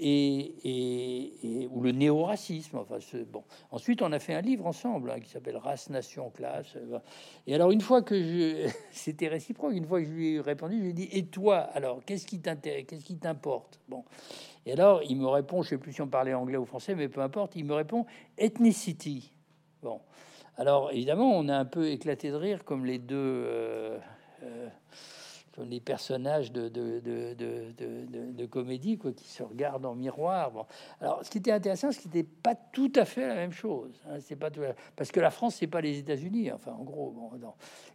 et, 0.00 1.68
ou 1.70 1.80
le 1.80 1.92
néo-racisme. 1.92 2.78
Enfin, 2.78 2.98
bon. 3.30 3.44
Ensuite, 3.70 4.02
on 4.02 4.12
a 4.12 4.18
fait 4.18 4.34
un 4.34 4.40
livre 4.40 4.66
ensemble 4.66 5.10
hein, 5.10 5.20
qui 5.20 5.30
s'appelle 5.30 5.56
Race, 5.56 5.90
Nation, 5.90 6.30
Classe. 6.30 6.76
Euh, 6.76 6.98
et 7.46 7.54
alors, 7.54 7.70
une 7.70 7.80
fois 7.80 8.02
que 8.02 8.20
je, 8.20 8.70
c'était 8.92 9.28
réciproque, 9.28 9.72
une 9.74 9.86
fois 9.86 10.00
que 10.00 10.06
je 10.06 10.12
lui 10.12 10.34
ai 10.34 10.40
répondu, 10.40 10.76
je 10.78 10.82
lui 10.82 10.90
ai 10.90 10.94
dit 10.94 11.08
Et 11.12 11.26
toi, 11.26 11.58
alors, 11.58 12.04
qu'est-ce 12.04 12.26
qui 12.26 12.40
t'intéresse 12.40 12.84
Qu'est-ce 12.86 13.04
qui 13.04 13.16
t'importe? 13.16 13.80
Bon. 13.88 14.04
Et 14.66 14.72
alors, 14.72 15.02
il 15.02 15.16
me 15.16 15.26
répond, 15.26 15.62
je 15.62 15.70
sais 15.70 15.78
plus 15.78 15.92
si 15.92 16.02
on 16.02 16.08
parlait 16.08 16.34
anglais 16.34 16.58
ou 16.58 16.64
français, 16.64 16.94
mais 16.94 17.08
peu 17.08 17.20
importe, 17.20 17.56
il 17.56 17.64
me 17.64 17.74
répond 17.74 18.06
ethnicity. 18.36 19.32
Bon. 19.82 20.00
Alors, 20.58 20.90
évidemment, 20.90 21.38
on 21.38 21.48
a 21.48 21.56
un 21.56 21.64
peu 21.64 21.88
éclaté 21.88 22.30
de 22.32 22.34
rire 22.34 22.64
comme 22.64 22.84
les 22.84 22.98
deux. 22.98 23.14
Euh, 23.16 23.98
euh, 24.42 24.68
les 25.64 25.80
personnages 25.80 26.52
de, 26.52 26.68
de, 26.68 27.00
de, 27.00 28.32
de, 28.32 28.46
comédie 28.46 28.98
quoi, 28.98 29.12
qui 29.12 29.28
se 29.28 29.42
regardent 29.42 29.86
en 29.86 29.94
miroir. 29.94 30.50
Bon. 30.50 30.66
Alors, 31.00 31.24
ce 31.24 31.30
qui 31.30 31.38
était 31.38 31.52
intéressant, 31.52 31.92
ce 31.92 31.98
qui 31.98 32.08
n'était 32.08 32.28
pas 32.42 32.54
tout 32.54 32.92
à 32.94 33.04
fait 33.04 33.26
la 33.26 33.34
même 33.34 33.52
chose. 33.52 34.00
Hein, 34.08 34.18
c'est 34.20 34.36
pas 34.36 34.50
tout... 34.50 34.62
parce 34.96 35.10
que 35.10 35.20
la 35.20 35.30
France, 35.30 35.56
c'est 35.56 35.66
pas 35.66 35.80
les 35.80 35.98
États-Unis. 35.98 36.50
Enfin, 36.52 36.72
en 36.72 36.84
gros. 36.84 37.14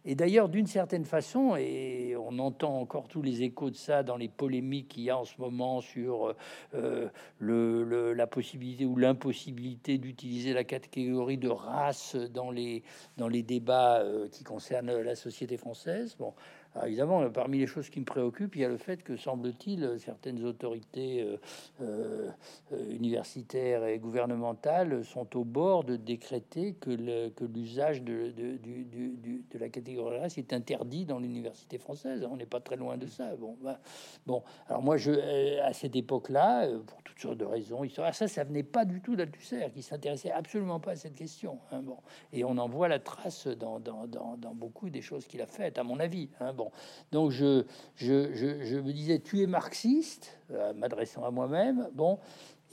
Et 0.04 0.14
d'ailleurs, 0.14 0.48
d'une 0.48 0.66
certaine 0.66 1.04
façon, 1.04 1.56
et 1.56 2.16
on 2.16 2.38
entend 2.38 2.78
encore 2.80 3.08
tous 3.08 3.22
les 3.22 3.42
échos 3.42 3.70
de 3.70 3.76
ça 3.76 4.02
dans 4.02 4.16
les 4.16 4.28
polémiques 4.28 4.88
qu'il 4.88 5.04
y 5.04 5.10
a 5.10 5.18
en 5.18 5.24
ce 5.24 5.40
moment 5.40 5.80
sur 5.80 6.34
euh, 6.74 7.08
le, 7.38 8.12
la 8.12 8.26
possibilité 8.26 8.84
ou 8.84 8.96
l'impossibilité 8.96 9.98
d'utiliser 9.98 10.52
la 10.52 10.64
catégorie 10.64 11.38
de 11.38 11.48
race 11.48 12.16
dans 12.16 12.50
les, 12.50 12.82
dans 13.16 13.28
les 13.28 13.42
débats 13.42 14.00
euh, 14.00 14.28
qui 14.28 14.44
concernent 14.44 15.00
la 15.00 15.14
société 15.14 15.56
française. 15.56 16.16
Bon, 16.18 16.34
alors 16.74 16.88
évidemment, 16.88 17.30
parmi 17.30 17.58
les 17.58 17.68
choses 17.68 17.88
qui 17.88 18.00
me 18.00 18.04
préoccupent, 18.04 18.56
il 18.56 18.62
y 18.62 18.64
a 18.64 18.68
le 18.68 18.78
fait 18.78 19.04
que, 19.04 19.16
semble-t-il, 19.16 19.96
certaines 20.00 20.44
autorités 20.44 21.22
euh, 21.22 21.36
euh, 21.80 22.90
universitaires 22.90 23.84
et 23.86 23.98
gouvernementales 23.98 25.04
sont 25.04 25.36
au 25.36 25.44
bord 25.44 25.84
de 25.84 25.94
décréter 25.94 26.74
que 26.74 26.90
l'usage 26.90 28.02
de, 28.02 28.32
la 29.54 29.68
catégorie 29.68 30.18
race 30.18 30.36
est 30.36 30.52
interdit 30.52 31.04
dans 31.04 31.20
l'université 31.20 31.78
française. 31.78 32.26
On 32.28 32.36
n'est 32.36 32.44
pas 32.44 32.60
très 32.60 32.76
loin 32.76 32.96
de 32.96 33.06
ça. 33.06 33.36
Bon, 33.36 33.56
bah, 33.62 33.78
bon. 34.26 34.42
alors 34.68 34.82
moi, 34.82 34.96
euh, 35.06 35.60
à 35.62 35.72
cette 35.72 35.94
époque-là, 35.94 36.66
pour 36.86 37.02
toutes 37.04 37.20
sortes 37.20 37.38
de 37.38 37.44
raisons, 37.44 37.82
ça, 37.88 38.12
ça 38.12 38.42
venait 38.42 38.64
pas 38.64 38.84
du 38.84 39.00
tout 39.00 39.14
d'Althusser, 39.14 39.70
qui 39.72 39.82
s'intéressait 39.82 40.32
absolument 40.32 40.80
pas 40.80 40.92
à 40.92 40.96
cette 40.96 41.14
question. 41.14 41.60
Hein, 41.70 41.82
bon. 41.82 41.98
Et 42.32 42.42
on 42.42 42.58
en 42.58 42.68
voit 42.68 42.88
la 42.88 42.98
trace 42.98 43.46
dans 43.46 43.80
beaucoup 44.54 44.90
des 44.90 45.02
choses 45.02 45.28
qu'il 45.28 45.40
a 45.40 45.46
faites, 45.46 45.78
à 45.78 45.84
mon 45.84 46.00
avis. 46.00 46.30
Hein, 46.40 46.52
bon. 46.52 46.63
Donc 47.12 47.30
je, 47.30 47.64
je, 47.96 48.78
me 48.78 48.92
disais, 48.92 49.18
tu 49.18 49.42
es 49.42 49.46
marxiste, 49.46 50.38
euh, 50.50 50.72
m'adressant 50.74 51.24
à 51.24 51.30
moi-même. 51.30 51.88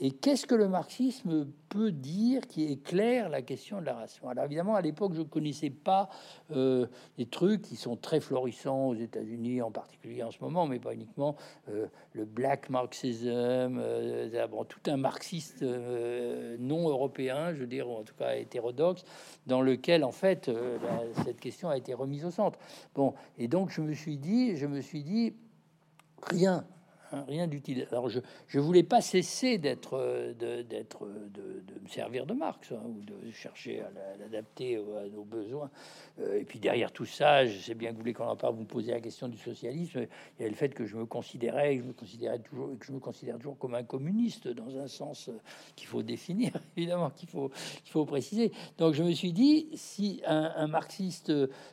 Et 0.04 0.10
qu'est-ce 0.10 0.46
que 0.46 0.56
le 0.56 0.66
marxisme 0.66 1.46
peut 1.68 1.92
dire 1.92 2.48
qui 2.48 2.64
éclaire 2.64 3.28
la 3.28 3.40
question 3.40 3.80
de 3.80 3.86
la 3.86 3.94
race 3.94 4.20
Alors 4.28 4.46
évidemment, 4.46 4.74
à 4.74 4.80
l'époque, 4.80 5.14
je 5.14 5.20
ne 5.20 5.26
connaissais 5.26 5.70
pas 5.70 6.08
euh, 6.50 6.88
des 7.18 7.26
trucs 7.26 7.62
qui 7.62 7.76
sont 7.76 7.94
très 7.94 8.18
florissants 8.18 8.88
aux 8.88 8.96
États-Unis, 8.96 9.62
en 9.62 9.70
particulier 9.70 10.24
en 10.24 10.32
ce 10.32 10.38
moment, 10.40 10.66
mais 10.66 10.80
pas 10.80 10.92
uniquement 10.92 11.36
euh, 11.68 11.86
le 12.14 12.24
black 12.24 12.68
marxism, 12.68 13.28
euh, 13.28 14.46
bon, 14.48 14.64
tout 14.64 14.80
un 14.86 14.96
marxiste 14.96 15.62
non 15.62 16.88
européen, 16.88 17.54
je 17.54 17.60
veux 17.60 17.68
dire, 17.68 17.88
ou 17.88 17.94
en 17.94 18.02
tout 18.02 18.16
cas 18.16 18.34
hétérodoxe, 18.34 19.04
dans 19.46 19.62
lequel 19.62 20.02
en 20.02 20.10
fait 20.10 20.50
cette 21.24 21.38
question 21.38 21.68
a 21.68 21.76
été 21.76 21.94
remise 21.94 22.24
au 22.24 22.32
centre. 22.32 22.58
Bon, 22.96 23.14
et 23.38 23.46
donc 23.46 23.70
je 23.70 23.80
me 23.80 23.92
suis 23.92 24.16
dit, 24.16 24.56
je 24.56 24.66
me 24.66 24.80
suis 24.80 25.04
dit, 25.04 25.36
rien 26.28 26.64
rien 27.26 27.46
d'utile. 27.46 27.86
Alors 27.90 28.08
je 28.08 28.20
ne 28.54 28.60
voulais 28.60 28.82
pas 28.82 29.00
cesser 29.00 29.58
d'être 29.58 29.94
euh, 29.94 30.32
d'être 30.62 31.06
de, 31.06 31.62
de, 31.66 31.80
me 31.80 31.88
servir 31.88 32.26
de 32.26 32.34
Marx 32.34 32.72
hein, 32.72 32.82
ou 32.86 33.02
de 33.02 33.30
chercher 33.30 33.80
à 33.80 33.90
l'adapter 34.18 34.76
à 34.76 35.08
nos 35.08 35.24
besoins. 35.24 35.70
Euh, 36.20 36.40
et 36.40 36.44
puis 36.44 36.58
derrière 36.58 36.92
tout 36.92 37.04
ça, 37.04 37.46
je 37.46 37.58
sais 37.58 37.74
bien 37.74 37.90
que 37.90 37.94
vous 37.94 38.00
voulez 38.00 38.12
qu'on 38.12 38.26
en 38.26 38.36
parle, 38.36 38.54
vous 38.54 38.62
me 38.62 38.66
posez 38.66 38.92
la 38.92 39.00
question 39.00 39.28
du 39.28 39.38
socialisme. 39.38 40.06
Il 40.38 40.42
y 40.42 40.46
a 40.46 40.48
le 40.48 40.54
fait 40.54 40.70
que 40.70 40.84
je 40.84 40.96
me 40.96 41.06
considérais, 41.06 41.76
je 41.78 41.82
me 41.82 41.92
considérais 41.92 42.38
toujours, 42.38 42.78
que 42.78 42.86
je 42.86 42.92
me 42.92 42.98
considère 42.98 43.36
toujours 43.36 43.58
comme 43.58 43.74
un 43.74 43.82
communiste 43.82 44.48
dans 44.48 44.78
un 44.78 44.86
sens 44.86 45.28
euh, 45.28 45.32
qu'il 45.76 45.88
faut 45.88 46.02
définir, 46.02 46.52
évidemment 46.76 47.10
qu'il 47.10 47.28
faut 47.28 47.50
qu'il 47.82 47.92
faut 47.92 48.04
préciser. 48.04 48.52
Donc 48.78 48.94
je 48.94 49.02
me 49.02 49.12
suis 49.12 49.32
dit 49.32 49.68
si 49.74 50.22
un, 50.26 50.66
marxiste 50.66 51.32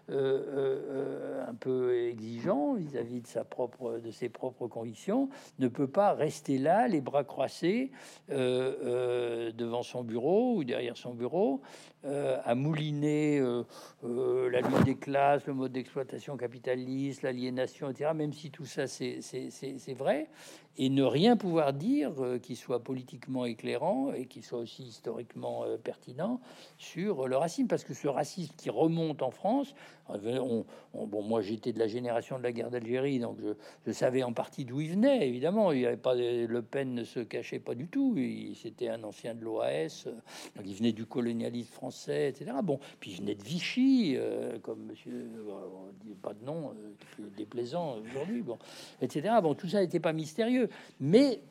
un 0.10 1.54
peu 1.60 2.08
exigeant 2.08 2.74
vis-à-vis 2.74 3.20
-vis 3.20 3.22
de 3.22 3.28
sa 3.28 3.44
propre 3.44 4.00
de 4.00 4.12
ses 4.12 4.30
propres 4.30 4.68
convictions 4.68 5.29
ne 5.60 5.68
peut 5.68 5.88
pas 5.88 6.14
rester 6.14 6.58
là, 6.58 6.88
les 6.88 7.02
bras 7.02 7.24
croisés, 7.24 7.92
euh, 8.30 8.76
euh, 8.84 9.52
devant 9.52 9.84
son 9.84 10.04
bureau 10.04 10.56
ou 10.56 10.64
derrière 10.64 10.98
son 10.98 11.14
bureau, 11.14 11.62
euh, 12.06 12.38
à 12.46 12.56
mouliner 12.56 13.40
la 13.40 14.62
lutte 14.62 14.84
des 14.86 14.96
classes, 14.96 15.46
le 15.46 15.54
mode 15.54 15.72
d'exploitation 15.72 16.38
capitaliste, 16.38 17.24
l'aliénation, 17.24 17.90
etc., 17.90 18.12
même 18.16 18.34
si 18.34 18.52
tout 18.52 18.66
ça 18.66 18.88
c'est 18.88 19.94
vrai, 19.98 20.30
et 20.78 20.90
ne 20.90 21.04
rien 21.04 21.36
pouvoir 21.36 21.74
dire 21.74 22.14
qui 22.42 22.56
soit 22.56 22.84
politiquement 22.84 23.46
éclairant 23.46 24.14
et 24.14 24.26
qui 24.26 24.42
soit 24.42 24.60
aussi 24.60 24.84
historiquement 24.84 25.66
pertinent 25.84 26.40
sur 26.78 27.28
le 27.28 27.36
racisme, 27.36 27.68
parce 27.68 27.84
que 27.84 27.94
ce 27.94 28.08
racisme 28.08 28.54
qui 28.56 28.70
remonte 28.70 29.22
en 29.22 29.32
France, 29.32 29.76
on, 30.10 30.66
bon, 30.94 31.22
moi 31.22 31.42
j'étais 31.42 31.74
de 31.74 31.80
la 31.80 31.88
génération 31.88 32.38
de 32.38 32.44
la 32.44 32.52
guerre 32.52 32.70
d'Algérie, 32.70 33.20
donc 33.20 33.38
je, 33.86 33.92
savais 33.92 34.24
en 34.24 34.34
partie 34.34 34.66
d'où 34.66 34.82
il 34.82 34.92
venait, 34.92 35.28
évidemment. 35.28 35.72
Il 35.72 35.82
y 35.82 35.98
pas 35.98 36.16
Le 36.16 36.62
Pen 36.62 36.94
ne 36.94 37.04
se 37.04 37.20
cachait 37.20 37.60
pas 37.60 37.76
du 37.76 37.88
tout. 37.88 38.16
C'était 38.56 38.90
un 38.90 39.04
ancien 39.04 39.36
de 39.36 39.44
l'OAS. 39.44 40.08
Donc 40.56 40.66
il 40.66 40.76
venait 40.76 40.92
du 40.92 41.06
colonialisme 41.06 41.72
français, 41.72 42.30
etc. 42.30 42.52
Bon, 42.64 42.80
puis 43.00 43.12
il 43.12 43.18
venait 43.18 43.36
de 43.36 43.44
Vichy, 43.44 44.16
euh, 44.18 44.58
comme 44.60 44.86
Monsieur, 44.86 45.30
euh, 45.38 46.14
pas 46.22 46.34
de 46.34 46.44
nom, 46.46 46.72
euh, 46.72 47.24
déplaisant 47.38 47.98
aujourd'hui. 47.98 48.42
Bon, 48.42 48.58
etc. 49.02 49.36
Bon, 49.42 49.54
tout 49.54 49.68
ça 49.68 49.82
n'était 49.82 50.00
pas 50.00 50.14
mystérieux, 50.14 50.69
mais 51.00 51.42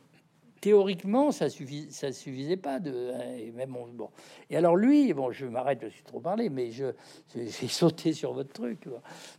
théoriquement, 0.61 1.31
ça 1.31 1.49
suffisait, 1.49 1.91
ça 1.91 2.13
suffisait 2.13 2.57
pas 2.57 2.81
de. 2.81 3.13
Hein, 3.15 3.37
et 3.39 3.51
même 3.53 3.77
bon. 3.93 4.11
Et 4.51 4.57
alors 4.57 4.77
lui, 4.77 5.13
bon, 5.13 5.31
je 5.31 5.47
m'arrête, 5.47 5.81
je 5.83 5.89
suis 5.89 6.05
trop 6.05 6.21
parlé, 6.21 6.49
mais 6.51 6.71
je 6.71 6.87
j'ai 7.35 7.69
sauté 7.69 8.13
sur 8.13 8.33
votre 8.33 8.53
truc 8.53 8.89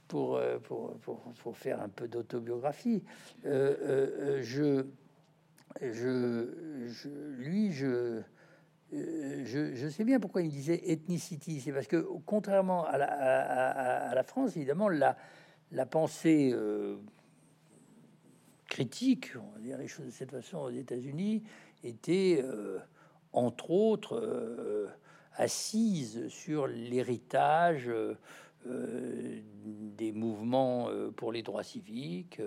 pour 0.08 0.40
pour, 0.64 0.92
pour, 1.02 1.20
pour 1.20 1.58
faire 1.58 1.82
un 1.82 1.90
peu 1.90 2.08
d'autobiographie. 2.08 3.04
Euh, 3.46 4.40
je, 4.42 4.86
je, 5.82 6.88
je, 6.88 7.10
lui, 7.38 7.72
je, 7.72 8.22
je, 8.92 9.90
sais 9.90 10.04
bien 10.04 10.20
pourquoi 10.20 10.42
il 10.42 10.50
disait 10.50 10.82
ethnicity. 10.92 11.62
C'est 11.62 11.72
parce 11.72 11.88
que, 11.88 12.08
contrairement 12.26 12.86
à 12.86 12.98
la, 12.98 13.06
à 14.10 14.16
la 14.16 14.24
France, 14.24 14.56
évidemment, 14.56 14.90
la, 14.90 15.16
la 15.72 15.86
pensée 15.86 16.54
critique, 18.80 19.32
on 19.36 19.52
va 19.56 19.60
dire 19.60 19.78
les 19.78 19.90
choses 19.90 20.06
de 20.06 20.12
cette 20.12 20.32
façon 20.32 20.60
aux 20.60 20.70
États-Unis, 20.70 21.44
était 21.84 22.42
euh, 22.42 22.80
entre 23.34 23.72
autres 23.72 24.16
euh, 24.16 24.88
assise 25.34 26.30
sur 26.30 26.66
l'héritage 26.66 27.90
euh, 27.90 28.16
des 28.66 30.14
mouvements 30.14 30.90
pour 31.18 31.34
les 31.34 31.44
droits 31.44 31.64
civiques, 31.64 32.42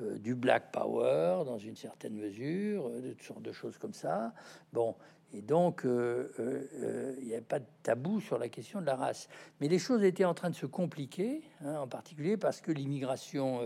du 0.00 0.34
Black 0.34 0.72
Power 0.72 1.42
dans 1.44 1.58
une 1.58 1.76
certaine 1.76 2.14
mesure, 2.14 2.90
de 2.90 3.12
toutes 3.12 3.22
sortes 3.22 3.42
de 3.42 3.52
choses 3.52 3.78
comme 3.78 3.94
ça. 3.94 4.32
Bon, 4.72 4.94
et 5.34 5.42
donc, 5.42 5.84
euh, 5.84 6.32
euh, 6.40 6.62
euh, 6.82 7.14
il 7.20 7.26
n'y 7.26 7.32
avait 7.34 7.42
pas 7.42 7.58
de 7.58 7.66
tabou 7.82 8.20
sur 8.20 8.38
la 8.38 8.48
question 8.48 8.80
de 8.80 8.86
la 8.86 8.96
race. 8.96 9.28
Mais 9.60 9.68
les 9.68 9.78
choses 9.78 10.02
étaient 10.02 10.24
en 10.24 10.32
train 10.34 10.48
de 10.48 10.54
se 10.54 10.66
compliquer, 10.66 11.42
hein, 11.62 11.76
en 11.76 11.86
particulier 11.86 12.36
parce 12.38 12.60
que 12.60 12.72
l'immigration 12.72 13.60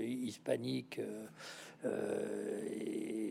hispanique 0.00 1.00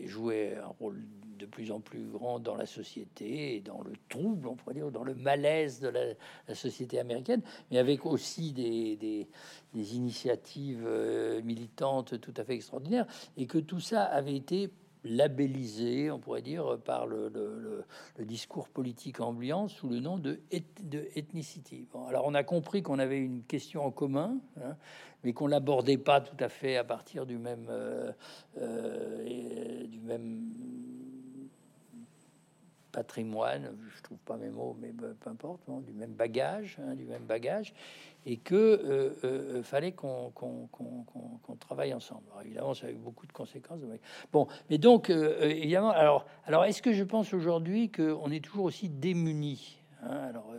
jouait 0.06 0.56
un 0.56 0.66
rôle 0.78 1.02
de 1.38 1.46
plus 1.46 1.72
en 1.72 1.80
plus 1.80 2.04
grand 2.04 2.38
dans 2.38 2.54
la 2.54 2.66
société 2.66 3.56
et 3.56 3.60
dans 3.60 3.80
le 3.82 3.94
trouble, 4.08 4.46
on 4.46 4.54
pourrait 4.54 4.74
dire, 4.74 4.90
dans 4.92 5.02
le 5.02 5.14
malaise 5.14 5.80
de 5.80 5.88
la, 5.88 6.54
société 6.54 7.00
américaine, 7.00 7.40
mais 7.70 7.78
avec 7.78 8.04
aussi 8.04 8.52
des, 8.52 9.26
des 9.74 9.96
initiatives 9.96 10.86
militantes 11.42 12.20
tout 12.20 12.34
à 12.36 12.44
fait 12.44 12.54
extraordinaires, 12.54 13.06
et 13.36 13.46
que 13.46 13.58
tout 13.58 13.80
ça 13.80 14.04
avait 14.04 14.36
été 14.36 14.70
labellisé, 15.04 16.10
on 16.10 16.18
pourrait 16.18 16.42
dire, 16.42 16.78
par 16.84 17.06
le, 17.06 17.84
discours 18.20 18.68
politique 18.68 19.20
ambiant 19.20 19.68
sous 19.68 19.88
le 19.88 20.00
nom 20.00 20.18
de, 20.18 20.40
de 20.82 21.08
ethnicity. 21.14 21.86
Alors 22.08 22.24
on 22.26 22.34
a 22.34 22.44
compris 22.44 22.82
qu'on 22.82 22.98
avait 22.98 23.18
une 23.18 23.42
question 23.42 23.84
en 23.84 23.90
commun, 23.90 24.38
hein, 24.60 24.76
mais 25.24 25.32
qu'on 25.32 25.46
l'abordait 25.46 25.98
pas 25.98 26.20
tout 26.20 26.36
à 26.40 26.48
fait 26.48 26.76
à 26.76 26.84
partir 26.84 27.26
du 27.26 27.38
même, 27.38 27.66
euh, 27.68 28.12
euh, 28.58 29.86
du 29.86 30.00
même 30.00 30.50
patrimoine, 32.92 33.74
je 33.96 34.02
trouve 34.02 34.18
pas 34.18 34.36
mes 34.36 34.50
mots, 34.50 34.76
mais 34.80 34.92
peu 34.92 35.30
importe, 35.30 35.62
du 35.86 35.92
même 35.92 36.12
bagage, 36.12 36.78
hein, 36.80 36.94
du 36.94 37.04
même 37.04 37.24
bagage, 37.24 37.74
et 38.26 38.36
que 38.36 38.54
euh, 38.54 39.10
euh, 39.24 39.62
fallait 39.62 39.92
qu'on 39.92 40.32
travaille 41.58 41.92
ensemble. 41.94 42.22
évidemment, 42.44 42.74
ça 42.74 42.86
a 42.86 42.90
eu 42.90 42.94
beaucoup 42.94 43.26
de 43.26 43.32
conséquences. 43.32 43.80
Bon, 44.32 44.46
mais 44.70 44.78
donc 44.78 45.10
évidemment, 45.10 45.90
alors, 45.90 46.26
alors 46.46 46.64
est-ce 46.64 46.82
que 46.82 46.92
je 46.92 47.02
pense 47.02 47.32
aujourd'hui 47.34 47.90
qu'on 47.90 48.30
est 48.30 48.44
toujours 48.44 48.66
aussi 48.66 48.88
démunis 48.88 49.78
hein, 50.02 50.28
alors, 50.28 50.52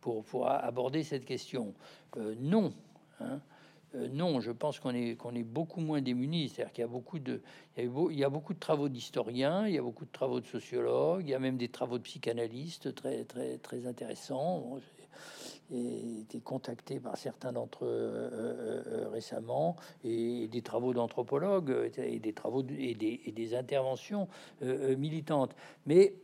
pour, 0.00 0.24
pour 0.24 0.50
aborder 0.50 1.04
cette 1.04 1.24
question? 1.24 1.72
Non. 2.38 2.72
Hein. 3.20 3.40
Euh, 3.96 4.08
non, 4.12 4.40
je 4.40 4.50
pense 4.50 4.78
qu'on 4.78 4.94
est, 4.94 5.16
qu'on 5.16 5.34
est 5.34 5.42
beaucoup 5.42 5.80
moins 5.80 6.00
démunis. 6.00 6.48
C'est-à-dire 6.48 6.72
qu'il 6.72 6.84
y 6.84 6.88
beaucoup 6.88 7.18
de, 7.18 7.40
il 7.76 8.18
y 8.18 8.24
a, 8.24 8.28
beaucoup 8.28 8.54
de 8.54 8.58
travaux 8.58 8.88
d'historiens, 8.88 9.66
il 9.66 9.74
y 9.74 9.78
a 9.78 9.82
beaucoup 9.82 10.04
de 10.04 10.12
travaux 10.12 10.40
de 10.40 10.46
sociologues, 10.46 11.22
il 11.26 11.30
y 11.30 11.34
a 11.34 11.38
même 11.38 11.56
des 11.56 11.68
travaux 11.68 11.98
de 11.98 12.02
psychanalystes 12.02 12.94
très, 12.94 13.24
très, 13.24 13.58
très 13.58 13.86
intéressants. 13.86 14.78
J'ai 15.70 16.20
été 16.20 16.40
contacté 16.40 17.00
par 17.00 17.16
certains 17.16 17.52
d'entre 17.52 17.84
eux 17.84 17.88
euh, 17.88 18.82
euh, 18.86 19.08
récemment, 19.08 19.76
et 20.04 20.46
des 20.48 20.62
travaux 20.62 20.92
d'anthropologues, 20.92 21.90
et 21.96 22.20
des 22.20 22.32
travaux 22.32 22.64
et, 22.78 22.94
des, 22.94 23.20
et 23.24 23.32
des 23.32 23.54
interventions 23.54 24.28
militantes. 24.62 25.56
Mais 25.86 26.14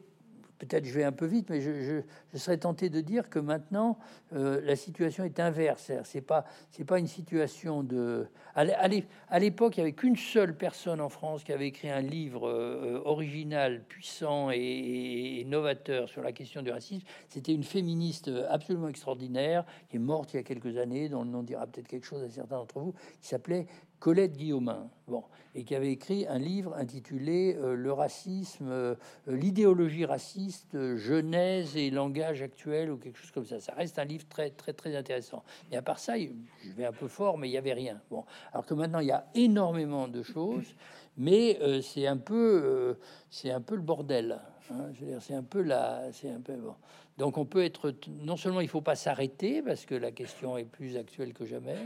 peut-être 0.66 0.84
je 0.84 0.92
vais 0.92 1.04
un 1.04 1.12
peu 1.12 1.26
vite, 1.26 1.50
mais 1.50 1.60
je, 1.60 2.02
serais 2.36 2.58
tenté 2.58 2.88
de 2.88 3.00
dire 3.00 3.28
que 3.28 3.38
maintenant 3.38 3.98
euh, 4.32 4.60
la 4.64 4.76
situation 4.76 5.24
est 5.24 5.40
inverse. 5.40 5.90
C'est 6.04 6.20
pas 6.20 6.44
c'est 6.70 6.84
pas 6.84 6.98
une 6.98 7.06
situation 7.06 7.82
de. 7.82 8.26
À 8.54 9.38
l'époque, 9.38 9.76
il 9.76 9.80
y 9.80 9.82
avait 9.82 9.92
qu'une 9.92 10.16
seule 10.16 10.56
personne 10.56 11.00
en 11.00 11.08
France 11.08 11.44
qui 11.44 11.52
avait 11.52 11.68
écrit 11.68 11.90
un 11.90 12.00
livre 12.00 12.48
euh, 12.48 13.02
original, 13.04 13.82
puissant 13.84 14.50
et, 14.50 15.44
novateur 15.46 16.08
sur 16.08 16.22
la 16.22 16.32
question 16.32 16.62
du 16.62 16.70
racisme. 16.70 17.06
C'était 17.28 17.52
une 17.52 17.64
féministe 17.64 18.30
absolument 18.48 18.88
extraordinaire 18.88 19.64
qui 19.90 19.96
est 19.96 20.00
morte 20.00 20.32
il 20.32 20.36
y 20.36 20.40
a 20.40 20.42
quelques 20.42 20.76
années, 20.76 21.08
dont 21.08 21.24
le 21.24 21.30
nom 21.30 21.42
dira 21.42 21.66
peut-être 21.66 21.88
quelque 21.88 22.06
chose 22.06 22.22
à 22.22 22.30
certains 22.30 22.56
d'entre 22.56 22.78
vous, 22.78 22.94
qui 23.20 23.28
s'appelait 23.28 23.66
Colette 24.02 24.36
Guillaumin, 24.36 24.90
bon, 25.06 25.22
et 25.54 25.62
qui 25.62 25.76
avait 25.76 25.92
écrit 25.92 26.26
un 26.26 26.40
livre 26.40 26.74
intitulé 26.74 27.56
euh, 27.56 27.76
Le 27.76 27.92
racisme, 27.92 28.66
euh, 28.68 28.96
l'idéologie 29.28 30.04
raciste, 30.04 30.96
genèse 30.96 31.76
et 31.76 31.88
langage 31.88 32.42
actuel, 32.42 32.90
ou 32.90 32.96
quelque 32.96 33.16
chose 33.16 33.30
comme 33.30 33.44
ça. 33.44 33.60
Ça 33.60 33.72
reste 33.74 34.00
un 34.00 34.04
livre 34.04 34.26
très, 34.28 34.50
très, 34.50 34.72
très 34.72 34.96
intéressant. 34.96 35.44
Et 35.70 35.76
à 35.76 35.82
part 35.82 36.00
ça, 36.00 36.18
je 36.18 36.72
vais 36.76 36.84
un 36.84 36.92
peu 36.92 37.06
fort, 37.06 37.38
mais 37.38 37.48
il 37.48 37.52
y 37.52 37.56
avait 37.56 37.74
rien. 37.74 38.00
Bon, 38.10 38.24
alors 38.52 38.66
que 38.66 38.74
maintenant, 38.74 38.98
il 38.98 39.06
y 39.06 39.12
a 39.12 39.24
énormément 39.36 40.08
de 40.08 40.24
choses, 40.24 40.74
mais 41.16 41.60
euh, 41.60 41.80
c'est 41.80 42.08
un 42.08 42.16
peu, 42.16 42.98
c'est 43.30 43.52
un 43.52 43.60
peu 43.60 43.76
le 43.76 43.82
bordel. 43.82 44.40
Hein. 44.72 44.90
c'est 45.20 45.34
un 45.34 45.44
peu 45.44 45.62
là, 45.62 46.10
c'est 46.10 46.30
un 46.30 46.40
peu 46.40 46.56
bon. 46.56 46.74
Donc, 47.18 47.38
on 47.38 47.44
peut 47.44 47.62
être 47.62 47.94
non 48.08 48.36
seulement 48.36 48.62
il 48.62 48.68
faut 48.68 48.80
pas 48.80 48.96
s'arrêter 48.96 49.62
parce 49.62 49.86
que 49.86 49.94
la 49.94 50.10
question 50.10 50.56
est 50.56 50.64
plus 50.64 50.96
actuelle 50.96 51.32
que 51.34 51.44
jamais. 51.44 51.76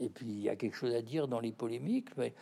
Et 0.00 0.08
puis 0.08 0.26
il 0.26 0.40
y 0.40 0.48
a 0.48 0.56
quelque 0.56 0.76
chose 0.76 0.94
à 0.94 1.02
dire 1.02 1.28
dans 1.28 1.40
les 1.40 1.52
polémiques, 1.52 2.10
mais, 2.16 2.32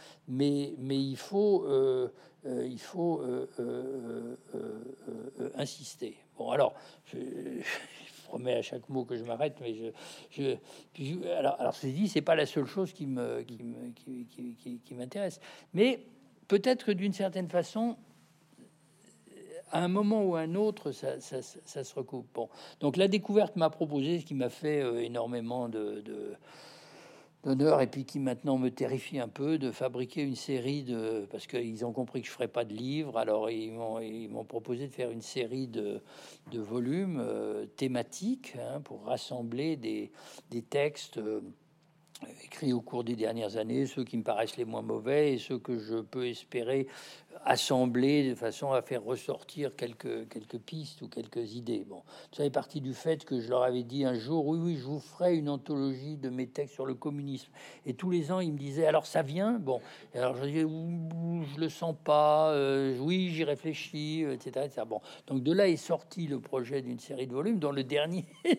mais, 0.79 0.99
il 0.99 1.17
faut, 1.17 1.65
euh, 1.65 2.09
euh, 2.47 2.67
il 2.67 2.81
faut 2.81 3.23
euh, 3.23 4.37
insister. 5.57 6.17
Bon, 6.39 6.51
alors, 6.51 6.75
je, 7.05 7.19
promets 8.25 8.55
à 8.55 8.63
chaque 8.63 8.89
mot 8.89 9.05
que 9.05 9.17
je 9.17 9.25
m'arrête, 9.25 9.57
mais 9.61 9.75
je, 9.75 10.57
je, 10.95 11.29
alors, 11.33 11.61
alors 11.61 11.75
ceci 11.75 11.93
dit, 11.93 12.09
c'est 12.09 12.23
pas 12.23 12.37
la 12.37 12.47
seule 12.47 12.67
chose 12.67 12.93
qui 12.93 13.07
me, 13.07 13.43
qui, 13.43 14.27
qui, 14.31 14.81
qui, 14.85 14.95
m'intéresse, 14.95 15.41
mais 15.75 16.01
peut-être 16.47 16.87
que 16.87 16.93
d'une 16.93 17.13
certaine 17.13 17.49
façon, 17.49 17.97
à 19.73 19.83
un 19.83 19.89
moment 19.89 20.23
ou 20.23 20.37
à 20.37 20.41
un 20.41 20.55
autre, 20.55 20.93
ça, 20.93 21.21
ça, 21.21 21.43
se 21.85 21.95
recoupe. 21.95 22.29
Bon, 22.33 22.49
donc 22.79 22.97
la 22.97 23.09
découverte 23.09 23.57
m'a 23.57 23.69
proposé, 23.69 24.21
ce 24.21 24.25
qui 24.25 24.35
m'a 24.35 24.49
fait 24.49 25.05
énormément 25.05 25.69
de 25.69 26.05
d'honneur 27.45 27.81
et 27.81 27.87
puis 27.87 28.05
qui 28.05 28.19
maintenant 28.19 28.59
me 28.59 28.71
terrifie 28.71 29.19
un 29.19 29.29
peu 29.29 29.59
de 29.59 29.71
fabriquer 29.71 30.23
une 30.23 30.37
série 30.37 30.83
de 30.83 31.27
parce 31.31 31.47
qu'ils 31.47 31.85
ont 31.85 31.93
compris 31.93 32.21
que 32.21 32.27
je 32.27 32.33
ferais 32.33 32.49
pas 32.49 32.65
de 32.65 32.75
livres 32.75 33.17
alors 33.17 33.51
ils 33.51 33.73
m'ont 33.73 33.99
ils 34.01 34.29
m'ont 34.29 34.45
proposé 34.45 34.87
de 34.87 34.93
faire 34.93 35.11
une 35.11 35.23
série 35.23 35.67
de, 35.67 36.03
volumes 36.53 37.19
euh, 37.21 37.67
thématiques 37.77 38.55
hein, 38.59 38.81
pour 38.83 39.05
rassembler 39.05 39.77
des, 39.77 40.13
des 40.51 40.63
textes 40.63 41.19
euh, 41.19 41.41
écrits 42.45 42.73
au 42.73 42.81
cours 42.81 43.05
des 43.05 43.17
dernières 43.17 43.57
années, 43.57 43.87
ceux 43.87 44.05
qui 44.05 44.17
me 44.17 44.23
paraissent 44.23 44.57
les 44.57 44.65
moins 44.65 44.83
mauvais 44.83 45.35
et 45.35 45.39
ceux 45.39 45.59
que 45.59 45.79
je 45.79 45.97
peux 45.97 46.27
espérer 46.27 46.87
assembler 47.45 48.29
de 48.29 48.35
façon 48.35 48.73
à 48.73 48.83
faire 48.83 49.03
ressortir 49.03 49.75
quelques, 49.75 50.29
quelques 50.29 50.59
pistes 50.59 51.03
ou 51.03 51.09
quelques 51.09 51.55
idées. 51.55 51.85
Bon, 51.89 52.03
ça 52.33 52.45
est 52.45 52.51
parti 52.51 52.81
du 52.81 52.95
fait 52.95 53.25
que 53.25 53.41
je 53.41 53.49
leur 53.49 53.63
avais 53.63 53.83
dit 53.83 54.05
un 54.05 54.15
jour, 54.15 54.47
oui, 54.47 54.59
oui, 54.61 54.77
je 54.77 54.85
vous 54.85 55.01
ferai 55.01 55.37
une 55.37 55.49
anthologie 55.49 56.17
de 56.17 56.29
mes 56.29 56.47
textes 56.47 56.75
sur 56.75 56.87
le 56.87 56.95
communisme. 56.95 57.51
Et 57.87 57.95
tous 57.95 58.11
les 58.11 58.31
ans, 58.31 58.41
ils 58.41 58.53
me 58.53 58.59
disaient, 58.59 58.87
alors 58.87 59.07
ça 59.07 59.23
vient? 59.23 59.59
Bon, 59.59 59.81
alors 60.15 60.37
je 60.37 60.45
disais, 60.45 60.61
je 60.61 61.61
le 61.61 61.69
sens 61.69 61.95
pas, 62.05 62.51
euh, 62.51 62.99
oui, 62.99 63.31
j'y 63.31 63.45
réfléchis, 63.45 64.23
etc., 64.23 64.67
etc., 64.67 64.83
Bon, 64.87 65.01
donc 65.27 65.43
de 65.43 65.53
là 65.53 65.69
est 65.69 65.77
sorti 65.77 66.27
le 66.27 66.41
projet 66.41 66.83
d'une 66.83 66.99
série 66.99 67.27
de 67.27 67.33
volumes, 67.33 67.59
dont 67.59 67.71
le 67.71 67.85
dernier, 67.85 68.27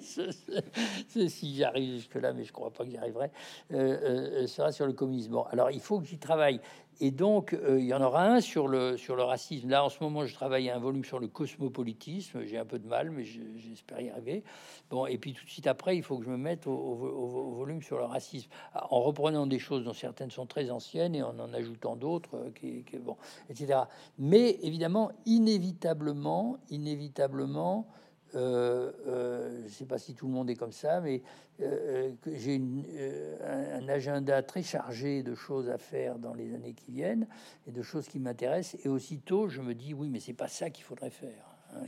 si 1.07 1.55
j'arrive 1.55 1.95
jusque-là, 1.95 2.34
mais 2.34 2.43
je 2.43 2.53
crois 2.53 2.71
pas 2.71 2.84
que 2.84 2.91
j'y 2.91 2.97
arriverai, 2.97 3.31
euh, 3.71 4.43
euh, 4.43 4.47
sera 4.47 4.71
sur 4.71 4.86
le 4.86 4.93
communisme. 4.93 5.31
Bon, 5.31 5.43
alors 5.43 5.71
il 5.71 5.81
faut 5.81 5.99
que 5.99 6.05
j'y 6.05 6.17
travaille. 6.17 6.60
Et 7.04 7.10
donc, 7.10 7.54
euh, 7.54 7.80
il 7.80 7.88
y 7.88 7.96
en 7.96 8.02
aura 8.02 8.28
un 8.28 8.42
sur 8.42 8.68
le, 8.68 8.96
sur 8.96 9.16
le 9.16 9.24
racisme. 9.24 9.70
Là, 9.70 9.84
en 9.84 9.90
ce 9.90 10.04
moment, 10.04 10.24
je 10.24 10.36
travaille 10.36 10.70
un 10.70 10.78
volume 10.78 11.04
sur 11.04 11.18
le 11.18 11.28
cosmopolitisme. 11.28 12.46
J'ai 12.46 12.60
un 12.60 12.66
peu 12.66 12.78
de 12.78 12.88
mal, 12.88 13.10
mais 13.10 13.24
j'espère 13.24 14.00
y 14.02 14.12
arriver. 14.12 14.44
Bon, 14.92 15.08
et 15.08 15.18
puis 15.18 15.34
tout 15.34 15.44
de 15.44 15.50
suite 15.50 15.66
après, 15.66 15.98
il 15.98 16.04
faut 16.04 16.20
que 16.20 16.26
je 16.26 16.30
me 16.30 16.38
mette 16.38 16.68
au, 16.68 16.94
volume 17.58 17.82
sur 17.82 17.98
le 17.98 18.04
racisme, 18.04 18.52
en 18.76 19.02
reprenant 19.02 19.48
des 19.48 19.58
choses 19.58 19.84
dont 19.84 19.94
certaines 19.94 20.30
sont 20.30 20.46
très 20.46 20.70
anciennes 20.70 21.16
et 21.16 21.24
en 21.24 21.40
en 21.40 21.52
ajoutant 21.54 21.96
d'autres, 21.96 22.36
euh, 22.36 22.52
qui, 22.52 22.84
qui, 22.84 22.98
bon, 23.00 23.18
etc. 23.50 23.80
Mais 24.20 24.60
évidemment, 24.62 25.12
inévitablement, 25.26 26.60
inévitablement, 26.70 27.88
euh, 28.36 28.91
euh, 29.08 29.58
je 29.60 29.63
ne 29.63 29.70
sais 29.70 29.86
pas 29.86 29.98
si 29.98 30.13
tout 30.13 30.28
le 30.28 30.34
monde 30.34 30.50
est 30.50 30.56
comme 30.56 30.72
ça, 30.72 31.02
mais 31.02 31.22
euh, 31.62 32.12
j'ai 32.28 32.62
un, 33.44 33.88
agenda 33.89 34.41
très 34.41 34.63
chargé 34.63 35.22
de 35.22 35.36
choses 35.36 35.70
à 35.70 35.78
faire 35.78 36.17
dans 36.17 36.34
les 36.34 36.54
années 36.54 36.74
qui 36.74 36.91
viennent 36.91 37.28
et 37.67 37.72
de 37.72 37.82
choses 37.82 38.08
qui 38.08 38.20
m'intéressent. 38.20 38.80
Et 38.86 38.89
aussitôt, 38.89 39.50
je 39.50 39.62
me 39.62 39.74
dis 39.74 39.94
oui, 39.94 40.10
mais 40.10 40.20
c'est 40.20 40.34
pas 40.34 40.48
ça 40.48 40.70
qu'il 40.70 40.86
faudrait 40.86 41.10
faire. 41.10 41.46
Hein, 41.74 41.82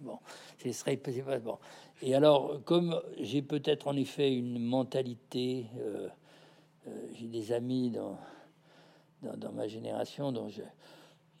bon, 0.00 0.18
ce 0.62 0.72
serait 0.72 0.96
pas 0.96 1.10
bon. 1.38 1.58
Et 2.02 2.14
alors, 2.14 2.62
comme 2.64 3.00
j'ai 3.18 3.42
peut-être 3.42 3.88
en 3.88 3.96
effet 3.96 4.34
une 4.34 4.58
mentalité, 4.58 5.66
j'ai 7.14 7.26
des 7.26 7.52
amis 7.52 7.90
dans, 7.90 8.18
ma 9.52 9.66
génération 9.66 10.30
dont 10.30 10.48
je, 10.48 10.62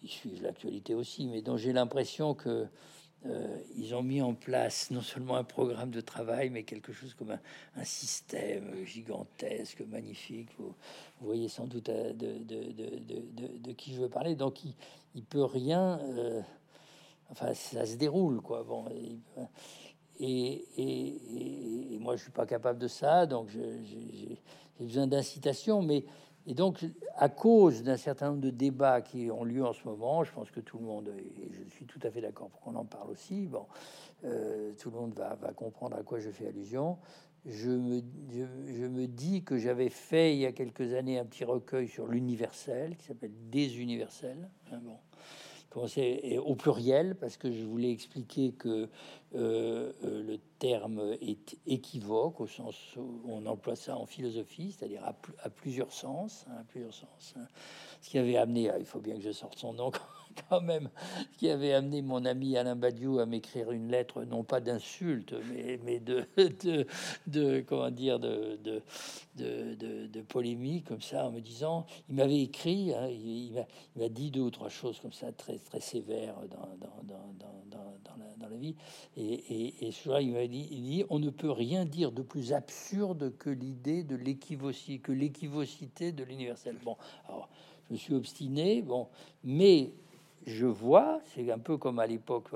ils 0.02 0.08
suivent 0.08 0.42
l'actualité 0.42 0.94
aussi, 0.94 1.26
mais 1.26 1.42
dont 1.42 1.56
j'ai 1.56 1.72
l'impression 1.72 2.34
que 2.34 2.66
euh, 3.24 3.58
ils 3.76 3.94
ont 3.94 4.02
mis 4.02 4.20
en 4.20 4.34
place 4.34 4.90
non 4.90 5.00
seulement 5.00 5.36
un 5.36 5.44
programme 5.44 5.90
de 5.90 6.00
travail, 6.00 6.50
mais 6.50 6.62
quelque 6.62 6.92
chose 6.92 7.14
comme 7.14 7.36
un, 7.76 7.84
système 7.84 8.84
gigantesque, 8.84 9.82
magnifique. 9.88 10.50
Vous, 10.58 10.74
voyez 11.20 11.48
sans 11.48 11.66
doute 11.66 11.88
euh, 11.88 12.12
de, 12.12 13.72
qui 13.72 13.94
je 13.94 14.02
veux 14.02 14.08
parler. 14.08 14.36
Donc, 14.36 14.64
il, 14.64 14.74
il 15.14 15.24
peut 15.24 15.44
rien. 15.44 15.98
Euh, 16.02 16.40
enfin, 17.30 17.54
ça 17.54 17.86
se 17.86 17.96
déroule, 17.96 18.40
quoi. 18.40 18.62
Bon, 18.62 18.84
et, 20.20 20.64
et, 20.78 21.98
moi, 21.98 22.16
je 22.16 22.22
suis 22.22 22.32
pas 22.32 22.46
capable 22.46 22.78
de 22.78 22.88
ça, 22.88 23.26
donc 23.26 23.48
j'ai 23.50 24.38
besoin 24.78 25.06
d'incitation, 25.06 25.82
mais 25.82 26.04
et 26.46 26.54
donc, 26.54 26.84
à 27.16 27.28
cause 27.28 27.82
d'un 27.82 27.96
certain 27.96 28.28
nombre 28.28 28.40
de 28.40 28.50
débats 28.50 29.00
qui 29.00 29.30
ont 29.30 29.42
lieu 29.42 29.64
en 29.64 29.72
ce 29.72 29.84
moment, 29.84 30.22
je 30.22 30.32
pense 30.32 30.50
que 30.50 30.60
tout 30.60 30.78
le 30.78 30.84
monde, 30.84 31.12
et 31.18 31.50
je 31.52 31.68
suis 31.74 31.86
tout 31.86 31.98
à 32.04 32.10
fait 32.10 32.20
d'accord 32.20 32.50
pour 32.50 32.60
qu'on 32.60 32.76
en 32.76 32.84
parle 32.84 33.10
aussi, 33.10 33.46
bon, 33.46 33.66
euh, 34.24 34.72
tout 34.78 34.90
le 34.90 34.96
monde 34.96 35.14
va, 35.14 35.36
comprendre 35.54 35.96
à 35.96 36.02
quoi 36.02 36.20
je 36.20 36.30
fais 36.30 36.46
allusion. 36.46 36.98
Je 37.44 37.70
me, 37.70 38.00
je, 38.28 38.86
me 38.86 39.06
dis 39.06 39.42
que 39.42 39.56
j'avais 39.56 39.88
fait 39.88 40.34
il 40.34 40.40
y 40.40 40.46
a 40.46 40.52
quelques 40.52 40.94
années 40.94 41.18
un 41.18 41.24
petit 41.24 41.44
recueil 41.44 41.88
sur 41.88 42.06
l'universel 42.06 42.96
qui 42.96 43.06
s'appelle 43.06 43.32
Des 43.50 43.80
universels. 43.80 44.48
Hein, 44.72 44.80
bon 44.82 44.96
au 46.44 46.54
pluriel 46.54 47.16
parce 47.16 47.36
que 47.36 47.50
je 47.50 47.64
voulais 47.64 47.90
expliquer 47.90 48.52
que 48.52 48.88
le 49.36 50.36
terme 50.58 51.16
est 51.20 51.58
équivoque 51.66 52.40
au 52.40 52.46
sens 52.46 52.76
où 52.96 53.22
on 53.28 53.46
emploie 53.46 53.76
ça 53.76 53.96
en 53.96 54.06
philosophie, 54.06 54.72
c'est-à-dire 54.72 55.02
à, 55.04 55.50
plusieurs 55.50 55.92
sens, 55.92 56.46
hein, 56.48 56.56
à 56.60 56.64
plusieurs 56.64 56.94
sens. 56.94 57.34
Hein. 57.36 57.46
Ce 58.00 58.10
qui 58.10 58.18
avait 58.18 58.36
amené, 58.36 58.70
il 58.78 58.86
faut 58.86 59.00
bien 59.00 59.16
que 59.16 59.22
je 59.22 59.32
sorte 59.32 59.58
son 59.58 59.74
nom 59.74 59.90
quand 60.48 60.60
même, 60.60 60.88
qui 61.36 61.48
avait 61.48 61.72
amené 61.72 62.02
mon 62.02 62.24
ami 62.24 62.56
Alain 62.56 62.76
Badiou 62.76 63.18
à 63.18 63.26
m'écrire 63.26 63.70
une 63.70 63.90
lettre, 63.90 64.24
non 64.24 64.44
pas 64.44 64.60
d'insulte, 64.60 65.34
mais, 65.84 66.00
de, 67.26 67.60
comment 67.66 67.90
dire, 67.90 68.18
de, 68.18 68.82
polémique, 70.28 70.86
comme 70.86 71.02
ça, 71.02 71.26
en 71.26 71.32
me 71.32 71.40
disant, 71.40 71.86
il 72.08 72.16
m'avait 72.16 72.42
écrit, 72.42 72.92
hein, 72.94 73.08
il, 73.08 73.64
m'a 73.96 74.08
dit 74.08 74.30
deux 74.30 74.42
ou 74.42 74.50
trois 74.50 74.68
choses 74.68 74.98
comme 75.00 75.12
ça, 75.12 75.32
très, 75.32 75.58
très 75.58 75.80
sévères 75.80 76.36
dans, 76.50 76.76
dans, 76.78 77.02
dans, 77.04 77.34
dans, 77.38 78.48
la, 78.48 78.56
vie. 78.56 78.76
Et, 79.16 79.74
et, 79.84 79.90
il 80.20 80.32
m'a 80.32 80.46
dit, 80.46 81.04
on 81.10 81.18
ne 81.18 81.30
peut 81.30 81.50
rien 81.50 81.84
dire 81.84 82.12
de 82.12 82.22
plus 82.22 82.52
absurde 82.52 83.36
que 83.38 83.50
l'idée 83.50 84.02
de 84.02 84.16
l'équivocité, 84.16 84.98
que 84.98 85.12
l'équivocité 85.12 86.12
de 86.12 86.24
l'universel. 86.24 86.76
Bon, 86.84 86.96
alors, 87.28 87.48
je 87.88 87.94
me 87.94 87.98
suis 87.98 88.14
obstiné, 88.14 88.82
bon, 88.82 89.08
mais 89.44 89.92
je 90.46 90.66
vois, 90.66 91.20
c'est 91.24 91.50
un 91.50 91.58
peu 91.58 91.76
comme 91.76 91.98
à 91.98 92.06
l'époque, 92.06 92.48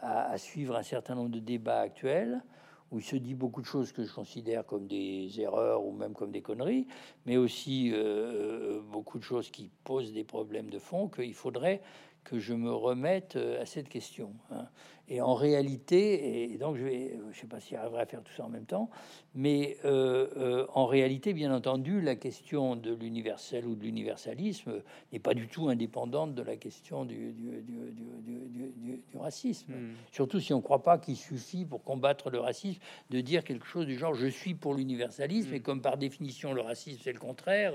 à, 0.00 0.36
suivre 0.38 0.76
un 0.76 0.82
certain 0.82 1.14
nombre 1.14 1.30
de 1.30 1.40
débats 1.40 1.80
actuels, 1.80 2.42
où 2.90 2.98
il 2.98 3.04
se 3.04 3.16
dit 3.16 3.34
beaucoup 3.34 3.60
de 3.60 3.66
choses 3.66 3.92
que 3.92 4.04
je 4.04 4.12
considère 4.12 4.66
comme 4.66 4.86
des 4.86 5.40
erreurs 5.40 5.84
ou 5.84 5.92
même 5.92 6.12
comme 6.12 6.32
des 6.32 6.42
conneries, 6.42 6.86
mais 7.24 7.36
aussi 7.36 7.92
euh, 7.92 7.98
euh, 7.98 8.80
beaucoup 8.80 9.18
de 9.18 9.24
choses 9.24 9.50
qui 9.50 9.70
posent 9.84 10.12
des 10.12 10.24
problèmes 10.24 10.70
de 10.70 10.78
fond 10.78 11.08
qu'il 11.08 11.34
faudrait 11.34 11.82
que 12.30 12.38
je 12.38 12.54
me 12.54 12.72
remette 12.72 13.34
euh, 13.34 13.60
à 13.60 13.66
cette 13.66 13.88
question. 13.88 14.32
Hein. 14.52 14.68
Et 15.08 15.20
en 15.20 15.34
réalité, 15.34 16.44
et 16.52 16.56
donc 16.58 16.76
je 16.76 16.84
vais, 16.84 17.18
je 17.32 17.40
sais 17.40 17.48
pas 17.48 17.58
si 17.58 17.70
j'arriverai 17.70 18.02
à 18.02 18.06
faire 18.06 18.22
tout 18.22 18.32
ça 18.32 18.44
en 18.44 18.48
même 18.48 18.66
temps, 18.66 18.88
mais 19.34 19.76
euh, 19.84 20.28
euh, 20.36 20.66
en 20.72 20.86
réalité, 20.86 21.32
bien 21.32 21.52
entendu, 21.52 22.00
la 22.00 22.14
question 22.14 22.76
de 22.76 22.94
l'universel 22.94 23.66
ou 23.66 23.74
de 23.74 23.82
l'universalisme 23.82 24.84
n'est 25.12 25.18
pas 25.18 25.34
du 25.34 25.48
tout 25.48 25.68
indépendante 25.68 26.36
de 26.36 26.42
la 26.42 26.54
question 26.54 27.04
du, 27.04 27.32
du, 27.32 27.60
du, 27.60 29.02
du 29.10 29.18
racisme. 29.18 29.72
Hmm. 29.72 29.94
Surtout 30.12 30.38
si 30.38 30.54
on 30.54 30.58
ne 30.58 30.62
croit 30.62 30.84
pas 30.84 30.96
qu'il 30.98 31.16
suffit 31.16 31.64
pour 31.64 31.82
combattre 31.82 32.30
le 32.30 32.38
racisme 32.38 32.80
de 33.10 33.20
dire 33.20 33.42
quelque 33.42 33.66
chose 33.66 33.86
du 33.86 33.98
genre 33.98 34.14
je 34.14 34.28
suis 34.28 34.54
pour 34.54 34.74
l'universalisme, 34.74 35.50
hmm. 35.50 35.54
et 35.54 35.60
comme 35.60 35.82
par 35.82 35.96
définition 35.96 36.52
le 36.52 36.60
racisme 36.60 37.00
c'est 37.02 37.12
le 37.12 37.18
contraire, 37.18 37.72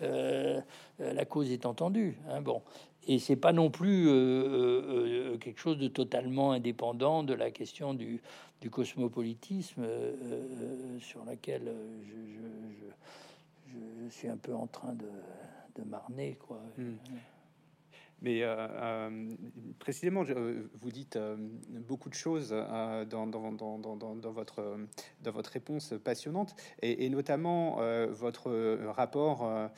la 0.00 1.24
cause 1.26 1.50
est 1.50 1.66
entendue. 1.66 2.16
Hein, 2.30 2.40
bon, 2.40 2.62
et 3.06 3.18
c'est 3.18 3.36
pas 3.36 3.52
non 3.52 3.70
plus 3.70 4.08
euh, 4.08 4.12
euh, 4.12 5.32
euh, 5.34 5.38
quelque 5.38 5.60
chose 5.60 5.78
de 5.78 5.88
totalement 5.88 6.52
indépendant 6.52 7.22
de 7.22 7.34
la 7.34 7.50
question 7.50 7.94
du, 7.94 8.20
cosmopolitisme 8.70 9.86
sur 11.00 11.22
laquelle 11.26 11.70
je, 13.68 14.08
suis 14.08 14.28
un 14.28 14.38
peu 14.38 14.54
en 14.54 14.66
train 14.66 14.94
de, 14.94 15.84
marner 15.84 16.38
quoi. 16.40 16.62
Hmm. 16.78 16.94
Mais 18.22 18.42
précisément, 19.78 20.22
vous 20.22 20.90
dites 20.90 21.18
beaucoup 21.86 22.08
de 22.08 22.14
choses 22.14 22.48
dans, 22.48 23.26
votre, 24.32 25.50
réponse 25.52 25.92
passionnante, 26.02 26.56
et 26.80 27.10
notamment 27.10 27.76
votre 28.12 28.50
rapport 28.86 29.68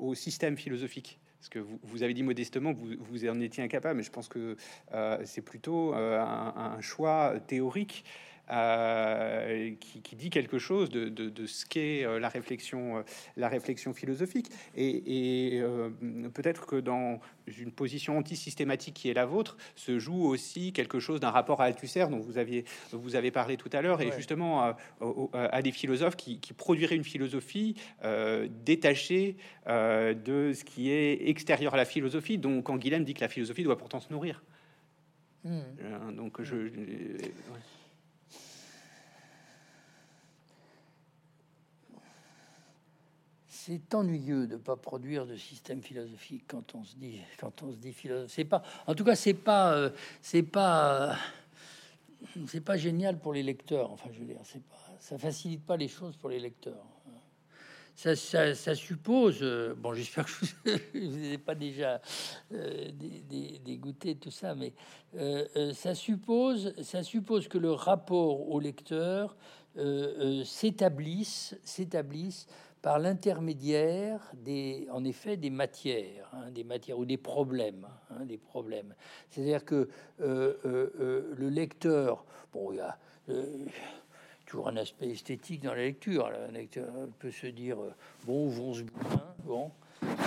au 0.00 0.16
système 0.16 0.56
philosophique. 0.56 1.20
Parce 1.38 1.48
que 1.48 1.58
vous, 1.60 1.78
vous, 1.84 2.02
avez 2.02 2.14
dit 2.14 2.22
modestement 2.22 2.74
que 2.74 2.80
vous, 2.98 3.28
en 3.28 3.40
étiez 3.40 3.62
incapable, 3.62 3.96
mais 3.96 4.02
je 4.02 4.10
pense 4.10 4.28
que 4.28 4.56
euh, 4.92 5.18
c'est 5.24 5.42
plutôt 5.42 5.94
euh, 5.94 6.20
un, 6.20 6.80
choix 6.80 7.34
théorique 7.46 8.04
euh, 8.50 9.74
qui, 9.78 10.00
qui, 10.00 10.16
dit 10.16 10.30
quelque 10.30 10.58
chose 10.58 10.88
de, 10.88 11.08
de, 11.08 11.28
de 11.28 11.46
ce 11.46 11.66
qu'est 11.66 12.04
euh, 12.04 12.18
la 12.18 12.30
réflexion, 12.30 12.98
euh, 12.98 13.02
la 13.36 13.48
réflexion 13.48 13.92
philosophique. 13.92 14.48
Et, 14.74 15.56
et 15.56 15.62
peut-être 16.32 16.66
que 16.66 16.76
dans 16.76 17.20
une 17.46 17.72
position 17.72 18.18
anti-systématique 18.18 18.94
qui 18.94 19.10
est 19.10 19.14
la 19.14 19.26
vôtre, 19.26 19.56
se 19.76 19.98
joue 19.98 20.24
aussi 20.24 20.72
quelque 20.72 20.98
chose 20.98 21.20
d'un 21.20 21.30
rapport 21.30 21.60
à 21.60 21.64
Althusser 21.64 22.06
dont 22.10 22.20
vous 22.20 22.38
aviez, 22.38 22.64
vous 22.92 23.16
avez 23.16 23.30
parlé 23.30 23.56
tout 23.56 23.70
à 23.72 23.82
l'heure, 23.82 24.00
et 24.00 24.12
justement 24.12 24.62
à, 24.62 24.76
à, 25.34 25.62
des 25.62 25.72
philosophes 25.72 26.16
qui, 26.16 26.40
qui 26.40 26.52
produiraient 26.52 26.96
une 26.96 27.04
philosophie 27.04 27.74
détachée 28.64 29.36
de 29.66 30.52
ce 30.54 30.64
qui 30.64 30.90
est 30.90 31.28
extérieur 31.28 31.74
à 31.74 31.76
la 31.76 31.84
philosophie. 31.84 32.38
Donc, 32.38 32.64
quand 32.64 32.76
Guilhem 32.76 33.04
dit 33.04 33.14
que 33.14 33.20
la 33.20 33.28
philosophie 33.28 33.62
doit 33.62 33.78
pourtant 33.78 34.00
se 34.00 34.12
nourrir. 34.12 34.42
Hmm. 35.44 35.60
Donc, 36.16 36.42
je. 36.42 36.56
Ouais. 36.56 37.77
C'est 43.68 43.94
ennuyeux 43.94 44.46
de 44.46 44.56
pas 44.56 44.76
produire 44.76 45.26
de 45.26 45.36
système 45.36 45.82
philosophique 45.82 46.44
quand 46.48 46.74
on 46.74 46.84
se 46.84 46.96
dit 46.96 47.20
quand 47.38 47.62
on 47.62 47.70
se 47.70 47.76
dit 47.76 47.92
philosophe. 47.92 48.30
C'est 48.30 48.46
pas, 48.46 48.62
en 48.86 48.94
tout 48.94 49.04
cas, 49.04 49.14
c'est 49.14 49.34
pas, 49.34 49.74
euh, 49.74 49.90
c'est 50.22 50.42
pas, 50.42 51.18
c'est 52.46 52.62
pas 52.62 52.78
génial 52.78 53.18
pour 53.18 53.34
les 53.34 53.42
lecteurs. 53.42 53.92
Enfin, 53.92 54.08
je 54.10 54.20
veux 54.20 54.24
dire, 54.24 54.40
c'est 54.44 54.62
pas, 54.62 54.96
ça 55.00 55.18
facilite 55.18 55.66
pas 55.66 55.76
les 55.76 55.88
choses 55.88 56.16
pour 56.16 56.30
les 56.30 56.40
lecteurs. 56.40 56.86
Ça, 57.94 58.14
ça, 58.16 58.74
suppose, 58.76 59.40
euh, 59.42 59.74
bon, 59.76 59.92
j'espère 59.92 60.24
que 60.24 60.46
vous 60.94 61.16
n'avez 61.16 61.36
pas 61.44 61.56
déjà 61.56 62.00
euh, 62.52 62.90
dégoûté 63.64 64.14
tout 64.14 64.30
ça, 64.30 64.54
mais 64.54 64.72
ça 65.74 65.94
suppose, 65.94 66.72
ça 66.82 67.02
suppose 67.02 67.48
que 67.48 67.58
le 67.58 67.72
rapport 67.72 68.48
au 68.48 68.60
lecteur 68.60 69.36
s'établisse, 70.44 71.56
s'établisse 71.64 72.46
par 72.82 72.98
l'intermédiaire 72.98 74.20
des, 74.34 74.86
en 74.90 75.04
effet, 75.04 75.36
des 75.36 75.50
matières, 75.50 76.30
hein, 76.32 76.50
des 76.50 76.64
matières 76.64 76.98
ou 76.98 77.04
des 77.04 77.16
problèmes, 77.16 77.86
hein, 78.10 78.24
des 78.24 78.38
problèmes. 78.38 78.94
C'est-à-dire 79.30 79.64
que 79.64 79.88
euh, 80.20 80.54
euh, 80.64 80.92
euh, 81.00 81.34
le 81.36 81.48
lecteur, 81.48 82.24
bon, 82.52 82.72
il 82.72 82.76
y 82.76 82.80
a 82.80 82.98
toujours 84.46 84.68
un 84.68 84.76
aspect 84.76 85.10
esthétique 85.10 85.62
dans 85.62 85.74
la 85.74 85.82
lecture. 85.82 86.30
Le 86.30 86.52
lecteur 86.52 86.92
peut 87.18 87.30
se 87.30 87.46
dire 87.48 87.78
bon, 88.24 88.50
ce 88.72 88.82
bouquin. 88.82 89.24
Bon, 89.44 89.70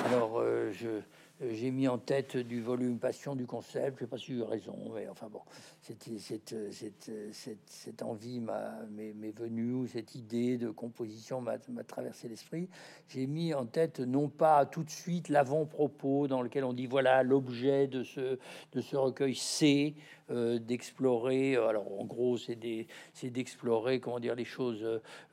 alors 0.05 0.43
je 0.71 1.01
j'ai 1.49 1.71
mis 1.71 1.87
en 1.87 1.97
tête 1.97 2.37
du 2.37 2.61
volume 2.61 2.99
Passion 2.99 3.35
du 3.35 3.45
concept. 3.45 3.97
Je 3.99 4.03
n'ai 4.03 4.09
pas 4.09 4.17
su 4.17 4.33
eu 4.33 4.43
raison, 4.43 4.75
mais 4.93 5.07
enfin 5.09 5.27
bon, 5.29 5.41
cette, 5.81 6.09
cette, 6.19 6.55
cette, 6.71 7.11
cette 7.65 8.01
envie 8.03 8.39
m'est 8.39 9.37
venue, 9.37 9.73
ou 9.73 9.87
cette 9.87 10.15
idée 10.15 10.57
de 10.57 10.69
composition 10.69 11.41
m'a 11.41 11.57
traversé 11.83 12.27
l'esprit. 12.27 12.69
J'ai 13.07 13.27
mis 13.27 13.53
en 13.53 13.65
tête 13.65 13.99
non 13.99 14.29
pas 14.29 14.65
tout 14.65 14.83
de 14.83 14.89
suite 14.89 15.29
l'avant-propos 15.29 16.27
dans 16.27 16.41
lequel 16.41 16.63
on 16.63 16.73
dit 16.73 16.87
voilà 16.87 17.23
l'objet 17.23 17.87
de 17.87 18.03
ce, 18.03 18.37
de 18.73 18.81
ce 18.81 18.95
recueil, 18.95 19.35
c'est 19.35 19.95
euh, 20.31 20.59
d'explorer. 20.59 21.55
Alors 21.55 21.99
en 21.99 22.05
gros, 22.05 22.37
c'est 22.37 22.55
d'explorer 23.29 23.99
comment 23.99 24.19
dire 24.19 24.35
les 24.35 24.45
choses, 24.45 24.85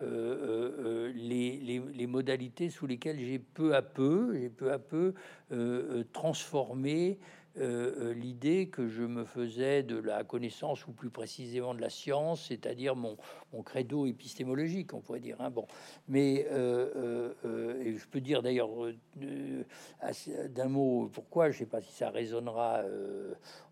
euh, 0.03 1.13
les, 1.15 2.07
modalités 2.07 2.71
sous 2.71 2.87
lesquelles 2.87 3.21
j'ai 3.21 3.39
peu 3.39 3.75
à 3.75 3.83
peu, 3.83 4.37
j'ai 4.39 4.49
peu 4.49 4.73
à 4.73 4.79
peu 4.79 5.15
euh, 5.53 6.05
transformer 6.13 7.19
euh, 7.59 8.11
euh, 8.11 8.15
l'idée 8.15 8.69
que 8.69 8.89
je 8.89 9.03
me 9.03 9.25
faisais 9.25 9.83
de 9.83 9.97
la 9.99 10.23
connaissance, 10.23 10.87
ou 10.87 10.93
plus 10.93 11.11
précisément 11.11 11.75
de 11.75 11.81
la 11.81 11.91
science, 11.91 12.47
c'est-à-dire 12.49 12.95
mon, 12.95 13.17
credo 13.65 14.07
épistémologique, 14.07 14.95
on 14.95 15.01
pourrait 15.01 15.21
dire. 15.21 15.41
Hein, 15.41 15.51
bon, 15.51 15.67
mais 16.07 16.47
euh, 16.53 17.33
je 17.45 18.07
peux 18.07 18.21
dire 18.21 18.43
d'ailleurs 18.43 18.71
d'un 19.17 20.69
mot 20.69 21.11
pourquoi, 21.13 21.51
je 21.51 21.59
sais 21.59 21.67
pas 21.67 21.81
si 21.81 21.93
ça 21.93 22.11
résonnera 22.11 22.83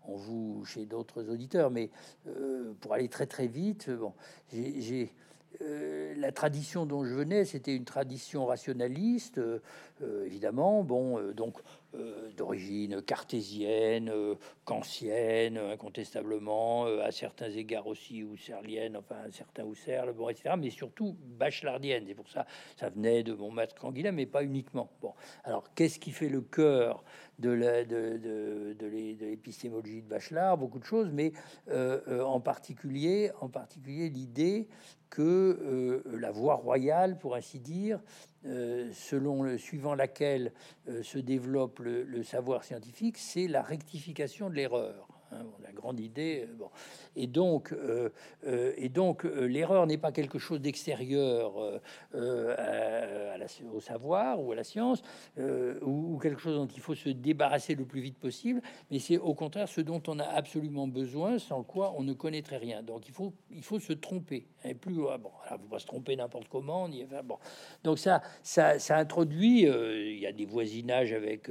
en 0.03 0.15
vous 0.15 0.65
chez 0.65 0.85
d'autres 0.85 1.29
auditeurs, 1.29 1.71
mais 1.71 1.89
pour 2.81 2.93
aller 2.93 3.07
très 3.07 3.25
très 3.25 3.47
vite, 3.47 3.89
bon, 3.89 4.13
j'ai 4.51 5.13
la 5.61 6.31
tradition 6.31 6.85
dont 6.85 7.05
je 7.05 7.13
venais, 7.13 7.45
c'était 7.45 7.75
une 7.75 7.85
tradition 7.85 8.45
rationaliste, 8.45 9.39
évidemment, 10.25 10.83
bon, 10.83 11.17
euh, 11.17 11.33
donc 11.33 11.57
d'origine 12.35 13.01
cartésienne, 13.01 14.11
kantienne, 14.65 15.57
incontestablement, 15.57 16.85
à 16.85 17.11
certains 17.11 17.49
égards 17.49 17.87
aussi 17.87 18.19
husserlienne, 18.19 18.97
enfin 18.97 19.15
certains 19.31 19.65
Husserl, 19.65 20.13
bon, 20.13 20.29
etc., 20.29 20.55
mais 20.57 20.69
surtout 20.69 21.15
bachelardienne. 21.37 22.05
C'est 22.07 22.15
pour 22.15 22.29
ça, 22.29 22.45
ça 22.79 22.89
venait 22.89 23.23
de 23.23 23.33
mon 23.33 23.51
maître 23.51 23.75
Canguilhem, 23.75 24.15
mais 24.15 24.25
pas 24.25 24.43
uniquement. 24.43 24.89
Bon, 25.01 25.13
alors 25.43 25.73
qu'est-ce 25.73 25.99
qui 25.99 26.11
fait 26.11 26.29
le 26.29 26.39
cœur 26.41 27.03
de 27.39 27.49
l'épistémologie 27.51 29.95
de, 29.95 30.01
de, 30.01 30.05
de 30.05 30.09
Bachelard? 30.09 30.57
Beaucoup 30.57 30.79
de 30.79 30.85
choses, 30.85 31.11
mais 31.11 31.33
en 31.69 32.39
particulier, 32.39 33.31
en 33.41 33.49
particulier 33.49 34.09
l'idée 34.09 34.67
que 35.09 35.23
euh, 35.23 36.03
la 36.17 36.31
voie 36.31 36.55
royale, 36.55 37.17
pour 37.17 37.35
ainsi 37.35 37.59
dire, 37.59 37.97
euh, 37.97 38.01
selon 38.93 39.43
le 39.43 39.57
suivant 39.57 39.95
laquelle 39.95 40.51
euh, 40.89 41.03
se 41.03 41.17
développe 41.17 41.79
le, 41.79 42.23
savoir 42.23 42.63
scientifique, 42.63 43.17
c'est 43.17 43.47
la 43.47 43.61
rectification 43.61 44.49
de 44.49 44.55
l'erreur. 44.55 45.07
Hein, 45.33 45.45
la 45.61 45.73
grande 45.73 45.99
idée. 45.99 46.47
Bon. 46.57 46.69
Et 47.17 47.27
donc, 47.27 47.75
et 48.45 48.87
donc 48.87 49.25
l'erreur 49.25 49.85
n'est 49.85 49.97
pas 49.97 50.13
quelque 50.13 50.39
chose 50.39 50.61
d'extérieur 50.61 51.81
au 53.73 53.81
savoir 53.81 54.41
ou 54.41 54.53
à 54.53 54.55
la 54.55 54.63
science, 54.63 55.01
ou, 55.37 56.17
quelque 56.21 56.39
chose 56.39 56.55
dont 56.55 56.67
il 56.67 56.79
faut 56.79 56.95
se 56.95 57.09
débarrasser 57.09 57.75
le 57.75 57.83
plus 57.83 57.99
vite 57.99 58.17
possible, 58.17 58.61
mais 58.89 58.99
c'est 58.99 59.17
au 59.17 59.33
contraire 59.33 59.67
ce 59.67 59.81
dont 59.81 60.01
on 60.07 60.17
a 60.19 60.23
absolument 60.25 60.87
besoin, 60.87 61.39
sans 61.39 61.61
quoi 61.63 61.93
on 61.97 62.03
ne 62.03 62.13
connaîtrait 62.13 62.57
rien. 62.57 62.81
Donc 62.81 63.09
il 63.09 63.13
faut, 63.13 63.33
il 63.51 63.63
faut 63.63 63.81
se 63.81 63.91
tromper. 63.91 64.47
Plus, 64.73 64.95
bon, 64.95 65.07
alors, 65.09 65.59
faut 65.59 65.67
pas 65.69 65.79
se 65.79 65.85
tromper 65.85 66.15
n'importe 66.15 66.47
comment. 66.49 66.83
On 66.83 66.91
y 66.91 67.05
bon. 67.23 67.37
Donc 67.83 67.99
ça, 67.99 68.21
ça, 68.43 68.79
ça 68.79 68.97
introduit, 68.97 69.61
il 69.63 70.19
y 70.19 70.27
a 70.27 70.31
des 70.31 70.45
voisinages 70.45 71.13
avec, 71.13 71.49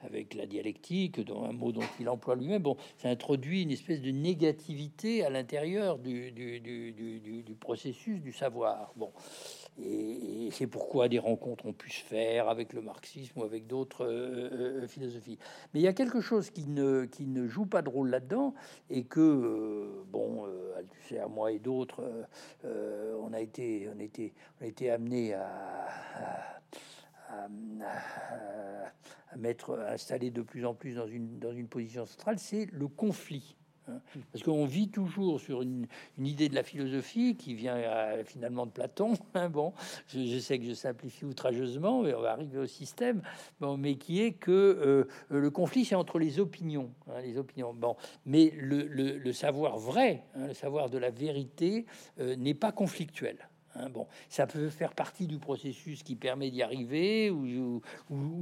avec 0.00 0.34
la 0.34 0.46
dialectique, 0.46 1.20
dont 1.20 1.44
un 1.44 1.52
mot 1.52 1.72
dont 1.72 1.82
il 2.00 2.08
emploie 2.08 2.36
lui-même. 2.36 2.62
Bon, 2.62 2.76
ça 2.98 3.08
introduit 3.08 3.62
une 3.62 3.70
espèce 3.70 4.00
de 4.00 4.10
négativité 4.10 5.24
à 5.24 5.30
l'intérieur 5.30 5.98
du, 5.98 6.32
du, 6.32 6.60
du, 6.60 7.54
processus 7.58 8.20
du 8.20 8.32
savoir. 8.32 8.92
Bon, 8.96 9.10
et, 9.82 10.48
c'est 10.52 10.66
pourquoi 10.66 11.08
des 11.08 11.18
rencontres 11.18 11.66
ont 11.66 11.72
pu 11.72 11.90
se 11.90 12.02
faire 12.02 12.48
avec 12.48 12.72
le 12.72 12.80
marxisme 12.80 13.40
ou 13.40 13.44
avec 13.44 13.66
d'autres 13.66 14.04
euh, 14.06 14.82
euh, 14.82 14.88
philosophies. 14.88 15.38
Mais 15.72 15.80
il 15.80 15.82
y 15.82 15.88
a 15.88 15.92
quelque 15.92 16.20
chose 16.20 16.50
qui 16.50 16.66
ne, 16.66 17.04
qui 17.04 17.26
ne 17.26 17.46
joue 17.46 17.66
pas 17.66 17.82
de 17.82 17.88
rôle 17.88 18.10
là-dedans 18.10 18.54
et 18.90 19.04
que, 19.04 19.20
euh, 19.20 20.04
bon, 20.10 20.46
à 21.20 21.28
moi 21.28 21.52
et 21.52 21.58
d'autres, 21.58 22.02
on 22.64 23.32
a 23.32 23.40
été, 23.40 23.88
on 23.88 23.98
on 24.60 24.64
a 24.64 24.66
été 24.66 24.90
amené 24.90 25.34
à, 25.34 26.56
mettre, 29.36 29.78
installer 29.78 30.30
de 30.30 30.42
plus 30.42 30.64
en 30.64 30.74
plus 30.74 30.94
dans 30.94 31.06
une, 31.06 31.38
dans 31.38 31.52
une 31.52 31.68
position 31.68 32.06
centrale, 32.06 32.38
c'est 32.38 32.66
le 32.72 32.88
conflit. 32.88 33.56
Hein. 33.88 34.00
Parce 34.32 34.44
qu'on 34.44 34.66
vit 34.66 34.88
toujours 34.88 35.40
sur 35.40 35.62
une, 35.62 35.86
idée 36.18 36.48
de 36.48 36.54
la 36.54 36.62
philosophie 36.62 37.36
qui 37.36 37.54
vient 37.54 37.76
euh, 37.76 38.24
finalement 38.24 38.66
de 38.66 38.70
Platon. 38.70 39.14
Hein, 39.34 39.50
bon, 39.50 39.74
je, 40.08 40.38
sais 40.38 40.58
que 40.58 40.64
je 40.64 40.72
simplifie 40.72 41.26
outrageusement, 41.26 42.02
mais 42.02 42.14
on 42.14 42.22
va 42.22 42.32
arriver 42.32 42.56
au 42.58 42.66
système. 42.66 43.20
Bon, 43.60 43.76
mais 43.76 43.96
qui 43.96 44.22
est 44.22 44.32
que 44.32 44.50
euh, 44.50 45.04
le 45.28 45.50
conflit, 45.50 45.84
c'est 45.84 45.94
entre 45.94 46.18
les 46.18 46.38
opinions, 46.40 46.90
hein, 47.08 47.20
les 47.20 47.36
opinions. 47.36 47.74
Bon, 47.74 47.96
mais 48.24 48.50
le, 48.56 49.32
savoir 49.32 49.76
vrai, 49.76 50.22
le 50.36 50.54
savoir 50.54 50.88
de 50.88 50.96
la 50.96 51.10
vérité, 51.10 51.84
euh, 52.18 52.34
n'est 52.36 52.54
pas 52.54 52.72
conflictuel. 52.72 53.36
Hein, 53.78 53.88
bon, 53.90 54.06
ça 54.28 54.46
peut 54.46 54.68
faire 54.68 54.92
partie 54.94 55.26
du 55.26 55.38
processus 55.38 56.02
qui 56.02 56.16
permet 56.16 56.50
d'y 56.50 56.62
arriver 56.62 57.30
ou, 57.30 57.80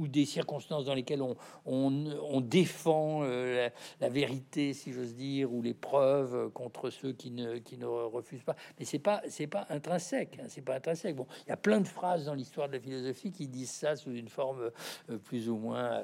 des 0.07 0.25
circonstances 0.25 0.85
dans 0.85 0.93
lesquelles 0.93 1.23
on, 1.65 2.41
défend 2.41 3.21
euh, 3.23 3.69
la, 3.99 4.09
vérité, 4.09 4.73
si 4.73 4.93
j'ose 4.93 5.15
dire, 5.15 5.51
ou 5.51 5.61
les 5.61 5.73
preuves 5.73 6.49
contre 6.51 6.89
ceux 6.89 7.11
qui 7.11 7.31
ne, 7.31 7.57
qui 7.57 7.77
ne 7.77 7.85
refusent 7.85 8.43
pas. 8.43 8.55
Mais 8.79 8.85
c'est 8.85 8.99
pas 8.99 9.21
c'est 9.27 9.47
pas 9.47 9.65
intrinsèque. 9.69 10.39
Hein, 10.41 10.45
c'est 10.47 10.61
pas 10.61 10.75
intrinsèque. 10.75 11.15
Bon, 11.15 11.27
il 11.45 11.49
y 11.49 11.53
a 11.53 11.57
plein 11.57 11.81
de 11.81 11.87
phrases 11.87 12.25
dans 12.25 12.33
l'histoire 12.33 12.67
de 12.67 12.73
la 12.73 12.79
philosophie 12.79 13.31
qui 13.31 13.47
disent 13.47 13.71
ça 13.71 13.95
sous 13.95 14.11
une 14.11 14.29
forme 14.29 14.71
euh, 15.09 15.17
plus 15.17 15.49
ou 15.49 15.57
moins 15.57 16.03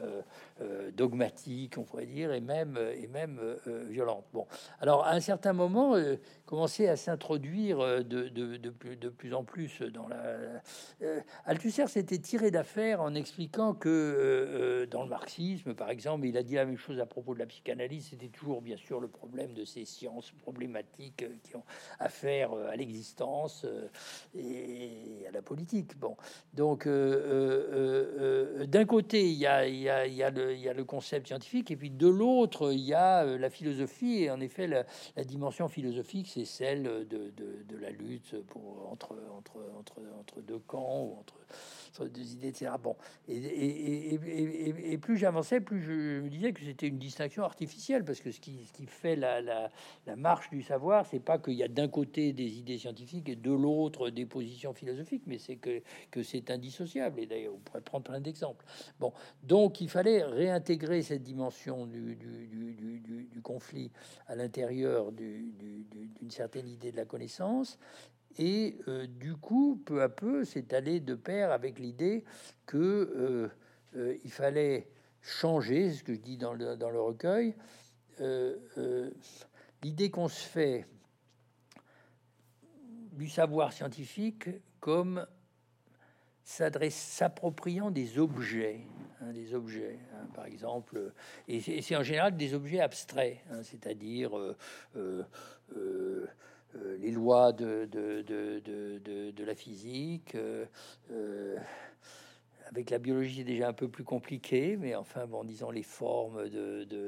euh, 0.61 0.91
dogmatique, 0.91 1.77
on 1.77 1.83
pourrait 1.83 2.05
dire, 2.05 2.33
et 2.33 2.41
même 2.41 2.77
et 2.95 3.07
même 3.07 3.39
violente. 3.89 4.25
Bon, 4.33 4.45
alors 4.79 5.05
à 5.05 5.13
un 5.13 5.19
certain 5.19 5.53
moment, 5.53 5.95
commencer 6.45 6.87
à 6.87 6.95
s'introduire 6.95 7.79
de, 7.79 8.03
de, 8.03 8.57
de, 8.57 8.95
de 8.95 9.09
plus 9.21 9.35
en 9.35 9.43
plus 9.43 9.83
dans 9.83 10.07
la. 10.07 10.25
Euh, 11.03 11.21
Althusser 11.45 11.85
s'était 11.85 12.17
tiré 12.17 12.49
d'affaire 12.49 13.01
en 13.01 13.13
expliquant 13.13 13.75
que 13.75 13.87
euh, 13.87 14.87
dans 14.87 15.03
le 15.03 15.09
marxisme, 15.09 15.75
par 15.75 15.91
exemple, 15.91 16.25
il 16.25 16.35
a 16.37 16.41
dit 16.41 16.55
la 16.55 16.65
même 16.65 16.77
chose 16.77 16.99
à 16.99 17.05
propos 17.05 17.35
de 17.35 17.39
la 17.39 17.45
psychanalyse. 17.45 18.07
C'était 18.09 18.29
toujours, 18.29 18.63
bien 18.63 18.77
sûr, 18.77 18.99
le 18.99 19.07
problème 19.07 19.53
de 19.53 19.63
ces 19.63 19.85
sciences 19.85 20.31
problématiques 20.31 21.23
qui 21.43 21.55
ont 21.55 21.63
affaire 21.99 22.51
à 22.53 22.75
l'existence 22.75 23.67
et 24.33 25.27
à 25.27 25.31
la 25.31 25.43
politique. 25.43 25.95
Bon, 25.99 26.17
donc 26.55 26.87
euh, 26.87 28.65
d'un 28.65 28.85
côté, 28.85 29.29
il 29.29 29.37
y, 29.37 29.45
a, 29.45 30.31
le, 30.31 30.83
concept 30.83 31.27
scientifique, 31.27 31.69
et 31.69 31.75
puis 31.75 31.91
de 31.91 32.07
l'autre, 32.07 32.73
il 32.73 32.79
y 32.79 32.95
a 32.95 33.23
la 33.23 33.49
philosophie. 33.51 34.23
Et 34.23 34.31
en 34.31 34.41
effet, 34.41 34.65
la, 34.65 34.83
dimension 35.23 35.67
philosophique, 35.67 36.27
c'est 36.27 36.45
celle 36.45 36.81
de, 37.07 37.31
de, 37.37 37.77
la 37.77 37.91
lutte 37.91 38.35
pour 38.47 38.89
entre 38.91 39.10
entre, 39.37 39.57
entre, 39.77 40.01
entre, 40.19 40.41
deux 40.41 40.59
camps 40.59 41.03
ou 41.03 41.17
entre, 41.19 42.09
deux 42.09 42.33
idées, 42.33 42.49
etc. 42.49 42.71
Bon, 42.81 42.95
et, 43.27 43.37
et, 43.37 44.93
et, 44.93 44.97
plus 44.97 45.17
j'avançais, 45.17 45.59
plus 45.59 45.81
je 45.81 46.21
me 46.21 46.29
disais 46.29 46.53
que 46.53 46.61
c'était 46.61 46.87
une 46.87 46.97
distinction 46.97 47.43
artificielle, 47.43 48.03
parce 48.03 48.21
que 48.21 48.31
ce 48.31 48.39
qui, 48.39 48.65
ce 48.65 48.73
qui 48.73 48.85
fait 48.85 49.15
la, 49.15 49.41
la, 49.41 49.69
marche 50.15 50.49
du 50.49 50.61
savoir, 50.61 51.05
c'est 51.05 51.19
pas 51.19 51.37
qu'il 51.37 51.53
y 51.53 51.63
a 51.63 51.67
d'un 51.67 51.87
côté 51.87 52.33
des 52.33 52.57
idées 52.57 52.77
scientifiques 52.77 53.29
et 53.29 53.35
de 53.35 53.51
l'autre 53.51 54.09
des 54.09 54.25
positions 54.25 54.73
philosophiques, 54.73 55.23
mais 55.25 55.37
c'est 55.37 55.57
que, 55.57 55.81
que 56.09 56.23
c'est 56.23 56.49
indissociable. 56.51 57.19
Et 57.19 57.25
d'ailleurs, 57.25 57.53
on 57.55 57.59
pourrait 57.59 57.81
prendre 57.81 58.05
plein 58.05 58.19
d'exemples. 58.19 58.65
Bon, 58.99 59.13
donc 59.43 59.81
il 59.81 59.89
fallait 59.89 60.23
réintégrer 60.23 61.01
cette 61.01 61.23
dimension 61.23 61.85
du, 61.85 62.15
du, 62.15 63.27
du 63.31 63.41
conflit 63.41 63.91
à 64.27 64.35
l'intérieur 64.35 65.11
d'une 65.11 66.29
certaine 66.29 66.67
idée 66.67 66.91
de 66.91 66.97
la 66.97 67.05
connaissance 67.05 67.77
et 68.37 68.77
euh, 68.87 69.07
du 69.07 69.35
coup, 69.35 69.81
peu 69.85 70.01
à 70.01 70.09
peu, 70.09 70.45
c'est 70.45 70.73
allé 70.73 70.99
de 70.99 71.15
pair 71.15 71.51
avec 71.51 71.79
l'idée 71.79 72.23
que 72.65 72.77
euh, 72.77 73.49
euh, 73.95 74.17
il 74.23 74.31
fallait 74.31 74.87
changer, 75.21 75.91
ce 75.91 76.03
que 76.03 76.13
je 76.13 76.19
dis 76.19 76.37
dans 76.37 76.53
le, 76.53 77.01
recueil, 77.01 77.55
l'idée 79.83 80.09
qu'on 80.09 80.27
se 80.27 80.43
fait 80.43 80.85
du 83.13 83.27
savoir 83.27 83.73
scientifique 83.73 84.49
comme 84.79 85.25
s'appropriant 86.43 87.91
des 87.91 88.17
objets, 88.17 88.81
hein, 89.21 89.31
des 89.31 89.53
objets, 89.53 89.99
hein, 90.13 90.27
par 90.33 90.45
exemple, 90.45 91.13
et 91.47 91.61
c'est 91.61 91.95
en 91.95 92.03
général 92.03 92.35
des 92.35 92.53
objets 92.53 92.79
abstraits, 92.79 93.37
hein, 93.51 93.61
c'est-à-dire 93.63 94.31
les 96.99 97.11
lois 97.11 97.51
de, 97.51 97.85
de, 97.85 98.21
de, 98.21 99.31
de, 99.31 99.43
la 99.43 99.55
physique, 99.55 100.35
euh, 100.35 100.65
euh, 101.11 101.57
avec 102.71 102.89
la 102.89 102.99
biologie, 102.99 103.43
déjà 103.43 103.67
un 103.67 103.73
peu 103.73 103.89
plus 103.89 104.05
compliqué, 104.05 104.77
mais 104.77 104.95
enfin, 104.95 105.27
bon, 105.27 105.43
disons 105.43 105.71
les 105.71 105.83
formes 105.83 106.47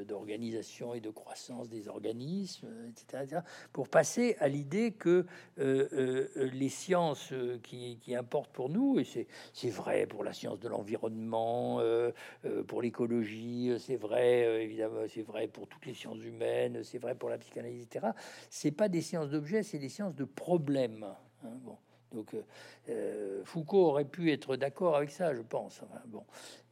d'organisation 0.05 0.93
et 0.93 0.99
de 0.99 1.09
croissance 1.09 1.69
des 1.69 1.87
organismes, 1.87 2.67
etc., 2.89 3.39
pour 3.71 3.87
passer 3.87 4.35
à 4.39 4.49
l'idée 4.49 4.91
que 4.91 5.25
euh, 5.59 5.87
euh, 5.93 6.49
les 6.51 6.67
sciences 6.67 7.31
euh, 7.31 7.59
qui, 7.63 7.97
importent 8.13 8.51
pour 8.51 8.69
nous, 8.69 8.99
et 8.99 9.05
c'est 9.53 9.69
vrai 9.69 10.05
pour 10.05 10.23
la 10.23 10.33
science 10.33 10.59
de 10.59 10.67
l'environnement, 10.67 11.81
pour 12.67 12.81
l'écologie, 12.81 13.73
c'est 13.79 13.95
vrai, 13.95 14.63
évidemment, 14.63 15.01
c'est 15.07 15.21
vrai 15.21 15.47
pour 15.47 15.67
toutes 15.67 15.85
les 15.85 15.93
sciences 15.93 16.23
humaines, 16.23 16.83
c'est 16.83 16.99
vrai 16.99 17.15
pour 17.15 17.29
la 17.29 17.37
psychanalyse, 17.37 17.83
etc., 17.83 18.07
c'est 18.49 18.71
pas 18.71 18.89
des 18.89 19.01
sciences 19.01 19.29
d'objets, 19.29 19.63
c'est 19.63 19.79
des 19.79 19.89
sciences 19.89 20.15
de 20.15 20.25
problèmes. 20.25 21.05
Hein. 21.43 21.49
Donc 22.13 22.33
euh, 22.33 22.41
euh, 22.89 23.41
Foucault 23.43 23.87
aurait 23.87 24.05
pu 24.05 24.31
être 24.31 24.55
d'accord 24.55 24.95
avec 24.95 25.11
ça, 25.11 25.33
je 25.33 25.41
pense. 25.41 25.81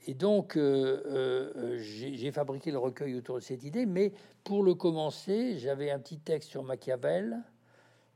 Et 0.07 0.13
donc 0.13 0.55
euh, 0.55 1.77
j'ai 1.79 2.31
fabriqué 2.31 2.71
le 2.71 2.77
recueil 2.77 3.15
autour 3.15 3.35
de 3.35 3.41
cette 3.41 3.63
idée, 3.63 3.85
mais 3.85 4.11
pour 4.43 4.63
le 4.63 4.73
commencer, 4.73 5.57
j'avais 5.57 5.91
un 5.91 5.99
petit 5.99 6.19
texte 6.19 6.49
sur 6.49 6.63
Machiavel 6.63 7.39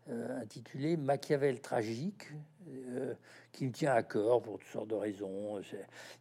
intitulé 0.07 0.97
Machiavel 0.97 1.61
tragique, 1.61 2.31
qui 3.55 3.65
me 3.65 3.71
tient 3.71 3.93
à 3.93 4.03
cœur 4.03 4.41
pour 4.41 4.59
toutes 4.59 4.67
sortes 4.67 4.89
de 4.89 4.95
raisons. 4.95 5.61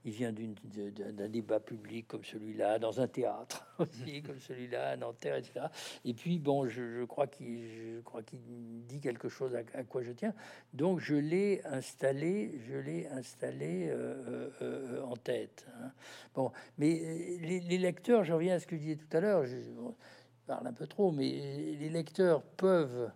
Il 0.04 0.12
vient 0.12 0.32
d'un 0.32 1.28
débat 1.28 1.58
public 1.58 2.06
comme 2.06 2.24
celui-là, 2.24 2.78
dans 2.78 3.00
un 3.00 3.08
théâtre 3.08 3.66
aussi 3.78 4.22
comme 4.22 4.38
celui-là, 4.38 4.90
à 4.90 4.96
Nanterre, 4.96 5.36
etc. 5.36 5.66
Et 6.04 6.14
puis, 6.14 6.38
bon, 6.38 6.68
je, 6.68 7.04
crois 7.06 7.26
qu'il 7.26 8.86
dit 8.86 9.00
quelque 9.00 9.28
chose 9.28 9.56
à, 9.56 9.82
quoi 9.82 10.02
je 10.02 10.12
tiens. 10.12 10.32
Donc, 10.72 11.00
je 11.00 11.16
l'ai 11.16 11.60
installé, 11.64 12.60
je 12.68 12.76
l'ai 12.76 13.08
installé 13.08 13.88
euh, 13.88 14.50
euh, 14.62 15.02
en 15.02 15.16
tête. 15.16 15.66
Hein. 15.74 15.90
Bon, 16.34 16.52
mais 16.78 17.38
les, 17.40 17.78
lecteurs, 17.78 18.22
je 18.22 18.32
reviens 18.32 18.54
à 18.54 18.60
ce 18.60 18.66
que 18.66 18.76
je 18.76 18.80
disais 18.80 18.96
tout 18.96 19.16
à 19.16 19.20
l'heure, 19.20 19.44
je 19.44 19.56
parle 20.46 20.68
un 20.68 20.72
peu 20.72 20.86
trop, 20.86 21.10
mais 21.10 21.30
les 21.78 21.88
lecteurs 21.88 22.42
peuvent 22.42 23.10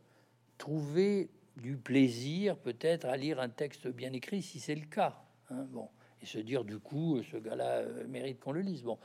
trouver 0.57 1.31
du 1.61 1.77
plaisir 1.77 2.57
peut-être 2.57 3.07
à 3.07 3.17
lire 3.17 3.41
un 3.41 3.49
texte 3.49 3.89
bien 3.89 4.13
écrit 4.13 4.43
si 4.43 4.61
c'est 4.61 4.75
le 4.75 4.87
cas. 4.87 5.21
Hein, 5.51 5.67
bon, 5.71 5.89
et 6.23 6.27
se 6.27 6.39
dire 6.39 6.65
du 6.65 6.79
coup, 6.79 7.23
ce 7.31 7.37
gars-là 7.37 7.79
euh, 7.79 8.07
mérite 8.09 8.41
qu'on 8.41 8.53
le 8.53 8.61
lise. 8.61 8.83
Bon, 8.83 8.99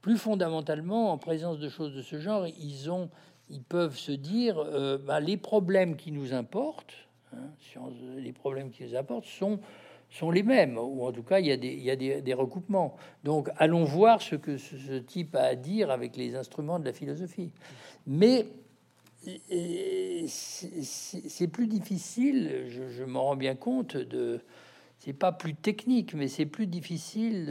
plus 0.00 0.16
fondamentalement, 0.16 1.12
en 1.12 1.18
présence 1.18 1.58
de 1.58 1.68
choses 1.68 1.94
de 1.94 2.02
ce 2.02 2.18
genre, 2.20 2.46
ils 2.46 2.90
ont, 2.90 3.10
ils 3.48 3.62
peuvent 3.62 3.96
se 3.96 4.12
dire, 4.12 4.58
euh, 4.58 4.98
bah, 4.98 5.20
les 5.20 5.36
problèmes 5.36 5.96
qui 5.96 6.12
nous 6.12 6.32
importent, 6.32 6.94
hein, 7.34 7.50
les 8.16 8.32
problèmes 8.32 8.70
qui 8.70 8.84
nous 8.84 8.96
importent 8.96 9.26
sont 9.26 9.60
sont 10.10 10.30
les 10.30 10.42
mêmes, 10.42 10.76
ou 10.76 11.04
en 11.04 11.12
tout 11.12 11.22
cas, 11.22 11.38
il 11.38 11.46
y 11.46 11.52
a 11.52 11.56
des, 11.56 11.68
il 11.68 11.82
y 11.84 11.90
a 11.90 11.96
des, 11.96 12.34
recoupements. 12.34 12.96
Donc, 13.22 13.48
allons 13.56 13.84
voir 13.84 14.20
ce 14.20 14.34
que 14.34 14.56
ce, 14.56 14.98
type 14.98 15.36
a 15.36 15.42
à 15.42 15.54
dire 15.54 15.90
avec 15.90 16.16
les 16.16 16.34
instruments 16.34 16.78
de 16.78 16.84
la 16.84 16.92
philosophie. 16.92 17.52
Mais 18.06 18.46
c'est 20.26 21.48
plus 21.48 21.66
difficile, 21.66 22.66
je, 22.68 23.04
m'en 23.04 23.24
rends 23.24 23.36
bien 23.36 23.54
compte, 23.54 23.96
de 23.96 24.40
c'est 24.98 25.12
pas 25.12 25.32
plus 25.32 25.54
technique, 25.54 26.14
mais 26.14 26.28
c'est 26.28 26.46
plus 26.46 26.66
difficile 26.66 27.46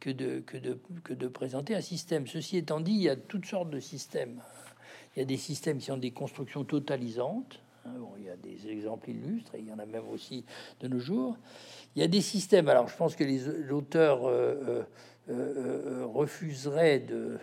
que, 0.00 0.10
de, 0.10 0.40
que, 0.40 1.14
de, 1.14 1.28
présenter 1.28 1.74
un 1.74 1.80
système. 1.80 2.26
Ceci 2.26 2.56
étant 2.56 2.80
dit, 2.80 2.92
il 2.92 3.02
y 3.02 3.08
a 3.08 3.16
toutes 3.16 3.46
sortes 3.46 3.70
de 3.70 3.80
systèmes. 3.80 4.40
Il 5.14 5.20
y 5.20 5.22
a 5.22 5.24
des 5.24 5.36
systèmes 5.36 5.78
qui 5.78 5.86
sont 5.86 5.96
des 5.96 6.10
constructions 6.10 6.64
totalisantes, 6.64 7.60
Hein, 7.88 8.00
il 8.18 8.24
y 8.24 8.30
a 8.30 8.36
des 8.36 8.68
exemples 8.70 9.10
illustres, 9.10 9.52
il 9.58 9.66
y 9.66 9.72
en 9.72 9.78
a 9.78 9.86
même 9.86 10.08
aussi 10.08 10.44
de 10.80 10.88
nos 10.88 10.98
jours. 10.98 11.36
Il 11.94 12.02
y 12.02 12.04
a 12.04 12.08
des 12.08 12.20
systèmes, 12.20 12.68
alors 12.68 12.88
je 12.88 12.96
pense 12.96 13.16
que 13.16 13.24
l'auteur 13.68 14.26
euh, 14.26 14.54
euh, 14.68 14.84
euh, 15.28 16.06
refuserait 16.06 17.00
de... 17.00 17.38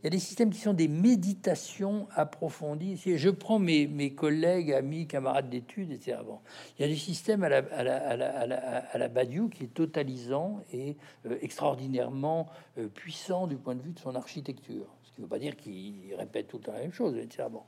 Il 0.00 0.04
y 0.04 0.06
a 0.06 0.10
des 0.10 0.18
systèmes 0.18 0.50
qui 0.50 0.58
sont 0.58 0.72
des 0.72 0.88
méditations 0.88 2.08
approfondies. 2.14 2.96
Je 2.96 3.28
prends 3.28 3.58
mes, 3.58 3.86
mes 3.86 4.14
collègues, 4.14 4.72
amis, 4.72 5.06
camarades 5.06 5.50
d'études, 5.50 5.92
etc. 5.92 6.18
Bon, 6.24 6.38
il 6.78 6.82
y 6.82 6.84
a 6.84 6.88
des 6.88 6.96
systèmes 6.96 7.42
à 7.42 7.48
la, 7.50 7.58
à 7.58 7.82
la, 7.82 7.96
à 7.96 8.16
la, 8.46 8.56
à 8.56 8.98
la, 8.98 9.08
Badiou 9.08 9.48
qui 9.50 9.64
est 9.64 9.74
totalisant 9.74 10.60
et 10.72 10.96
extraordinairement 11.42 12.48
puissant 12.94 13.46
du 13.46 13.56
point 13.56 13.74
de 13.74 13.82
vue 13.82 13.92
de 13.92 13.98
son 13.98 14.14
architecture. 14.14 14.86
Ce 15.02 15.12
qui 15.12 15.20
ne 15.20 15.26
veut 15.26 15.30
pas 15.30 15.38
dire 15.38 15.56
qu'il 15.56 16.14
répète 16.16 16.48
tout 16.48 16.56
le 16.56 16.62
temps 16.62 16.72
la 16.72 16.80
même 16.80 16.92
chose, 16.92 17.16
etc. 17.16 17.48
Bon. 17.50 17.62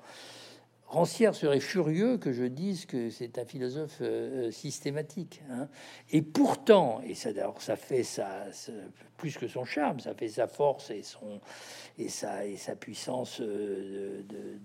Rancière 0.92 1.34
serait 1.34 1.60
furieux 1.60 2.18
que 2.18 2.34
je 2.34 2.44
dise 2.44 2.84
que 2.84 3.08
c'est 3.08 3.38
un 3.38 3.46
philosophe 3.46 4.00
euh, 4.02 4.48
euh, 4.48 4.50
systématique. 4.50 5.42
Hein. 5.50 5.66
Et 6.10 6.20
pourtant, 6.20 7.00
et 7.02 7.14
ça, 7.14 7.30
ça 7.60 7.76
fait 7.76 8.02
ça, 8.02 8.44
plus 9.16 9.38
que 9.38 9.48
son 9.48 9.64
charme, 9.64 10.00
ça 10.00 10.12
fait 10.12 10.28
sa 10.28 10.46
force 10.46 10.90
et 10.90 11.02
son 11.02 11.40
et 11.96 12.10
sa 12.10 12.44
et 12.44 12.58
sa 12.58 12.76
puissance 12.76 13.40
euh, 13.40 14.22
de, 14.28 14.60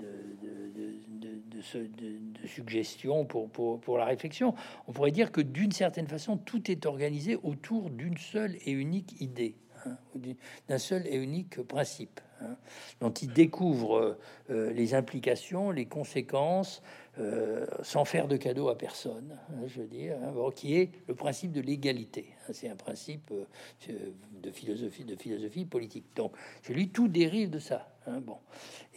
de, 1.62 2.46
suggestion 2.46 3.24
pour, 3.24 3.50
pour, 3.50 3.80
pour 3.80 3.98
la 3.98 4.04
réflexion. 4.04 4.54
On 4.88 4.92
pourrait 4.92 5.12
dire 5.12 5.32
que 5.32 5.40
d'une 5.40 5.72
certaine 5.72 6.08
façon, 6.08 6.36
tout 6.36 6.70
est 6.70 6.86
organisé 6.86 7.38
autour 7.42 7.90
d'une 7.90 8.18
seule 8.18 8.58
et 8.66 8.72
unique 8.72 9.22
idée, 9.22 9.56
hein, 9.86 9.98
d'un 10.68 10.78
seul 10.78 11.08
et 11.08 11.16
unique 11.16 11.62
principe. 11.62 12.20
Hein, 12.42 12.56
dont 13.02 13.12
il 13.12 13.32
découvre 13.34 14.18
euh, 14.50 14.72
les 14.72 14.94
implications, 14.94 15.72
les 15.72 15.86
conséquences, 15.86 16.84
euh, 17.20 17.66
sans 17.82 18.06
faire 18.06 18.28
de 18.28 18.38
cadeau 18.38 18.70
à 18.70 18.78
personne, 18.78 19.38
hein, 19.50 19.64
je 19.66 19.82
veux 19.82 19.88
dire, 19.88 20.18
hein, 20.24 20.34
qui 20.56 20.76
est 20.76 20.92
le 21.08 21.16
principe 21.16 21.52
de 21.52 21.62
l'égalité. 21.62 22.30
C'est 22.54 22.70
un 22.70 22.76
principe 22.76 23.32
euh, 23.32 23.94
de 24.42 24.52
philosophie, 24.52 25.04
de 25.04 25.16
philosophie 25.16 25.66
politique. 25.66 26.06
Donc, 26.16 26.34
chez 26.62 26.74
lui, 26.74 26.90
tout 26.90 27.08
dérive 27.08 27.50
de 27.50 27.60
ça. 27.60 27.97
Bon, 28.22 28.38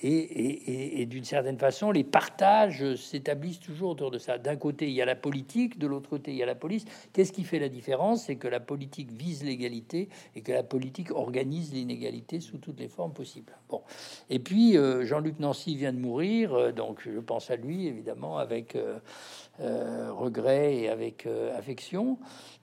et, 0.03 1.07
d'une 1.07 1.25
certaine 1.25 1.59
façon, 1.59 1.91
les 1.91 2.05
partages 2.05 2.95
s'établissent 2.97 3.61
toujours 3.61 3.91
autour 3.91 4.11
de 4.11 4.19
ça. 4.19 4.39
D'un 4.39 4.57
côté, 4.57 4.87
il 4.89 4.95
y 4.95 5.03
a 5.03 5.05
la 5.05 5.17
politique, 5.17 5.79
de 5.79 5.87
l'autre 5.87 6.09
côté, 6.09 6.31
il 6.31 6.39
y 6.39 6.43
a 6.43 6.47
la 6.47 6.55
police. 6.55 6.85
Qu'est-ce 7.13 7.33
qui 7.33 7.45
fait 7.45 7.59
la 7.59 7.69
différence? 7.69 8.25
C'est 8.25 8.37
que 8.37 8.49
la 8.49 8.61
politique 8.61 9.11
vise 9.11 9.45
l'égalité 9.45 10.09
et 10.35 10.41
que 10.41 10.53
la 10.53 10.63
politique 10.63 11.11
organise 11.11 11.73
l'inégalité 11.73 12.41
sous 12.41 12.59
toutes 12.59 12.81
les 12.81 12.89
formes 12.89 13.13
possibles. 13.13 13.53
Bon, 13.69 13.83
et 14.31 14.39
puis 14.39 14.77
euh, 14.77 15.05
Jean-Luc 15.05 15.39
Nancy 15.39 15.77
vient 15.77 15.93
de 15.93 15.99
mourir, 15.99 16.55
euh, 16.55 16.73
donc 16.73 17.03
je 17.05 17.21
pense 17.21 17.51
à 17.51 17.57
lui 17.57 17.87
évidemment 17.87 18.39
avec 18.39 18.77
euh, 18.77 18.99
regret 20.13 20.77
et 20.77 20.89
avec 20.89 21.27
affection. 21.57 22.19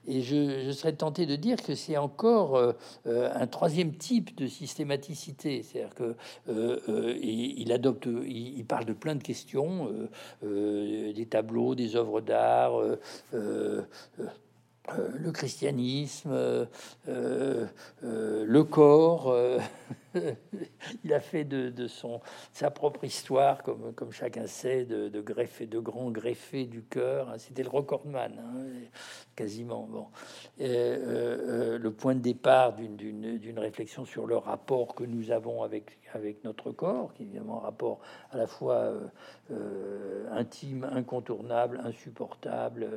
Et 0.06 0.22
je, 0.22 0.64
je, 0.64 0.70
serais 0.72 0.94
tenté 0.94 1.26
de 1.26 1.36
dire 1.36 1.62
que 1.62 1.74
c'est 1.74 1.96
encore 1.96 2.74
un 3.04 3.46
troisième 3.46 3.94
type 3.94 4.34
de 4.36 4.46
systématicité, 4.46 5.62
c'est-à-dire 5.62 5.94
que 5.94 6.16
il, 6.46 7.72
adopte, 7.72 8.06
il, 8.26 8.64
parle 8.64 8.84
de 8.84 8.92
plein 8.92 9.14
de 9.14 9.22
questions, 9.22 9.90
des 10.42 11.26
tableaux, 11.28 11.74
des 11.74 11.96
œuvres 11.96 12.20
d'art. 12.20 12.80
le 13.32 13.86
christianisme, 15.32 16.30
le 17.06 18.62
corps, 18.62 19.34
il 21.04 21.12
a 21.12 21.20
fait 21.20 21.44
de, 21.44 21.86
son, 21.86 22.20
sa 22.52 22.70
propre 22.70 23.04
histoire, 23.04 23.62
comme, 23.62 23.92
comme 23.94 24.12
chacun 24.12 24.46
sait, 24.46 24.84
de, 24.84 25.08
de 25.08 25.20
greffer, 25.20 25.66
de 25.66 25.78
grands 25.78 26.10
greffés 26.10 26.66
du 26.66 26.82
cœur. 26.82 27.30
Hein. 27.30 27.38
C'était 27.38 27.62
le 27.62 27.68
recordman, 27.68 28.32
hein, 28.38 28.88
quasiment. 29.36 29.86
Bon. 29.90 30.06
Euh, 30.60 31.76
euh, 31.76 31.78
le 31.78 31.92
point 31.92 32.14
de 32.14 32.20
départ 32.20 32.74
d'une 32.74 33.58
réflexion 33.58 34.04
sur 34.04 34.26
le 34.26 34.36
rapport 34.36 34.94
que 34.94 35.04
nous 35.04 35.30
avons 35.30 35.62
avec, 35.62 35.98
avec 36.12 36.44
notre 36.44 36.70
corps, 36.72 37.14
qui 37.14 37.22
est 37.22 37.26
évidemment 37.26 37.60
un 37.62 37.66
rapport 37.66 38.00
à 38.30 38.36
la 38.36 38.46
fois 38.46 38.92
euh, 39.50 40.28
intime, 40.30 40.84
incontournable, 40.90 41.80
insupportable 41.84 42.88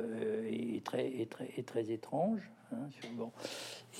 et, 0.48 0.80
très, 0.82 1.06
et, 1.08 1.26
très, 1.26 1.50
et 1.56 1.62
très 1.62 1.90
étrange. 1.90 2.50
Hein. 2.72 2.88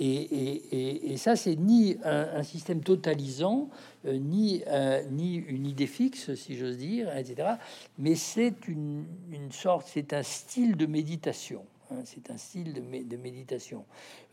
Et, 0.00 1.16
ça, 1.16 1.36
c'est 1.36 1.56
ni 1.56 1.96
un, 2.04 2.42
système 2.42 2.82
totalisant, 2.82 3.68
euh, 4.06 4.16
ni, 4.16 4.62
euh, 4.66 5.02
ni 5.10 5.34
une 5.34 5.66
idée 5.66 5.86
fixe, 5.86 6.34
si 6.34 6.56
j'ose 6.56 6.78
dire, 6.78 7.14
etc. 7.16 7.56
Mais 7.98 8.14
c'est 8.14 8.68
une, 8.68 9.04
sorte, 9.50 9.88
c'est 9.92 10.12
un 10.12 10.22
style 10.22 10.76
de 10.76 10.86
méditation. 10.86 11.64
C'est 12.04 12.30
un 12.30 12.36
style 12.36 12.72
de, 12.72 12.80
de 12.80 13.16
méditation 13.16 13.84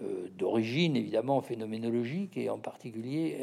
euh, 0.02 0.28
d'origine 0.38 0.96
évidemment 0.96 1.42
phénoménologique 1.42 2.38
et 2.38 2.50
en 2.50 2.60
particulier 2.60 3.38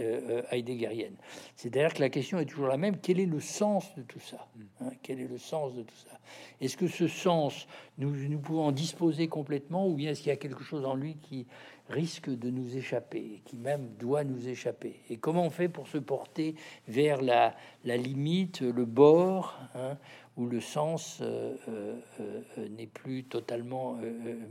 heideggerienne. 0.50 1.16
C'est-à-dire 1.56 1.94
que 1.94 2.00
la 2.00 2.10
question 2.10 2.38
est 2.38 2.46
toujours 2.46 2.68
la 2.68 2.76
même 2.76 2.96
quel 2.98 3.20
est 3.20 3.26
le 3.26 3.40
sens 3.40 3.94
de 3.96 4.02
tout 4.02 4.20
ça 4.20 4.48
hein? 4.80 4.90
Quel 5.02 5.20
est 5.20 5.28
le 5.28 5.38
sens 5.38 5.74
de 5.74 5.82
tout 5.82 5.96
ça? 5.96 6.18
Est-ce 6.60 6.76
que 6.76 6.88
ce 6.88 7.06
sens, 7.06 7.66
nous, 7.98 8.10
nous 8.10 8.38
pouvons 8.38 8.64
en 8.64 8.72
disposer 8.72 9.28
complètement, 9.28 9.86
ou 9.86 9.94
bien 9.94 10.10
est-ce 10.10 10.20
qu'il 10.20 10.30
y 10.30 10.32
a 10.32 10.36
quelque 10.36 10.64
chose 10.64 10.84
en 10.84 10.94
lui 10.94 11.16
qui 11.16 11.46
risque 11.88 12.28
de 12.30 12.50
nous 12.50 12.76
échapper, 12.76 13.42
qui 13.44 13.56
même 13.56 13.88
doit 13.98 14.24
nous 14.24 14.48
échapper? 14.48 15.00
Et 15.10 15.16
comment 15.18 15.44
on 15.44 15.50
fait 15.50 15.68
pour 15.68 15.88
se 15.88 15.98
porter 15.98 16.54
vers 16.88 17.22
la, 17.22 17.54
la 17.84 17.96
limite, 17.96 18.60
le 18.62 18.84
bord, 18.84 19.58
hein, 19.74 19.96
où 20.37 20.47
le 20.47 20.61
sens 20.61 21.18
euh, 21.22 21.57
euh, 21.68 21.95
euh, 22.20 22.68
n'est 22.68 22.87
plus 22.87 23.24
totalement 23.24 23.99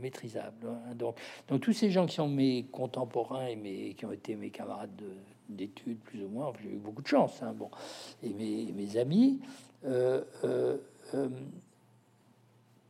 maîtrisable. 0.00 0.68
Hein. 0.68 0.94
Donc, 0.94 1.16
donc, 1.48 1.60
tous 1.60 1.72
ces 1.72 1.90
gens 1.90 2.06
qui 2.06 2.16
sont 2.16 2.28
mes 2.28 2.64
contemporains 2.72 3.46
et 3.46 3.94
qui 3.96 4.04
ont 4.04 4.12
été 4.12 4.34
mes 4.34 4.50
camarades 4.50 5.02
d'études, 5.48 5.98
plus 5.98 6.24
ou 6.24 6.28
moins, 6.28 6.52
j'ai 6.62 6.70
eu 6.70 6.78
beaucoup 6.78 7.02
de 7.02 7.06
chance, 7.06 7.40
hein, 7.42 7.52
bon, 7.52 7.70
et 8.22 8.30
mes 8.30 8.96
amis, 8.96 9.38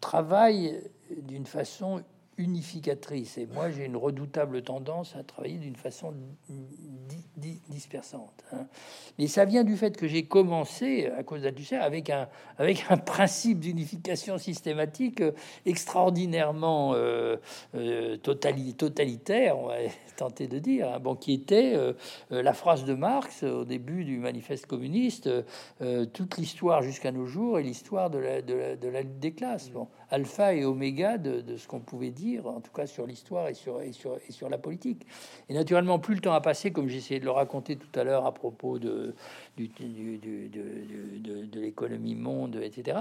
travaillent 0.01 0.81
d'une 1.11 1.45
façon 1.45 2.03
unificatrice. 2.39 3.39
Et 3.39 3.47
moi, 3.47 3.71
j'ai 3.71 3.85
une 3.85 3.97
redoutable 3.97 4.63
tendance 4.63 5.17
à 5.17 5.23
travailler 5.23 5.59
d'une 5.59 5.77
façon 5.77 6.15
dispersante. 7.69 8.45
Hein. 8.53 8.67
Mais 9.19 9.27
ça 9.27 9.45
vient 9.45 9.65
du 9.65 9.77
fait 9.77 9.97
que 9.97 10.07
j'ai 10.07 10.25
commencé, 10.25 11.07
à 11.07 11.23
cause 11.23 11.43
d'Althusser, 11.43 11.77
avec 11.77 12.11
un, 12.11 12.29
avec 12.59 12.85
un 12.91 12.97
principe 12.97 13.61
d'unification 13.61 14.39
systématique 14.39 15.21
euh, 15.21 15.33
extraordinairement 15.65 16.93
euh, 16.95 17.37
euh, 17.75 18.17
totalitaire, 18.17 19.59
on 19.59 19.67
va 19.67 19.77
tenter 20.17 20.47
de 20.47 20.59
dire, 20.59 20.93
hein, 20.93 20.99
bon, 20.99 21.15
qui 21.15 21.33
était 21.33 21.75
la 22.31 22.53
phrase 22.55 22.85
de 22.85 22.95
Marx 22.95 23.43
au 23.43 23.65
début 23.65 24.05
du 24.05 24.19
manifeste 24.19 24.65
communiste, 24.65 25.29
toute 26.15 26.39
l'histoire 26.39 26.81
jusqu'à 26.81 27.13
nos 27.13 27.27
jours 27.27 27.59
et 27.59 27.63
l'histoire 27.63 28.09
de 28.09 28.19
la, 28.19 28.41
de, 28.41 28.89
la, 28.89 29.03
lutte 29.03 29.19
des 29.19 29.33
classes. 29.33 29.69
Bon, 29.69 29.89
alpha 30.11 30.55
et 30.55 30.65
oméga 30.65 31.19
de, 31.19 31.43
de 31.43 31.57
ce 31.59 31.69
qu'on 31.69 31.81
pouvait 31.81 32.11
dire, 32.11 32.26
en 32.45 32.61
tout 32.61 32.73
cas 32.73 32.87
sur 32.87 33.07
l'histoire 33.07 33.49
et 33.49 33.55
sur, 33.55 33.81
et, 33.83 33.93
sur, 33.93 34.19
et 34.29 34.33
sur 34.33 34.49
la 34.49 34.59
politique. 34.59 35.07
Et 35.49 35.55
naturellement, 35.55 35.99
plus 35.99 36.15
le 36.15 36.21
temps 36.21 36.33
a 36.33 36.41
passé, 36.41 36.73
comme 36.73 36.89
j'essayais 36.89 37.21
de 37.21 37.25
le 37.25 37.31
raconter 37.31 37.77
tout 37.77 37.99
à 37.99 38.05
l'heure 38.05 38.27
à 38.27 38.33
propos 38.33 38.79
de, 38.79 39.15
du, 39.57 39.69
de, 39.69 41.61
l'économie 41.61 42.15
monde, 42.15 42.57
etc., 42.63 42.99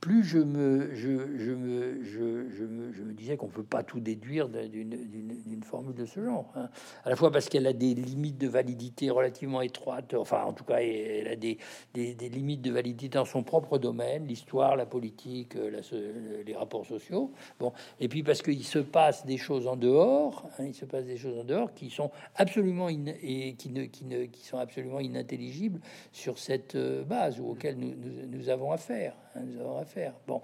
plus 0.00 0.22
je 0.22 0.38
me, 0.38 0.94
je, 0.94 1.38
je 1.38 1.50
me, 1.52 2.02
je, 2.04 2.50
je, 2.50 2.64
me, 3.02 3.12
disais 3.14 3.36
qu'on 3.36 3.46
ne 3.46 3.52
peut 3.52 3.62
pas 3.62 3.82
tout 3.82 4.00
déduire 4.00 4.48
d'une 4.48 5.62
formule 5.62 5.94
de 5.94 6.04
ce 6.04 6.22
genre. 6.22 6.52
Hein. 6.56 6.68
À 7.04 7.10
la 7.10 7.16
fois 7.16 7.30
parce 7.30 7.48
qu'elle 7.48 7.66
a 7.66 7.72
des 7.72 7.94
limites 7.94 8.36
de 8.36 8.48
validité 8.48 9.08
relativement 9.08 9.62
étroites, 9.62 10.14
enfin 10.14 10.44
en 10.44 10.52
tout 10.52 10.64
cas 10.64 10.80
elle 10.80 11.28
a 11.28 11.36
des, 11.36 11.58
des, 11.94 12.14
des 12.14 12.28
limites 12.28 12.60
de 12.60 12.70
validité 12.70 13.16
dans 13.16 13.24
son 13.24 13.42
propre 13.42 13.78
domaine, 13.78 14.26
l'histoire, 14.26 14.76
la 14.76 14.86
politique, 14.86 15.54
les 15.54 16.54
rapports 16.54 16.84
sociaux. 16.84 17.32
Bon, 17.58 17.72
et 17.98 18.08
puis 18.08 18.22
parce 18.22 18.42
qu'il 18.42 18.64
se 18.64 18.78
passe 18.78 19.24
des 19.24 19.38
choses 19.38 19.66
en 19.66 19.76
dehors, 19.76 20.48
hein, 20.58 20.64
il 20.66 20.74
se 20.74 20.84
passe 20.84 21.06
des 21.06 21.16
choses 21.16 21.38
en 21.38 21.44
dehors 21.44 21.72
qui 21.72 21.88
sont 21.88 22.10
absolument 22.36 22.88
et 22.90 23.54
qui 23.56 23.70
ne, 23.70 23.84
qui 23.84 24.04
ne 24.04 24.24
qui 24.24 24.44
sont 24.44 24.58
absolument 24.58 25.00
inintelligibles 25.00 25.80
sur 26.12 26.38
cette 26.38 26.74
euh, 26.74 27.02
base 27.04 27.40
ou 27.40 27.50
auquel 27.50 27.76
nous, 27.76 27.94
nous, 28.30 28.48
avons 28.48 28.72
affaire. 28.72 29.14
hein, 29.34 29.40
nous 29.44 29.60
avons 29.60 29.78
à 29.78 29.84
faire. 29.84 30.12
Bon, 30.26 30.40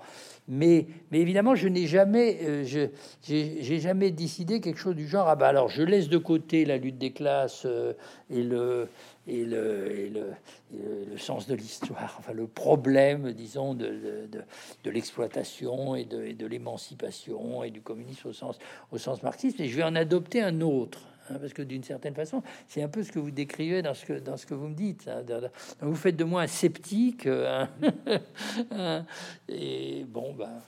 mais, 0.48 0.86
mais 1.10 1.20
évidemment, 1.20 1.54
je 1.54 1.68
n'ai 1.68 1.86
jamais, 1.86 2.38
euh, 2.42 2.64
je 2.64 2.88
j'ai 3.22 3.80
jamais 3.80 4.10
décidé 4.10 4.60
quelque 4.60 4.78
chose 4.78 4.96
du 4.96 5.08
genre. 5.08 5.28
Ah 5.28 5.36
bah 5.36 5.48
alors, 5.48 5.68
je 5.68 5.82
laisse 5.82 6.08
de 6.08 6.18
côté 6.18 6.64
la 6.64 6.76
lutte 6.76 6.98
des 6.98 7.12
classes 7.12 7.66
euh, 7.66 7.92
et 8.30 8.42
le 8.42 8.88
et 9.26 9.44
le, 9.44 9.90
et 9.92 10.08
le, 10.08 10.32
le, 11.08 11.18
sens 11.18 11.46
de 11.46 11.54
l'histoire, 11.54 12.16
enfin 12.18 12.32
le 12.32 12.46
problème, 12.46 13.32
disons, 13.32 13.74
de, 13.74 13.86
de, 13.86 14.40
de 14.82 14.90
l'exploitation 14.90 15.94
et 15.94 16.04
de, 16.04 16.24
et 16.24 16.32
de 16.32 16.46
l'émancipation 16.46 17.62
et 17.62 17.70
du 17.70 17.80
communisme 17.80 18.28
au 18.28 18.32
sens, 18.32 18.58
au 18.90 18.98
sens 18.98 19.22
marxiste. 19.22 19.60
Et 19.60 19.68
je 19.68 19.76
vais 19.76 19.84
en 19.84 19.94
adopter 19.94 20.40
un 20.40 20.60
autre. 20.60 21.09
Hein, 21.30 21.38
parce 21.40 21.52
que 21.52 21.62
d'une 21.62 21.82
certaine 21.82 22.14
façon, 22.14 22.42
c'est 22.66 22.82
un 22.82 22.88
peu 22.88 23.02
ce 23.02 23.12
que 23.12 23.18
vous 23.18 23.30
décrivez 23.30 23.82
dans 23.82 23.94
ce 23.94 24.04
que, 24.04 24.54
vous 24.54 24.68
me 24.68 24.74
dites. 24.74 25.08
Hein, 25.08 25.24
vous 25.80 25.94
faites 25.94 26.16
de 26.16 26.24
moi 26.24 26.42
un 26.42 26.46
sceptique. 26.46 27.26
Euh, 27.26 27.66
et 29.48 30.04
bon, 30.04 30.34
ben. 30.34 30.60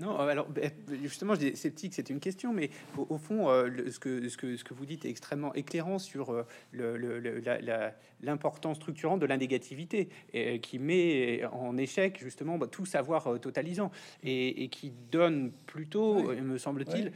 Non, 0.00 0.18
alors 0.18 0.48
ben, 0.48 0.70
justement, 1.02 1.34
je 1.34 1.40
dis 1.40 1.56
sceptique, 1.56 1.94
c'est 1.94 2.10
une 2.10 2.20
question, 2.20 2.52
mais 2.52 2.70
au, 2.96 3.18
fond, 3.18 3.48
euh, 3.50 3.68
ce 3.88 3.98
que 4.00 4.74
vous 4.74 4.86
dites 4.86 5.04
est 5.04 5.10
extrêmement 5.10 5.54
éclairant 5.54 5.98
sur 5.98 6.30
euh, 6.30 6.46
le, 6.72 6.96
la, 7.40 7.94
l'importance 8.22 8.76
structurante 8.76 9.20
de 9.20 9.26
la 9.26 9.36
négativité, 9.36 10.08
et, 10.32 10.60
qui 10.60 10.78
met 10.78 11.44
en 11.52 11.76
échec 11.76 12.18
justement 12.20 12.58
bah, 12.58 12.66
tout 12.66 12.86
savoir 12.86 13.40
totalisant 13.40 13.90
et, 14.22 14.68
qui 14.68 14.92
donne 15.10 15.52
plutôt, 15.66 16.32
me 16.32 16.58
semble-t-il, 16.58 17.12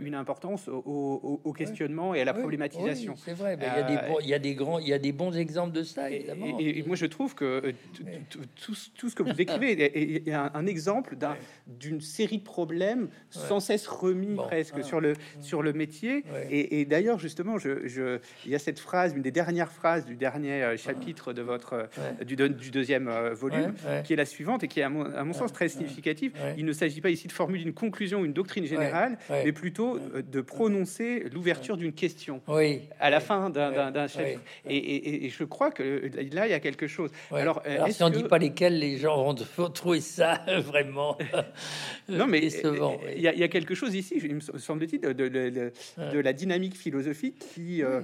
une 0.00 0.14
importance 0.14 0.68
au, 0.68 1.54
questionnement 1.56 2.14
et 2.14 2.20
à 2.20 2.24
la 2.24 2.34
problématisation. 2.34 3.16
c'est 3.16 3.32
vrai, 3.32 3.58
il, 3.60 3.64
y 3.64 3.66
a 3.66 3.82
des 3.82 3.96
bons, 3.96 4.18
il 4.20 4.28
y 4.28 4.34
a 4.34 4.38
des 4.38 4.54
grands, 4.54 4.78
il 4.78 4.88
y 4.88 4.92
a 4.92 4.98
des 4.98 5.12
bons 5.12 5.36
exemples 5.36 5.72
de 5.72 5.82
ça. 5.82 6.10
Évidemment. 6.10 6.58
Et, 6.58 6.82
moi, 6.84 6.96
je 6.96 7.06
trouve 7.06 7.34
que 7.34 7.74
tout, 8.56 8.74
ce 8.74 9.14
que 9.14 9.22
vous 9.22 9.32
décrivez 9.32 9.72
est, 10.28 10.32
un, 10.32 10.66
exemple 10.66 11.16
d'une 11.66 12.00
série 12.00 12.38
de 12.38 12.44
problèmes 12.44 13.08
sans 13.30 13.60
cesse 13.60 13.86
remis 13.86 14.36
presque 14.36 14.74
ah. 14.78 14.82
sur 14.82 15.00
le 15.00 15.14
sur 15.40 15.62
le 15.62 15.72
métier. 15.72 16.24
Et, 16.50 16.84
d'ailleurs, 16.84 17.18
justement, 17.18 17.58
je, 17.58 18.18
il 18.44 18.50
y 18.50 18.54
a 18.54 18.58
cette 18.58 18.78
phrase, 18.78 19.14
une 19.14 19.22
des 19.22 19.30
dernières 19.30 19.72
phrases 19.72 20.04
du 20.04 20.16
dernier 20.16 20.47
euh, 20.50 20.76
chapitre 20.76 21.32
de 21.32 21.42
votre 21.42 21.74
euh, 21.74 22.24
du, 22.24 22.36
du, 22.36 22.70
deuxième 22.70 23.08
euh, 23.08 23.34
volume, 23.34 23.74
qui 24.04 24.12
est 24.12 24.16
la 24.16 24.24
suivante 24.24 24.64
et 24.64 24.68
qui 24.68 24.80
est 24.80 24.82
à 24.82 24.88
mon, 24.88 25.04
à 25.04 25.24
mon 25.24 25.32
sens 25.32 25.52
très 25.52 25.68
significative. 25.68 26.32
Il 26.56 26.64
ne 26.64 26.72
s'agit 26.72 27.00
pas 27.00 27.10
ici 27.10 27.28
de 27.28 27.32
formuler 27.32 27.64
une 27.64 27.74
conclusion, 27.74 28.24
une 28.24 28.32
doctrine 28.32 28.66
générale, 28.66 29.18
mais 29.30 29.52
plutôt 29.52 29.98
de 29.98 30.40
prononcer 30.40 31.24
l'ouverture 31.32 31.76
d'une 31.76 31.92
question 31.92 32.40
oui. 32.48 32.82
à 33.00 33.10
la 33.10 33.20
fin 33.20 33.50
d'un 33.50 34.06
chapitre. 34.06 34.40
Et, 34.68 35.26
et, 35.26 35.28
je 35.28 35.44
crois 35.44 35.70
que 35.70 36.10
là, 36.32 36.46
il 36.46 36.50
y 36.50 36.54
a 36.54 36.60
quelque 36.60 36.86
chose. 36.86 37.10
Alors, 37.30 37.62
Alors 37.64 37.88
si 37.88 38.02
on 38.02 38.10
ne 38.10 38.16
dit 38.16 38.24
pas 38.24 38.38
lesquels 38.38 38.78
les 38.78 38.98
gens 38.98 39.22
vont 39.22 39.70
trouver 39.70 40.00
ça 40.00 40.42
vraiment 40.58 41.16
non, 42.08 42.26
mais 42.26 42.40
il 42.40 43.20
y, 43.20 43.42
a 43.42 43.48
quelque 43.48 43.74
chose 43.74 43.94
ici, 43.94 44.20
il 44.22 44.36
me 44.36 44.40
semble-t-il, 44.40 45.00
de, 45.00 45.12
de, 45.12 46.18
la 46.18 46.32
dynamique 46.32 46.76
philosophique 46.76 47.38
qui 47.54 47.82
euh, 47.82 48.00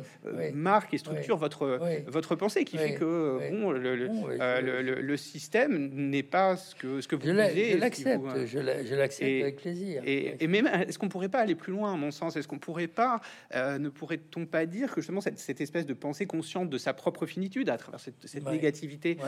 marque 0.53 0.95
et 0.95 0.99
structure 0.99 1.37
votre, 1.37 1.81
votre 2.07 2.34
pensée, 2.37 2.65
qui 2.65 2.79
fait 2.79 2.95
que 2.95 3.51
bon, 3.51 3.73
euh, 3.73 4.61
le, 4.61 5.01
le, 5.01 5.17
système 5.17 5.91
n'est 5.93 6.23
pas 6.23 6.57
ce 6.57 6.75
que, 6.75 7.01
ce 7.01 7.09
que 7.09 7.17
vous 7.17 7.23
disiez. 7.23 7.73
Je 7.73 7.79
l'accepte, 7.79 8.47
je 8.47 8.95
l'accepte 8.95 9.43
avec 9.43 9.57
plaisir. 9.57 10.03
Et, 10.05 10.37
et 10.43 10.47
même, 10.47 10.67
est-ce 10.67 10.99
qu'on 10.99 11.09
pourrait 11.09 11.29
pas 11.29 11.41
aller 11.41 11.55
plus 11.55 11.73
loin, 11.73 11.95
à 11.95 11.97
mon 11.97 12.11
sens? 12.11 12.37
Est-ce 12.37 12.49
qu'on 12.49 12.59
pourrait 12.59 12.89
pas, 12.89 13.21
ne 13.55 13.89
pourrait-on 13.89 14.47
pas 14.47 14.67
dire 14.67 14.95
que 14.95 15.01
justement 15.01 15.21
cette, 15.21 15.39
cette, 15.39 15.61
espèce 15.61 15.87
de 15.87 15.95
pensée 15.95 16.27
consciente 16.27 16.71
de 16.71 16.79
sa 16.79 16.93
propre 16.95 17.27
finitude 17.27 17.69
à 17.69 17.77
travers 17.77 18.01
cette, 18.01 18.27
cette 18.27 18.47
négativité 18.47 19.19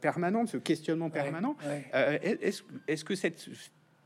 permanente, 0.00 0.48
ce 0.48 0.56
questionnement 0.56 1.10
permanent, 1.10 1.56
est-ce 1.92 2.62
est 2.88 3.04
que 3.04 3.14
cette 3.14 3.48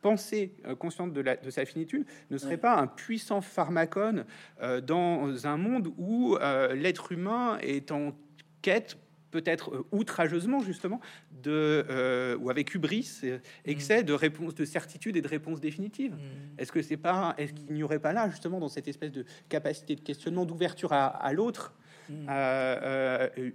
pensée 0.06 0.52
euh, 0.66 0.76
consciente 0.76 1.12
de, 1.12 1.20
la, 1.20 1.34
de, 1.34 1.50
sa 1.50 1.64
finitude 1.64 2.06
ne 2.30 2.38
serait 2.38 2.58
pas 2.58 2.76
un 2.76 2.86
puissant 2.86 3.40
pharmacone 3.40 4.24
euh, 4.62 4.80
dans 4.80 5.48
un 5.48 5.56
monde 5.56 5.92
où 5.98 6.36
euh, 6.36 6.76
l'être 6.76 7.10
humain 7.10 7.58
est 7.60 7.90
en 7.90 8.16
quête 8.62 8.98
peut-être 9.32 9.84
outrageusement 9.90 10.60
justement 10.60 11.00
de 11.42 12.36
ou 12.40 12.50
avec 12.50 12.72
hubris 12.72 13.22
excès 13.64 14.04
de 14.04 14.12
réponses 14.12 14.54
de 14.54 14.64
certitude 14.64 15.16
et 15.16 15.22
de 15.22 15.28
réponses 15.28 15.60
définitives 15.60 16.14
mm. 16.14 16.58
est-ce 16.58 16.70
que 16.70 16.82
c'est 16.82 16.96
pas 16.96 17.34
est-ce 17.36 17.52
qu'il 17.52 17.74
n'y 17.74 17.82
aurait 17.82 17.98
pas 17.98 18.12
là 18.12 18.30
justement 18.30 18.60
dans 18.60 18.68
cette 18.68 18.86
espèce 18.86 19.10
de 19.10 19.24
capacité 19.48 19.96
de 19.96 20.00
questionnement 20.00 20.46
d'ouverture 20.46 20.92
à, 20.92 21.32
l'autre 21.32 21.74
mm. 22.08 22.28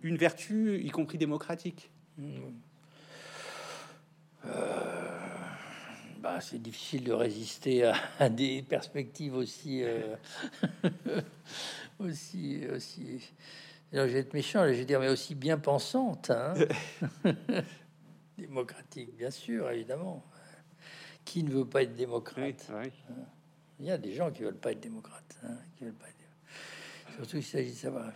une 0.03 0.17
vertu 0.17 0.81
y 0.83 0.89
compris 0.89 1.17
démocratique? 1.17 1.89
Mm. 2.17 2.51
Bah, 6.21 6.39
c'est 6.39 6.61
difficile 6.61 7.03
de 7.03 7.13
résister 7.13 7.91
à, 8.19 8.29
des 8.29 8.61
perspectives 8.61 9.33
aussi, 9.33 9.81
euh, 9.83 10.15
aussi, 11.99 12.61
aussi. 12.71 13.33
je 13.91 14.01
vais 14.01 14.19
être 14.19 14.35
méchant, 14.35 14.67
je 14.67 14.73
vais 14.73 14.85
dire, 14.85 14.99
mais 14.99 15.09
aussi 15.09 15.33
bien 15.33 15.57
pensantes, 15.57 16.29
hein 16.29 16.53
démocratique, 18.37 19.17
bien 19.17 19.31
sûr, 19.31 19.71
évidemment. 19.71 20.23
Qui 21.25 21.41
ne 21.41 21.49
veut 21.49 21.65
pas 21.65 21.81
être 21.81 21.95
démocrate? 21.95 22.69
Il 23.79 23.87
y 23.87 23.91
a 23.91 23.97
des 23.97 24.13
gens 24.13 24.29
qui 24.29 24.43
veulent 24.43 24.53
pas 24.53 24.73
être 24.73 24.79
démocrates, 24.79 25.39
hein, 25.43 25.57
qui 25.75 25.85
veulent 25.85 25.93
pas 25.95 26.07
être... 26.07 27.15
surtout 27.15 27.37
il 27.37 27.43
s'agit 27.43 27.71
de 27.71 27.77
savoir. 27.77 28.11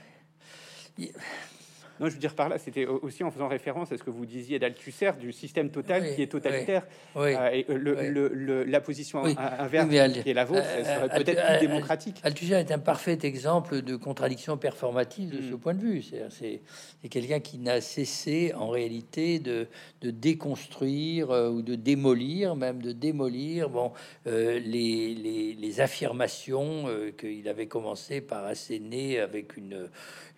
Non, 1.99 2.07
je 2.07 2.13
veux 2.13 2.19
dire 2.19 2.35
par 2.35 2.49
là, 2.49 2.57
c'était 2.57 2.85
aussi 2.85 3.23
en 3.23 3.31
faisant 3.31 3.47
référence 3.47 3.91
à 3.91 3.97
ce 3.97 4.03
que 4.03 4.09
vous 4.09 4.25
disiez 4.25 4.59
d'Althusser, 4.59 5.11
du 5.19 5.31
système 5.31 5.69
total 5.69 6.15
qui 6.15 6.21
est 6.21 6.27
totalitaire. 6.27 6.83
Euh, 7.15 7.49
et 7.51 7.65
euh, 7.69 7.77
le, 7.77 8.63
la 8.63 8.81
position 8.81 9.23
inverse 9.23 9.89
qui 9.89 10.29
est 10.29 10.33
la 10.33 10.45
vôtre, 10.45 10.65
elle 10.77 10.85
serait 10.85 11.03
euh, 11.03 11.23
peut-être 11.23 11.45
plus 11.47 11.67
démocratique. 11.67 12.17
Althusser 12.23 12.53
est 12.53 12.71
un 12.71 12.79
parfait 12.79 13.17
exemple 13.23 13.81
de 13.81 13.95
contradiction 13.95 14.57
performative 14.57 15.29
de 15.29 15.41
ce 15.41 15.53
mm. 15.53 15.59
point 15.59 15.73
de 15.73 15.81
vue. 15.81 16.03
C'est 16.29 16.61
quelqu'un 17.09 17.39
qui 17.39 17.59
n'a 17.59 17.79
cessé 17.79 18.53
en 18.55 18.69
réalité 18.69 19.39
de, 19.39 19.67
de 20.01 20.11
déconstruire 20.11 21.29
ou 21.29 21.61
de 21.61 21.75
démolir, 21.75 22.55
même 22.55 22.81
de 22.81 22.91
démolir 22.91 23.69
bon, 23.69 23.91
les, 24.25 24.59
les, 24.59 25.53
les, 25.53 25.79
affirmations 25.79 26.85
qu'il 27.17 27.47
avait 27.49 27.67
commencé 27.67 28.21
par 28.21 28.45
asséner 28.45 29.19
avec 29.19 29.57
une 29.57 29.89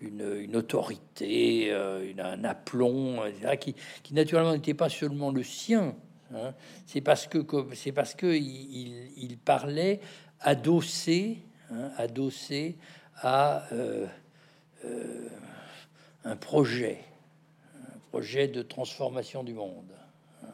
une, 0.02 0.56
autorité, 0.56 1.47
euh, 1.70 2.14
un 2.18 2.44
aplomb, 2.44 3.22
qui, 3.60 4.14
naturellement 4.14 4.54
n'était 4.54 4.74
pas 4.74 4.90
seulement 4.90 5.32
le 5.32 5.44
sien. 5.44 5.96
Hein. 6.34 6.54
c'est 6.86 7.00
parce 7.00 7.26
que 7.26 7.46
c'est 7.74 7.94
parce 7.94 8.14
que 8.14 8.36
il, 8.36 9.38
parlait 9.38 10.02
adossé, 10.42 11.38
hein, 11.72 11.90
adossé 11.98 12.76
à 13.16 13.66
euh, 13.72 14.06
euh, 14.84 15.30
un 16.26 16.36
projet, 16.36 17.00
un 17.76 18.00
projet 18.12 18.50
de 18.50 18.62
transformation 18.62 19.44
du 19.44 19.54
monde. 19.54 19.94
Hein. 20.44 20.50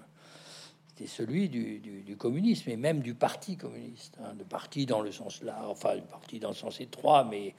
C'était 0.89 1.09
celui 1.09 1.49
du, 1.49 2.15
communisme 2.17 2.69
et 2.69 2.77
même 2.77 3.01
du 3.01 3.15
parti 3.15 3.57
communiste, 3.57 4.17
hein, 4.23 4.35
de 4.35 4.43
parti 4.43 4.85
dans 4.85 5.01
le 5.01 5.11
sens 5.11 5.41
là, 5.41 5.63
enfin, 5.67 5.97
parti 6.11 6.39
dans 6.39 6.49
le 6.49 6.55
sens 6.55 6.79
étroit, 6.79 7.23
mais 7.23 7.55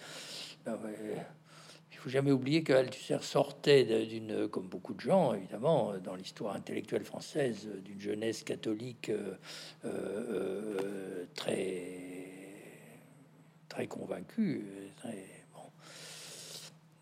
faut 2.04 2.10
jamais 2.10 2.32
oublier 2.32 2.62
que 2.62 2.74
Althusser 2.74 3.16
sortait 3.22 4.04
d'une, 4.04 4.46
comme 4.48 4.68
beaucoup 4.68 4.92
de 4.92 5.00
gens, 5.00 5.32
évidemment, 5.32 5.94
dans 6.04 6.14
l'histoire 6.14 6.54
intellectuelle 6.54 7.04
française, 7.04 7.66
d'une 7.82 7.98
jeunesse 7.98 8.42
catholique 8.44 9.08
euh, 9.08 9.38
euh, 9.86 11.24
très 11.34 11.82
très 13.70 13.86
convaincue, 13.86 14.66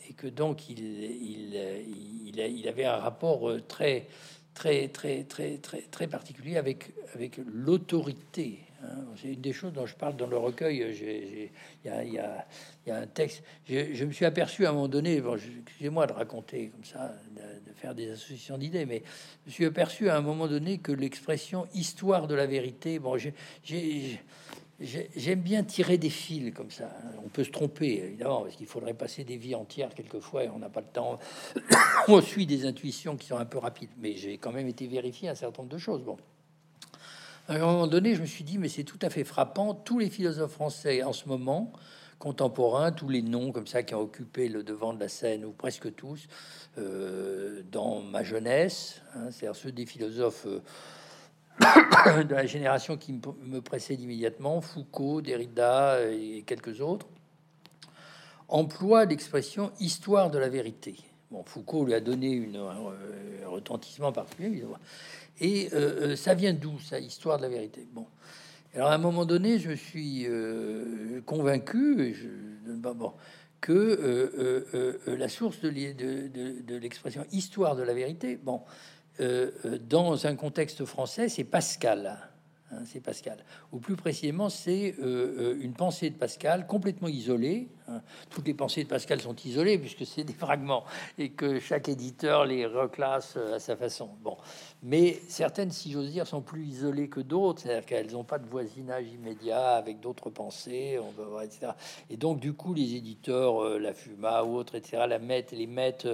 et 0.09 0.13
que 0.13 0.29
donc 0.29 0.69
il, 0.69 0.79
il, 0.79 2.39
il, 2.39 2.69
avait 2.69 2.85
un 2.85 2.99
rapport 2.99 3.51
très 3.67 4.07
très 4.55 4.87
très 4.87 5.25
très 5.25 5.59
très 5.59 5.83
très 5.83 6.07
particulier 6.07 6.59
avec 6.59 6.93
avec 7.15 7.41
l'autorité 7.53 8.61
c'est 9.21 9.29
une 9.29 9.41
des 9.41 9.53
choses 9.53 9.73
dont 9.73 9.87
je 9.87 9.95
parle 9.95 10.17
dans 10.17 10.27
le 10.27 10.37
recueil. 10.37 11.51
Il 11.85 11.91
y, 11.91 12.19
a, 12.19 12.47
un 12.89 13.07
texte. 13.07 13.43
Je, 13.69 14.05
me 14.05 14.13
suis 14.13 14.25
aperçu 14.25 14.67
à 14.67 14.71
un 14.71 14.73
moment 14.73 14.89
donné, 14.89 15.21
bon, 15.21 15.37
excusez-moi 15.37 16.07
de 16.07 16.13
raconter 16.13 16.69
comme 16.69 16.85
ça, 16.85 17.15
de, 17.37 17.73
faire 17.75 17.95
des 17.95 18.11
associations 18.11 18.59
d'idées, 18.59 18.87
mais 18.87 19.03
je 19.45 19.51
me 19.51 19.53
suis 19.53 19.65
aperçu 19.65 20.09
à 20.09 20.17
un 20.17 20.21
moment 20.21 20.47
donné 20.47 20.79
que 20.79 20.93
l'expression 20.93 21.67
histoire 21.75 22.27
de 22.27 22.35
la 22.35 22.47
vérité, 22.47 22.99
bon, 22.99 23.17
J'aime 24.83 25.41
bien 25.41 25.63
tirer 25.63 25.97
des 25.97 26.11
fils 26.11 26.53
comme 26.53 26.71
ça. 26.71 26.91
On 27.25 27.29
peut 27.29 27.45
se 27.45 27.51
tromper, 27.51 28.03
évidemment, 28.05 28.43
parce 28.43 28.57
qu'il 28.57 28.67
faudrait 28.67 28.95
passer 28.95 29.23
des 29.23 29.37
vies 29.37 29.55
entières 29.55 29.95
quelquefois 29.95 30.45
et 30.45 30.49
on 30.49 30.59
n'a 30.59 30.71
pas 30.71 30.81
le 30.81 30.87
temps. 30.87 31.21
on 32.09 32.21
suit 32.21 32.47
des 32.47 32.67
intuitions 32.67 33.17
qui 33.17 33.29
sont 33.29 33.37
un 33.37 33.45
peu 33.45 33.59
rapides, 33.59 33.91
mais 33.99 34.17
j'ai 34.17 34.39
quand 34.39 34.51
même 34.51 34.67
été 34.67 34.89
vérifié 34.89 35.29
un 35.29 35.37
certain 35.37 35.63
nombre 35.63 35.73
de 35.73 35.79
choses. 35.79 36.03
Bon, 36.03 36.17
à 37.49 37.55
un 37.55 37.59
moment 37.59 37.87
donné, 37.87 38.15
je 38.15 38.21
me 38.21 38.27
suis 38.27 38.45
dit, 38.45 38.59
mais 38.59 38.69
c'est 38.69 38.85
tout 38.85 38.99
à 39.03 39.11
fait 39.11 39.25
frappant. 39.25 39.75
Tous 39.75 39.99
les 39.99 40.11
philosophes 40.11 40.53
français 40.53 41.03
en 41.03 41.13
ce 41.13 41.29
moment 41.29 41.73
contemporains, 42.23 42.93
tous 42.93 43.09
les 43.09 43.21
noms 43.21 43.51
comme 43.51 43.67
ça 43.67 43.83
qui 43.83 43.97
ont 43.97 44.01
occupé 44.01 44.49
le 44.49 44.63
devant 44.63 44.93
de 44.93 45.01
la 45.01 45.09
scène, 45.09 45.45
ou 45.45 45.51
presque 45.51 45.93
tous, 45.97 46.29
euh, 46.79 47.63
dans 47.73 48.01
ma 48.01 48.23
jeunesse, 48.23 49.03
hein, 49.17 49.33
c'est-à-dire 49.33 49.57
ceux 49.57 49.73
des 49.73 49.87
philosophes 49.87 50.47
euh, 50.47 52.23
de 52.23 52.33
la 52.33 52.47
génération 52.47 52.97
qui 52.97 53.21
me 53.43 53.61
précède 53.61 54.01
immédiatement, 54.01 54.61
Foucault, 54.61 55.21
Derrida 55.21 55.99
et 56.13 56.45
quelques 56.47 56.81
autres, 56.81 57.09
emploient 58.47 59.05
l'expression 59.05 59.73
histoire 59.81 60.31
de 60.31 60.39
la 60.39 60.49
vérité. 60.49 60.95
Bon, 61.33 61.43
Foucault 61.43 61.87
lui 61.87 61.95
a 61.95 62.01
donné 62.01 62.31
une, 62.31 62.57
un, 62.57 63.49
retentissement 63.49 64.13
particulier, 64.13 64.65
et 65.41 65.71
ça 66.17 66.35
vient 66.35 66.53
d'où, 66.53 66.79
ça, 66.79 66.99
histoire 66.99 67.39
de 67.39 67.43
la 67.43 67.49
vérité? 67.49 67.87
Bon, 67.93 68.07
alors 68.75 68.89
à 68.89 68.95
un 68.95 68.99
moment 68.99 69.27
donné, 69.27 69.59
je 69.59 69.73
suis 69.73 70.27
euh, 70.27 71.21
convaincu 71.27 72.17
que 73.61 73.73
euh, 73.73 74.99
euh, 75.07 75.17
la 75.17 75.29
source 75.29 75.61
de, 75.61 75.71
de 75.71 76.77
l'expression 76.77 77.25
histoire 77.33 77.77
de 77.77 77.83
la 77.83 77.95
vérité, 77.95 78.37
bon, 78.37 78.63
dans 79.89 80.27
un 80.27 80.37
contexte 80.37 80.85
français, 80.85 81.29
c'est 81.29 81.45
Pascal. 81.45 82.19
Hein, 82.73 82.85
c'est 82.87 83.01
Pascal. 83.01 83.45
Ou 83.71 83.79
plus 83.79 83.97
précisément, 83.97 84.49
c'est 84.49 84.95
euh, 84.99 85.55
euh, 85.55 85.59
une 85.61 85.75
pensée 85.75 86.11
de 86.11 86.17
Pascal 86.17 86.67
complètement 86.67 87.09
isolée. 87.09 87.69
Hein. 87.89 88.01
Toutes 88.31 88.47
les 88.47 88.55
pensées 88.55 88.85
de 88.85 88.89
Pascal 88.89 89.21
sont 89.21 89.37
isolées 89.45 89.79
puisque 89.79 90.07
c'est 90.07 90.25
des 90.25 90.33
fragments 90.33 90.85
et 91.19 91.31
que 91.31 91.59
chaque 91.61 91.89
éditeur 91.89 92.45
les 92.45 92.67
reclasse 92.67 93.35
euh, 93.37 93.57
à 93.57 93.59
sa 93.59 93.77
façon. 93.77 94.11
Bon, 94.23 94.37
mais 94.83 95.21
certaines, 95.29 95.71
si 95.71 95.93
j'ose 95.93 96.11
dire, 96.11 96.27
sont 96.27 96.43
plus 96.43 96.65
isolées 96.65 97.09
que 97.09 97.21
d'autres, 97.21 97.63
c'est-à-dire 97.63 97.87
qu'elles 97.87 98.13
n'ont 98.13 98.25
pas 98.25 98.39
de 98.39 98.47
voisinage 98.47 99.07
immédiat 99.09 99.71
avec 99.73 100.01
d'autres 100.01 100.31
pensées, 100.31 100.99
on 101.01 101.11
va 101.11 101.29
voir, 101.29 101.43
etc. 101.43 101.73
Et 102.11 102.17
donc, 102.17 102.41
du 102.41 102.53
coup, 102.53 102.75
les 102.75 102.95
éditeurs, 102.95 103.79
la 103.79 103.95
Fuma 103.95 104.45
ou 104.45 104.57
autres, 104.57 104.75
etc., 104.75 105.05
la 105.09 105.19
mettent, 105.19 105.53
les 105.53 105.67
mettent, 105.67 106.09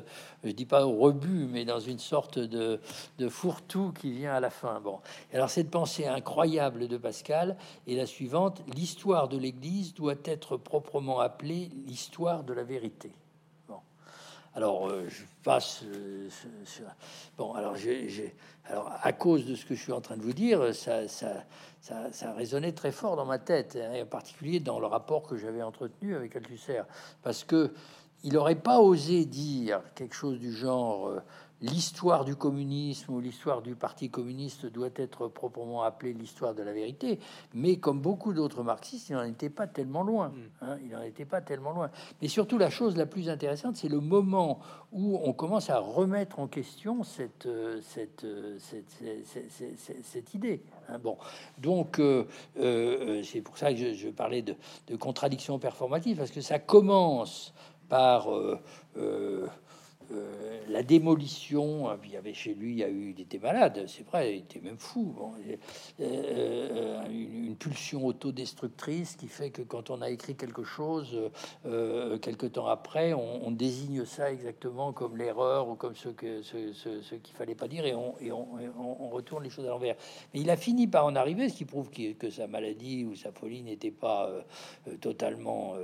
je 0.44 0.50
dis 0.50 0.66
pas 0.66 0.86
au 0.86 0.98
rebut, 0.98 1.46
mais 1.50 1.64
dans 1.64 1.80
une 1.80 1.98
sorte 1.98 2.38
de, 2.38 2.80
de 3.18 3.28
fourre-tout 3.28 3.92
qui 3.98 4.12
vient 4.12 4.34
à 4.34 4.40
la 4.40 4.50
fin. 4.50 4.80
Bon, 4.80 5.00
alors 5.32 5.50
cette 5.50 5.70
pensée 5.70 6.06
incroyable 6.06 6.88
de 6.88 6.96
Pascal 6.96 7.56
est 7.86 7.94
la 7.94 8.06
suivante 8.06 8.62
l'histoire 8.74 9.28
de 9.28 9.38
l'Église 9.38 9.94
doit 9.94 10.14
être 10.24 10.56
proprement 10.56 11.20
appelée 11.20 11.57
l'histoire 11.66 12.44
de 12.44 12.52
la 12.52 12.62
vérité. 12.62 13.12
Bon, 13.68 13.80
alors 14.54 14.88
euh, 14.88 15.06
je 15.09 15.22
passe. 15.42 15.82
Euh, 15.84 16.28
bon, 17.36 17.52
alors 17.54 17.76
j'ai, 17.76 18.34
alors 18.64 18.92
à 19.02 19.12
cause 19.12 19.46
de 19.46 19.54
ce 19.54 19.66
que 19.66 19.74
je 19.74 19.82
suis 19.82 19.92
en 19.92 20.00
train 20.00 20.16
de 20.16 20.22
vous 20.22 20.32
dire, 20.32 20.74
ça, 20.74 21.09
ça, 21.09 21.44
ça, 21.80 22.12
ça 22.12 22.32
résonnait 22.32 22.72
très 22.72 22.92
fort 22.92 23.16
dans 23.16 23.26
ma 23.26 23.38
tête, 23.38 23.78
hein, 23.80 24.02
en 24.02 24.06
particulier 24.06 24.61
dans 24.61 24.80
le 24.80 24.86
rapport 24.86 25.22
que 25.22 25.36
j'avais 25.36 25.62
entretenu 25.62 26.14
avec 26.14 26.36
Althusser, 26.36 26.82
parce 27.22 27.44
que 27.44 27.72
il 28.24 28.32
n'aurait 28.32 28.56
pas 28.56 28.80
osé 28.80 29.24
dire 29.24 29.80
quelque 29.94 30.14
chose 30.14 30.38
du 30.38 30.52
genre. 30.52 31.12
L'histoire 31.61 32.24
du 32.24 32.36
communisme 32.36 33.12
ou 33.12 33.20
l'histoire 33.20 33.62
du 33.62 33.74
Parti 33.74 34.11
communiste 34.11 34.66
doit 34.66 34.90
être 34.94 35.26
proprement 35.26 35.82
appelée 35.82 36.12
l'histoire 36.12 36.54
de 36.54 36.62
la 36.62 36.72
vérité, 36.72 37.18
mais 37.52 37.78
comme 37.78 38.00
beaucoup 38.00 38.32
d'autres 38.32 38.62
marxistes, 38.62 39.09
il 39.09 39.16
n'en 39.16 39.24
était 39.24 39.50
pas 39.50 39.66
tellement 39.66 40.04
loin. 40.04 40.28
Mm. 40.28 40.34
Hein, 40.62 40.78
il 40.84 40.90
n'en 40.90 41.02
était 41.02 41.24
pas 41.24 41.40
tellement 41.40 41.72
loin. 41.72 41.90
Mais 42.22 42.28
surtout, 42.28 42.59
la 42.59 42.70
chose 42.70 42.96
la 42.96 43.06
plus 43.06 43.28
intéressante, 43.28 43.76
c'est 43.76 43.88
le 43.88 43.98
moment 43.98 44.61
où 44.92 45.18
on 45.24 45.32
commence 45.32 45.68
à 45.68 45.78
remettre 45.80 46.38
en 46.38 46.46
question 46.46 47.02
cette, 47.02 47.46
euh, 47.46 47.80
cette, 47.82 48.22
euh, 48.22 48.56
cette, 48.61 49.02
cette, 50.04 50.34
idée. 50.34 50.62
Hein. 50.88 51.00
Bon, 51.00 51.18
donc 51.59 51.98
euh, 51.98 52.24
c'est 53.24 53.40
pour 53.40 53.59
ça 53.59 53.72
que 53.72 53.94
je, 53.94 54.09
parlais 54.11 54.42
de, 54.42 54.54
de, 54.86 54.94
contradiction 54.94 55.59
performative, 55.59 56.18
parce 56.18 56.30
que 56.30 56.40
ça 56.40 56.61
commence 56.61 57.52
par... 57.88 58.28
Euh, 58.96 59.48
la 60.68 60.82
démolition, 60.82 61.88
hein, 61.88 61.98
il 62.04 62.12
y 62.12 62.16
avait 62.16 62.34
chez 62.34 62.54
lui, 62.54 62.74
il 62.74 62.82
a 62.82 62.88
eu, 62.88 63.14
il 63.16 63.20
était 63.20 63.38
malade, 63.38 63.84
c'est 63.86 64.06
vrai, 64.06 64.36
il 64.36 64.38
était 64.40 64.61
même 64.61 64.78
fou. 64.78 65.14
Euh, 65.48 65.56
euh, 66.00 67.02
une, 67.09 67.56
pulsion 67.59 68.06
autodestructrice 68.06 69.16
qui 69.16 69.26
fait 69.26 69.50
que 69.50 69.62
quand 69.62 69.90
on 69.90 70.00
a 70.00 70.11
écrit 70.11 70.36
quelque 70.36 70.62
chose, 70.62 71.18
quelque 71.64 72.46
temps 72.46 72.66
après, 72.66 73.12
on, 73.12 73.50
désigne 73.50 74.04
ça 74.04 74.30
exactement 74.30 74.92
comme 74.92 75.16
l'erreur 75.16 75.68
ou 75.68 75.74
comme 75.74 75.96
ce 75.96 76.11
que 76.11 76.42
ce, 76.42 77.14
qu'il 77.16 77.34
fallait 77.34 77.56
pas 77.56 77.66
dire 77.66 77.84
et, 77.84 77.94
on, 77.96 78.14
et 78.20 78.30
on, 78.30 79.09
retourne 79.09 79.42
les 79.42 79.50
choses 79.50 79.64
à 79.64 79.70
l'envers. 79.70 79.96
Mais 80.32 80.40
il 80.40 80.50
a 80.50 80.56
fini 80.56 80.86
par 80.86 81.04
en 81.04 81.16
arriver, 81.16 81.48
ce 81.48 81.56
qui 81.56 81.64
prouve 81.64 81.90
que 81.90 82.30
sa 82.30 82.46
maladie 82.46 83.04
ou 83.04 83.16
sa 83.16 83.32
folie 83.32 83.62
n'était 83.62 83.90
pas 83.90 84.30
totalement 85.00 85.74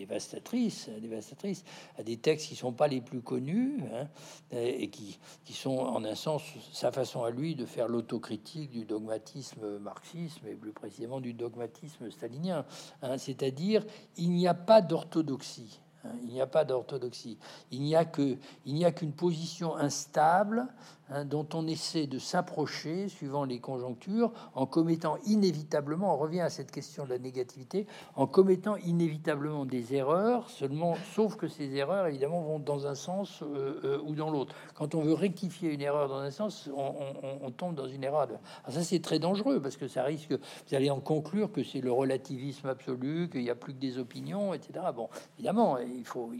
dévastatrice, 0.00 0.88
dévastatrice, 1.00 1.62
à 1.98 2.02
des 2.02 2.16
textes 2.16 2.48
qui 2.48 2.56
sont 2.56 2.72
pas 2.72 2.88
les 2.88 3.02
plus 3.02 3.20
connus 3.20 3.80
hein, 3.92 4.08
et 4.50 4.88
qui, 4.88 5.18
qui, 5.44 5.52
sont 5.52 5.78
en 5.78 6.04
un 6.04 6.14
sens 6.14 6.42
sa 6.72 6.90
façon 6.90 7.22
à 7.22 7.30
lui 7.30 7.54
de 7.54 7.66
faire 7.66 7.86
l'autocritique 7.86 8.70
du 8.70 8.86
dogmatisme 8.86 9.78
marxisme 9.78 10.46
et 10.46 10.54
plus 10.54 10.72
précisément 10.72 11.20
du 11.20 11.34
dogmatisme 11.34 12.10
stalinien. 12.10 12.64
Hein. 13.02 13.18
C'est-à-dire, 13.18 13.84
il 14.16 14.30
n'y 14.30 14.48
a 14.48 14.54
pas 14.54 14.80
d'orthodoxie. 14.80 15.80
Hein. 16.04 16.12
il 16.22 16.32
n'y 16.32 16.40
a 16.40 16.46
pas 16.46 16.64
d'orthodoxie. 16.64 17.36
Il 17.70 17.82
n'y 17.82 17.94
a 17.94 18.06
que, 18.06 18.38
il 18.64 18.74
n'y 18.74 18.86
a 18.86 18.92
qu'une 18.92 19.12
position 19.12 19.76
instable 19.76 20.66
Hein, 21.12 21.24
dont 21.24 21.46
on 21.54 21.66
essaie 21.66 22.06
de 22.06 22.20
s'approcher 22.20 23.08
suivant 23.08 23.44
les 23.44 23.58
conjonctures 23.58 24.32
en 24.54 24.66
commettant 24.66 25.16
inévitablement, 25.26 26.14
on 26.14 26.16
revient 26.16 26.40
à 26.40 26.50
cette 26.50 26.70
question 26.70 27.04
de 27.04 27.10
la 27.10 27.18
négativité, 27.18 27.88
en 28.14 28.28
commettant 28.28 28.76
inévitablement 28.76 29.64
des 29.64 29.94
erreurs, 29.94 30.48
seulement, 30.48 30.94
sauf 31.12 31.34
que 31.34 31.48
ces 31.48 31.74
erreurs, 31.74 32.06
évidemment, 32.06 32.42
vont 32.42 32.60
dans 32.60 32.86
un 32.86 32.94
sens 32.94 33.42
euh, 33.42 33.80
euh, 33.82 34.00
ou 34.04 34.14
dans 34.14 34.30
l'autre. 34.30 34.54
Quand 34.74 34.94
on 34.94 35.00
veut 35.00 35.14
rectifier 35.14 35.72
une 35.72 35.80
erreur 35.80 36.08
dans 36.08 36.20
un 36.20 36.30
sens, 36.30 36.70
on, 36.76 37.50
tombe 37.50 37.74
dans 37.74 37.88
une 37.88 38.04
erreur. 38.04 38.28
ça, 38.68 38.82
c'est 38.82 39.02
très 39.02 39.18
dangereux 39.18 39.60
parce 39.60 39.76
que 39.76 39.88
ça 39.88 40.04
risque, 40.04 40.32
vous 40.32 40.74
allez 40.74 40.90
en 40.90 41.00
conclure 41.00 41.50
que 41.50 41.64
c'est 41.64 41.80
le 41.80 41.90
relativisme 41.90 42.68
absolu, 42.68 43.28
qu'il 43.28 43.42
n'y 43.42 43.50
a 43.50 43.56
plus 43.56 43.74
que 43.74 43.80
des 43.80 43.98
opinions, 43.98 44.54
etc. 44.54 44.86
Bon, 44.94 45.08
évidemment, 45.36 45.78
il 45.78 46.04
faut, 46.04 46.30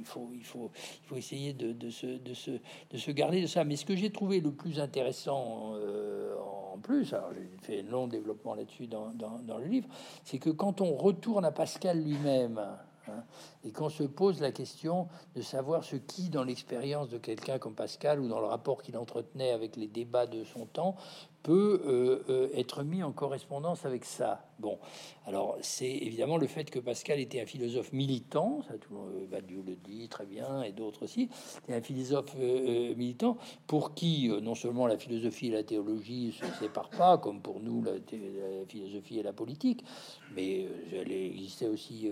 essayer 1.16 1.52
de, 1.54 1.72
de, 1.72 1.90
se, 1.90 2.06
de, 2.06 2.34
se, 2.34 2.52
de 2.52 2.96
se 2.96 3.10
garder 3.10 3.42
de 3.42 3.46
ça. 3.48 3.64
Mais 3.64 3.74
ce 3.74 3.84
que 3.84 3.96
j'ai 3.96 4.10
trouvé 4.10 4.40
le 4.40 4.52
plus 4.60 4.78
intéressant 4.78 5.72
euh, 5.76 6.36
en 6.72 6.78
plus, 6.78 7.12
alors 7.14 7.30
j'ai 7.32 7.48
fait 7.62 7.80
un 7.80 7.90
long 7.90 8.06
développement 8.06 8.54
là-dessus 8.54 8.86
dans, 8.86 9.10
le 9.58 9.64
livre, 9.64 9.88
c'est 10.24 10.38
que 10.38 10.50
quand 10.50 10.80
on 10.82 10.94
retourne 10.94 11.44
à 11.44 11.50
Pascal 11.50 12.02
lui-même, 12.02 12.58
hein, 13.08 13.12
et 13.64 13.72
qu'on 13.72 13.88
se 13.88 14.02
pose 14.02 14.40
la 14.40 14.52
question 14.52 15.08
de 15.34 15.40
savoir 15.40 15.82
ce 15.82 15.96
qui, 15.96 16.28
dans 16.28 16.44
l'expérience 16.44 17.08
de 17.08 17.16
quelqu'un 17.18 17.58
comme 17.58 17.74
Pascal 17.74 18.20
ou 18.20 18.28
dans 18.28 18.40
le 18.40 18.46
rapport 18.46 18.82
qu'il 18.82 18.96
entretenait 18.98 19.50
avec 19.50 19.76
les 19.76 19.88
débats 19.88 20.26
de 20.26 20.44
son 20.44 20.66
temps, 20.66 20.94
peut 21.42 21.82
euh, 21.86 22.22
euh, 22.28 22.48
être 22.54 22.82
mis 22.82 23.02
en 23.02 23.12
correspondance 23.12 23.86
avec 23.86 24.04
ça. 24.04 24.44
Bon, 24.60 24.78
alors 25.26 25.56
c'est 25.62 25.90
évidemment 25.90 26.36
le 26.36 26.46
fait 26.46 26.70
que 26.70 26.78
Pascal 26.78 27.18
était 27.18 27.40
un 27.40 27.46
philosophe 27.46 27.94
militant, 27.94 28.60
ça 28.68 28.76
tout 28.76 28.94
euh, 28.94 29.26
Badiou 29.26 29.62
le 29.62 29.74
dit 29.74 30.06
très 30.08 30.26
bien, 30.26 30.62
et 30.62 30.72
d'autres 30.72 31.04
aussi, 31.04 31.30
c'est 31.66 31.74
un 31.74 31.80
philosophe 31.80 32.36
militant 32.36 33.38
pour 33.66 33.94
qui 33.94 34.28
non 34.42 34.54
seulement 34.54 34.86
la 34.86 34.98
philosophie 34.98 35.48
et 35.48 35.52
la 35.52 35.62
théologie 35.62 36.32
se 36.32 36.44
séparent 36.60 36.90
pas, 36.90 37.16
comme 37.16 37.40
pour 37.40 37.60
nous 37.60 37.82
la, 37.82 37.92
philosophie 38.68 39.18
et 39.18 39.22
la 39.22 39.32
politique, 39.32 39.82
mais 40.34 40.66
elle 40.92 41.10
existait 41.10 41.68
aussi 41.68 42.10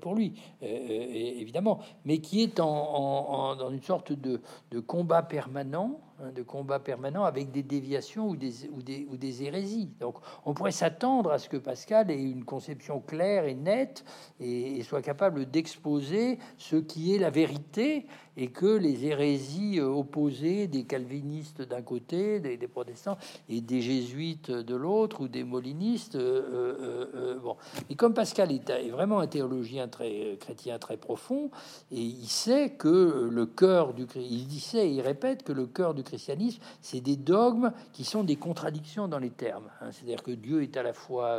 pour 0.00 0.14
lui, 0.14 0.34
évidemment, 0.62 1.80
mais 2.04 2.18
qui 2.18 2.42
est 2.42 2.60
en, 2.60 3.56
dans 3.56 3.70
une 3.70 3.82
sorte 3.82 4.12
de, 4.12 4.40
de 4.70 4.80
combat 4.80 5.22
permanent 5.22 6.00
Hein, 6.22 6.32
de 6.32 6.42
combat 6.42 6.78
permanent 6.80 7.24
avec 7.24 7.50
des 7.50 7.62
déviations 7.62 8.28
ou 8.28 8.36
des, 8.36 8.68
ou 8.68 8.82
des, 8.82 9.06
ou 9.10 9.16
des 9.16 9.42
hérésies. 9.42 9.90
Donc 10.00 10.16
on 10.44 10.52
pourrait 10.52 10.72
s'attendre 10.72 11.30
à 11.30 11.38
que 11.48 11.56
Pascal 11.56 12.10
ait 12.10 12.20
une 12.20 12.44
conception 12.44 13.00
claire 13.00 13.44
et 13.44 13.54
nette 13.54 14.04
et, 14.40 14.82
soit 14.82 15.02
capable 15.02 15.50
d'exposer 15.50 16.38
ce 16.58 16.76
qui 16.76 17.14
est 17.14 17.18
la 17.18 17.30
vérité 17.30 18.06
et 18.36 18.48
que 18.48 18.66
les 18.66 19.04
hérésies 19.04 19.78
euh, 19.78 19.86
opposées 19.86 20.66
des 20.66 20.84
calvinistes 20.84 21.62
d'un 21.62 21.82
côté, 21.82 22.40
des, 22.40 22.56
protestants 22.68 23.18
et 23.48 23.60
des 23.60 23.82
jésuites 23.82 24.50
de 24.50 24.74
l'autre 24.74 25.22
ou 25.22 25.28
des 25.28 25.44
molinistes. 25.44 26.14
Euh, 26.14 27.06
euh, 27.14 27.38
bon, 27.38 27.56
et 27.90 27.96
comme 27.96 28.14
Pascal 28.14 28.50
est, 28.52 28.88
vraiment 28.88 29.20
un 29.20 29.26
théologien 29.26 29.88
très 29.88 30.38
chrétien 30.40 30.78
très 30.78 30.96
profond 30.96 31.50
et 31.90 32.00
il 32.00 32.28
sait 32.28 32.70
que 32.70 33.28
le 33.30 33.46
cœur 33.46 33.92
du 33.94 34.06
il 34.16 34.46
disait, 34.46 34.90
il 34.90 35.00
répète 35.00 35.42
que 35.42 35.52
le 35.52 35.66
cœur 35.66 35.94
du 35.94 36.02
christianisme, 36.02 36.60
c'est 36.80 37.00
des 37.00 37.16
dogmes 37.16 37.72
qui 37.92 38.04
sont 38.04 38.24
des 38.24 38.36
contradictions 38.36 39.08
dans 39.08 39.18
les 39.18 39.30
termes. 39.30 39.68
Hein. 39.80 39.90
C'est-à-dire 39.92 40.22
que 40.22 40.30
Dieu 40.30 40.62
est 40.62 40.76
à 40.76 40.82
la 40.82 40.92
fois 40.92 41.29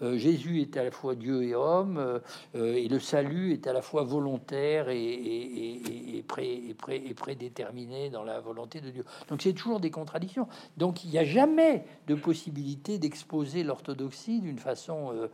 fois 0.00 0.16
Jésus 0.16 0.60
est 0.60 0.76
à 0.76 0.84
la 0.84 0.90
fois 0.90 1.14
Dieu 1.14 1.42
et 1.42 1.54
homme, 1.54 2.20
et 2.54 2.88
le 2.88 2.98
salut 2.98 3.52
est 3.52 3.66
à 3.66 3.72
la 3.72 3.82
fois 3.82 4.02
volontaire 4.02 4.88
et, 4.88 4.96
et, 4.96 6.18
et 6.18 7.14
prédéterminé 7.14 8.10
dans 8.10 8.22
la 8.22 8.40
volonté 8.40 8.80
de 8.80 8.90
Dieu. 8.90 9.04
Donc 9.28 9.42
c'est 9.42 9.52
toujours 9.52 9.80
des 9.80 9.90
contradictions. 9.90 10.48
Donc 10.76 11.04
il 11.04 11.10
n'y 11.10 11.18
a 11.18 11.24
jamais 11.24 11.84
de 12.06 12.14
possibilité 12.14 12.98
d'exposer 12.98 13.62
l'orthodoxie 13.62 14.40
d'une 14.40 14.58
façon 14.58 15.28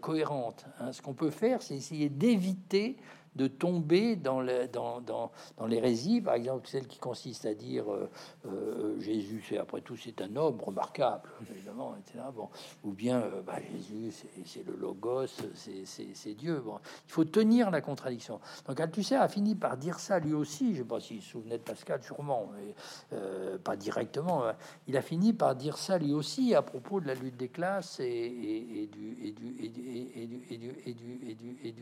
cohérente. 0.00 0.66
Hein. 0.80 0.92
Ce 0.92 1.02
qu'on 1.02 1.14
peut 1.14 1.30
faire, 1.30 1.62
c'est 1.62 1.74
essayer 1.74 2.08
d'éviter 2.08 2.96
de 3.36 3.46
tomber 3.46 4.16
dans, 4.16 4.40
le, 4.40 4.68
dans, 4.68 5.30
l'hérésie, 5.66 6.20
par 6.20 6.34
exemple 6.34 6.68
celle 6.68 6.86
qui 6.86 6.98
consiste 6.98 7.46
à 7.46 7.54
dire 7.54 7.92
euh, 7.92 8.08
euh, 8.46 9.00
Jésus, 9.00 9.44
c'est 9.48 9.58
après 9.58 9.80
tout, 9.80 9.96
c'est 9.96 10.20
un 10.20 10.36
homme 10.36 10.60
remarquable, 10.60 11.28
évidemment, 11.50 11.94
etc. 11.96 12.24
Bon, 12.34 12.48
ou 12.84 12.92
bien 12.92 13.20
euh, 13.20 13.42
bah, 13.42 13.58
Jésus, 13.72 14.12
c'est, 14.44 14.66
le 14.66 14.76
logos, 14.76 15.26
c'est, 15.54 16.34
Dieu. 16.34 16.60
Bon, 16.64 16.78
il 17.06 17.12
faut 17.12 17.24
tenir 17.24 17.70
la 17.70 17.80
contradiction. 17.80 18.40
Donc 18.66 18.80
Althusser 18.80 19.16
a 19.16 19.28
fini 19.28 19.54
par 19.54 19.76
dire 19.76 19.98
ça 19.98 20.18
lui 20.18 20.32
aussi. 20.32 20.74
Je 20.74 20.78
sais 20.78 20.84
pas 20.84 21.00
s'il 21.00 21.22
se 21.22 21.30
souvenait 21.30 21.58
de 21.58 21.62
Pascal, 21.62 22.02
sûrement, 22.02 22.50
mais 22.54 23.18
pas 23.58 23.76
directement. 23.76 24.46
Hein. 24.46 24.54
Il 24.86 24.96
a 24.96 25.02
fini 25.02 25.32
par 25.32 25.56
dire 25.56 25.76
ça 25.76 25.98
lui 25.98 26.12
aussi 26.12 26.54
à 26.54 26.62
propos 26.62 27.00
de 27.00 27.06
la 27.06 27.14
lutte 27.14 27.36
des 27.36 27.48
classes 27.48 28.00
et, 28.00 28.88
du, 28.92 29.16
et, 29.22 29.32
du, 29.32 29.56
et, 29.62 29.70
du, 29.70 30.42
et, 30.86 30.94
du, 30.94 31.58
et, 31.64 31.72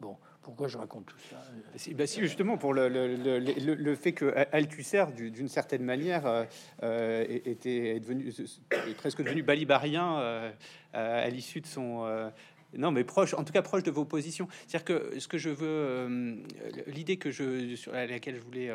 Bon, 0.00 0.16
pourquoi 0.42 0.66
je 0.66 0.76
raconte 0.76 1.06
tout 1.06 1.18
ça 1.30 1.36
si, 1.76 1.94
bah, 1.94 2.08
si, 2.08 2.20
justement 2.20 2.56
pour 2.56 2.74
le, 2.74 2.88
le, 2.88 3.14
le, 3.16 3.74
le 3.74 3.94
fait 3.94 4.12
que 4.12 4.34
Althusser, 4.50 5.04
d'une 5.14 5.48
certaine 5.48 5.84
manière, 5.84 6.26
euh, 6.26 6.44
euh 6.82 7.24
était 7.44 8.00
devenu 8.00 8.28
est 8.28 8.94
presque 8.96 9.22
devenu 9.22 9.44
balibarien 9.44 10.18
euh, 10.18 10.50
à 10.92 11.28
l'issue 11.28 11.60
de 11.60 11.68
son 11.68 12.04
euh, 12.04 12.28
non, 12.76 12.90
mais 12.90 13.04
proche, 13.04 13.34
en 13.34 13.44
tout 13.44 13.52
cas 13.52 13.62
proche 13.62 13.82
de 13.82 13.90
vos 13.90 14.06
positions. 14.06 14.48
C'est-à-dire 14.66 14.84
que 14.84 15.20
ce 15.20 15.28
que 15.28 15.36
je 15.36 15.50
veux, 15.50 16.42
l'idée 16.86 17.18
que 17.18 17.30
je 17.30 17.76
sur 17.76 17.92
laquelle 17.92 18.36
je 18.36 18.40
voulais 18.40 18.70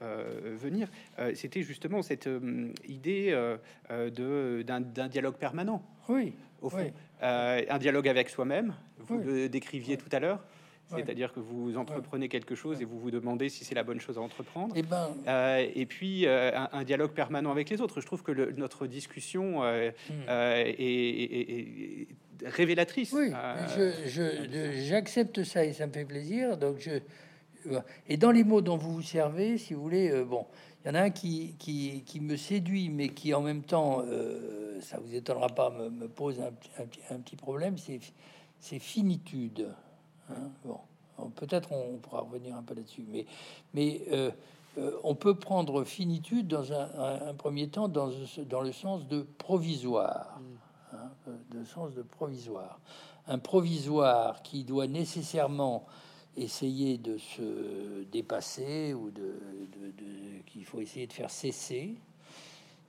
venir, 0.00 0.88
c'était 1.34 1.62
justement 1.62 2.02
cette 2.02 2.28
idée 2.88 3.30
de 3.88 4.62
d'un 4.62 5.08
dialogue 5.08 5.36
permanent. 5.36 5.80
Oui. 6.08 6.34
Au 6.62 6.70
fond, 6.70 6.92
un 7.20 7.78
dialogue 7.78 8.08
avec 8.08 8.28
soi-même. 8.28 8.74
Vous 8.98 9.18
le 9.18 9.48
décriviez 9.48 9.96
tout 9.96 10.08
à 10.12 10.20
l'heure. 10.20 10.40
C'est-à-dire 10.88 11.32
que 11.32 11.40
vous 11.40 11.76
entreprenez 11.76 12.28
quelque 12.28 12.54
chose 12.54 12.80
et 12.80 12.84
vous 12.84 12.98
vous 12.98 13.10
demandez 13.10 13.48
si 13.48 13.64
c'est 13.64 13.74
la 13.74 13.82
bonne 13.82 14.00
chose 14.00 14.18
à 14.18 14.20
entreprendre. 14.20 14.76
Et, 14.76 14.80
eh 14.80 14.82
ben... 14.82 15.08
Euh, 15.26 15.66
et 15.74 15.86
puis 15.86 16.26
euh, 16.26 16.52
un, 16.72 16.84
dialogue 16.84 17.12
permanent 17.12 17.50
avec 17.50 17.70
les 17.70 17.80
autres. 17.80 18.00
Je 18.00 18.06
trouve 18.06 18.22
que 18.22 18.52
notre 18.52 18.86
discussion 18.86 19.64
euh, 19.64 19.90
hmm. 20.08 20.28
est, 20.28 22.06
révélatrice. 22.44 23.12
Oui, 23.12 23.32
j'accepte 24.88 25.42
ça 25.42 25.64
et 25.64 25.72
ça 25.72 25.86
me 25.86 25.92
fait 25.92 26.04
plaisir. 26.04 26.56
Donc 26.56 26.78
je 26.78 27.00
et 28.08 28.16
dans 28.16 28.30
les 28.30 28.44
mots 28.44 28.60
dont 28.60 28.76
vous 28.76 28.94
vous 28.94 29.02
servez, 29.02 29.58
si 29.58 29.74
vous 29.74 29.82
voulez, 29.82 30.22
bon, 30.22 30.46
il 30.84 30.88
y 30.88 30.90
en 30.92 30.94
a 30.94 31.00
un 31.00 31.10
qui, 31.10 31.56
qui, 31.58 32.04
qui, 32.06 32.20
me 32.20 32.36
séduit, 32.36 32.90
mais 32.90 33.08
qui 33.08 33.34
en 33.34 33.40
même 33.40 33.62
temps, 33.62 34.04
ça 34.80 34.98
vous 34.98 35.14
étonnera 35.14 35.48
pas, 35.48 35.70
me, 35.70 36.08
pose 36.08 36.40
un, 36.40 36.52
un, 37.10 37.18
petit 37.20 37.36
problème. 37.36 37.76
C'est 37.78 38.78
finitude. 38.78 39.68
Hein, 40.30 40.50
bon, 40.64 40.78
peut-être 41.36 41.72
on 41.72 41.98
pourra 41.98 42.20
revenir 42.20 42.56
un 42.56 42.62
peu 42.62 42.74
là-dessus, 42.74 43.04
mais, 43.08 43.26
mais 43.74 44.02
euh, 44.12 44.30
euh, 44.78 44.92
on 45.04 45.14
peut 45.14 45.34
prendre 45.34 45.84
finitude 45.84 46.48
dans 46.48 46.72
un, 46.72 47.34
premier 47.34 47.68
temps 47.68 47.88
dans, 47.88 48.10
dans, 48.46 48.60
le 48.60 48.72
sens 48.72 49.06
de 49.06 49.22
provisoire, 49.38 50.40
mm. 50.40 50.96
hein, 50.96 51.32
de 51.50 51.64
sens 51.64 51.94
de 51.94 52.02
provisoire. 52.02 52.80
Un 53.26 53.38
provisoire 53.38 54.42
qui 54.42 54.64
doit 54.64 54.86
nécessairement 54.86 55.86
essayer 56.36 56.98
de 56.98 57.16
se 57.16 58.04
dépasser 58.04 58.92
ou 58.94 59.10
de, 59.10 59.40
de 59.72 60.42
qu'il 60.46 60.64
faut 60.64 60.80
essayer 60.80 61.06
de 61.06 61.12
faire 61.12 61.30
cesser, 61.30 61.96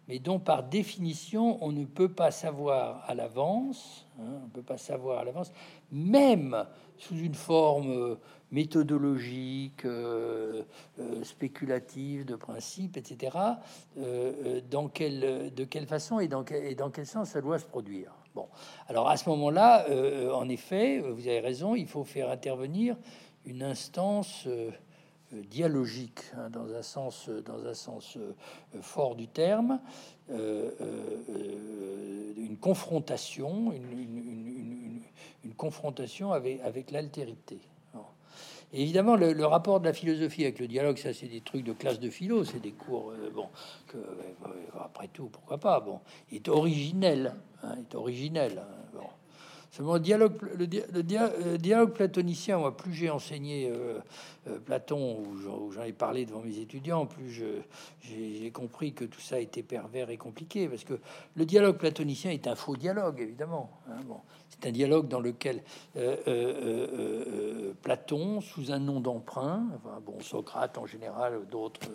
mais 0.08 0.20
dont 0.20 0.40
par 0.40 0.64
définition 0.64 1.58
on 1.62 1.72
ne 1.72 1.86
peut 1.86 2.12
pas 2.12 2.32
savoir 2.32 3.04
à 3.08 3.14
l'avance, 3.14 4.08
hein, 4.20 4.42
on 4.46 4.50
peut 4.50 4.64
pas 4.64 4.78
savoir 4.78 5.20
à 5.20 5.24
l'avance, 5.24 5.52
même 5.92 6.66
sous 6.98 7.16
une 7.16 7.36
forme 7.36 7.92
euh, 7.92 8.16
méthodologique, 8.52 9.86
euh, 9.86 10.64
euh, 11.00 11.24
spéculative, 11.24 12.26
de 12.26 12.36
principe, 12.36 12.98
etc., 12.98 13.38
dans 14.70 14.88
quelle, 14.88 15.54
de 15.54 15.64
quelle 15.66 15.86
façon 15.86 16.20
et 16.20 16.28
dans, 16.28 16.44
quel, 16.44 16.64
et 16.66 16.76
dans 16.76 16.90
quel 16.90 17.06
sens 17.06 17.30
ça 17.30 17.42
doit 17.42 17.60
se 17.60 17.66
produire. 17.66 18.14
Bon, 18.36 18.48
alors 18.88 19.10
à 19.10 19.18
ce 19.18 19.28
moment-là, 19.30 19.86
en 20.34 20.48
effet, 20.48 21.00
vous 21.00 21.28
avez 21.28 21.40
raison, 21.40 21.76
il 21.76 21.88
faut 21.88 22.04
faire 22.04 22.30
intervenir 22.30 22.96
une 23.46 23.64
instance 23.64 24.48
dialogique 25.32 26.22
hein, 26.38 26.50
dans 26.50 26.74
un 26.74 26.82
sens, 26.82 27.30
dans 27.30 27.66
un 27.66 27.74
sens 27.74 28.18
euh, 28.18 28.34
fort 28.82 29.16
du 29.16 29.28
terme, 29.28 29.80
euh, 30.32 30.72
une 32.38 32.58
confrontation, 32.58 33.72
une, 33.74 35.02
confrontation 35.56 36.34
avec, 36.34 36.92
l'altérité. 36.92 37.58
évidemment, 38.72 39.16
le, 39.16 39.46
rapport 39.46 39.80
de 39.80 39.86
la 39.86 39.94
philosophie 39.94 40.44
avec 40.44 40.60
le 40.60 40.68
dialogue, 40.68 40.98
ça 40.98 41.14
c'est 41.14 41.28
des 41.28 41.42
trucs 41.42 41.64
de 41.64 41.74
classe 41.74 42.00
de 42.00 42.10
philo, 42.10 42.44
c'est 42.44 42.60
des 42.60 42.74
cours, 42.74 43.12
bon, 43.34 43.48
après 44.80 45.08
tout, 45.08 45.30
pourquoi 45.30 45.58
pas, 45.58 45.80
bon, 45.80 46.00
est 46.32 46.48
originel, 46.48 47.34
hein, 47.64 47.76
est 47.80 47.96
originel. 47.96 48.60
Hein, 48.60 49.02
le 49.80 50.00
dialogue, 50.00 50.34
le, 50.58 51.58
dialogue 51.58 51.92
platonicien, 51.92 52.58
moi, 52.58 52.76
plus 52.76 52.94
j'ai 52.94 53.10
enseigné 53.10 53.70
euh, 53.70 54.00
euh, 54.48 54.60
Platon, 54.60 55.20
ou 55.20 55.72
j'en 55.72 55.84
ai 55.84 55.94
parlé 55.94 56.26
devant 56.26 56.42
mes 56.42 56.58
étudiants, 56.58 57.06
plus 57.06 57.44
j'ai 58.02 58.52
compris 58.52 58.94
que 58.94 59.06
tout 59.06 59.20
ça 59.20 59.40
était 59.40 59.64
pervers 59.64 60.10
et 60.10 60.18
compliqué, 60.18 60.68
parce 60.68 60.84
que 60.84 61.00
le 61.36 61.46
dialogue 61.46 61.78
platonicien 61.78 62.32
est 62.32 62.48
un 62.48 62.56
faux 62.56 62.76
dialogue, 62.76 63.20
évidemment. 63.20 63.70
Hein, 63.90 64.00
c'est 64.50 64.70
un 64.70 64.72
dialogue 64.72 65.08
dans 65.08 65.20
lequel 65.20 65.62
euh, 65.98 67.74
Platon, 67.84 68.42
sous 68.42 68.72
un 68.72 68.80
nom 68.80 69.00
d'emprunt, 69.00 69.68
bon, 70.06 70.20
Socrate 70.22 70.78
en 70.78 70.88
général, 70.88 71.42
d'autres, 71.52 71.88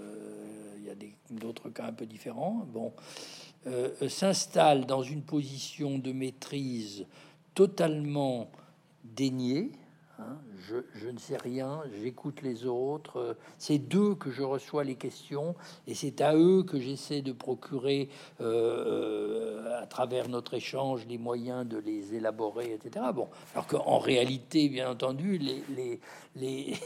il 0.78 0.84
y 0.84 0.90
a 0.90 0.94
d'autres 1.30 1.70
cas 1.70 1.86
un 1.86 1.92
peu 1.92 2.06
différents, 2.06 2.64
bon, 2.72 2.92
s'installe 4.08 4.86
dans 4.86 5.02
une 5.02 5.22
position 5.22 5.98
de 5.98 6.12
maîtrise 6.12 7.06
totalement 7.54 8.50
dénié. 9.04 9.72
Hein, 10.22 10.38
je, 10.94 11.08
ne 11.08 11.18
sais 11.18 11.36
rien, 11.36 11.82
j'écoute 12.00 12.42
les 12.42 12.66
autres. 12.66 13.36
C'est 13.58 13.78
d'eux 13.78 14.14
que 14.14 14.30
je 14.30 14.42
reçois 14.42 14.84
les 14.84 14.94
questions 14.94 15.54
et 15.86 15.94
c'est 15.94 16.20
à 16.20 16.34
eux 16.34 16.62
que 16.62 16.78
j'essaie 16.78 17.22
de 17.22 17.32
procurer, 17.32 18.08
euh, 18.40 19.82
à 19.82 19.86
travers 19.86 20.28
notre 20.28 20.54
échange, 20.54 21.06
les 21.06 21.18
moyens 21.18 21.66
de 21.66 21.78
les 21.78 22.14
élaborer, 22.14 22.74
etc. 22.74 23.06
Bon, 23.14 23.28
alors 23.54 23.66
qu'en 23.66 23.98
réalité, 23.98 24.68
bien 24.68 24.90
entendu, 24.90 25.38
les, 25.38 25.62
les, 25.74 26.00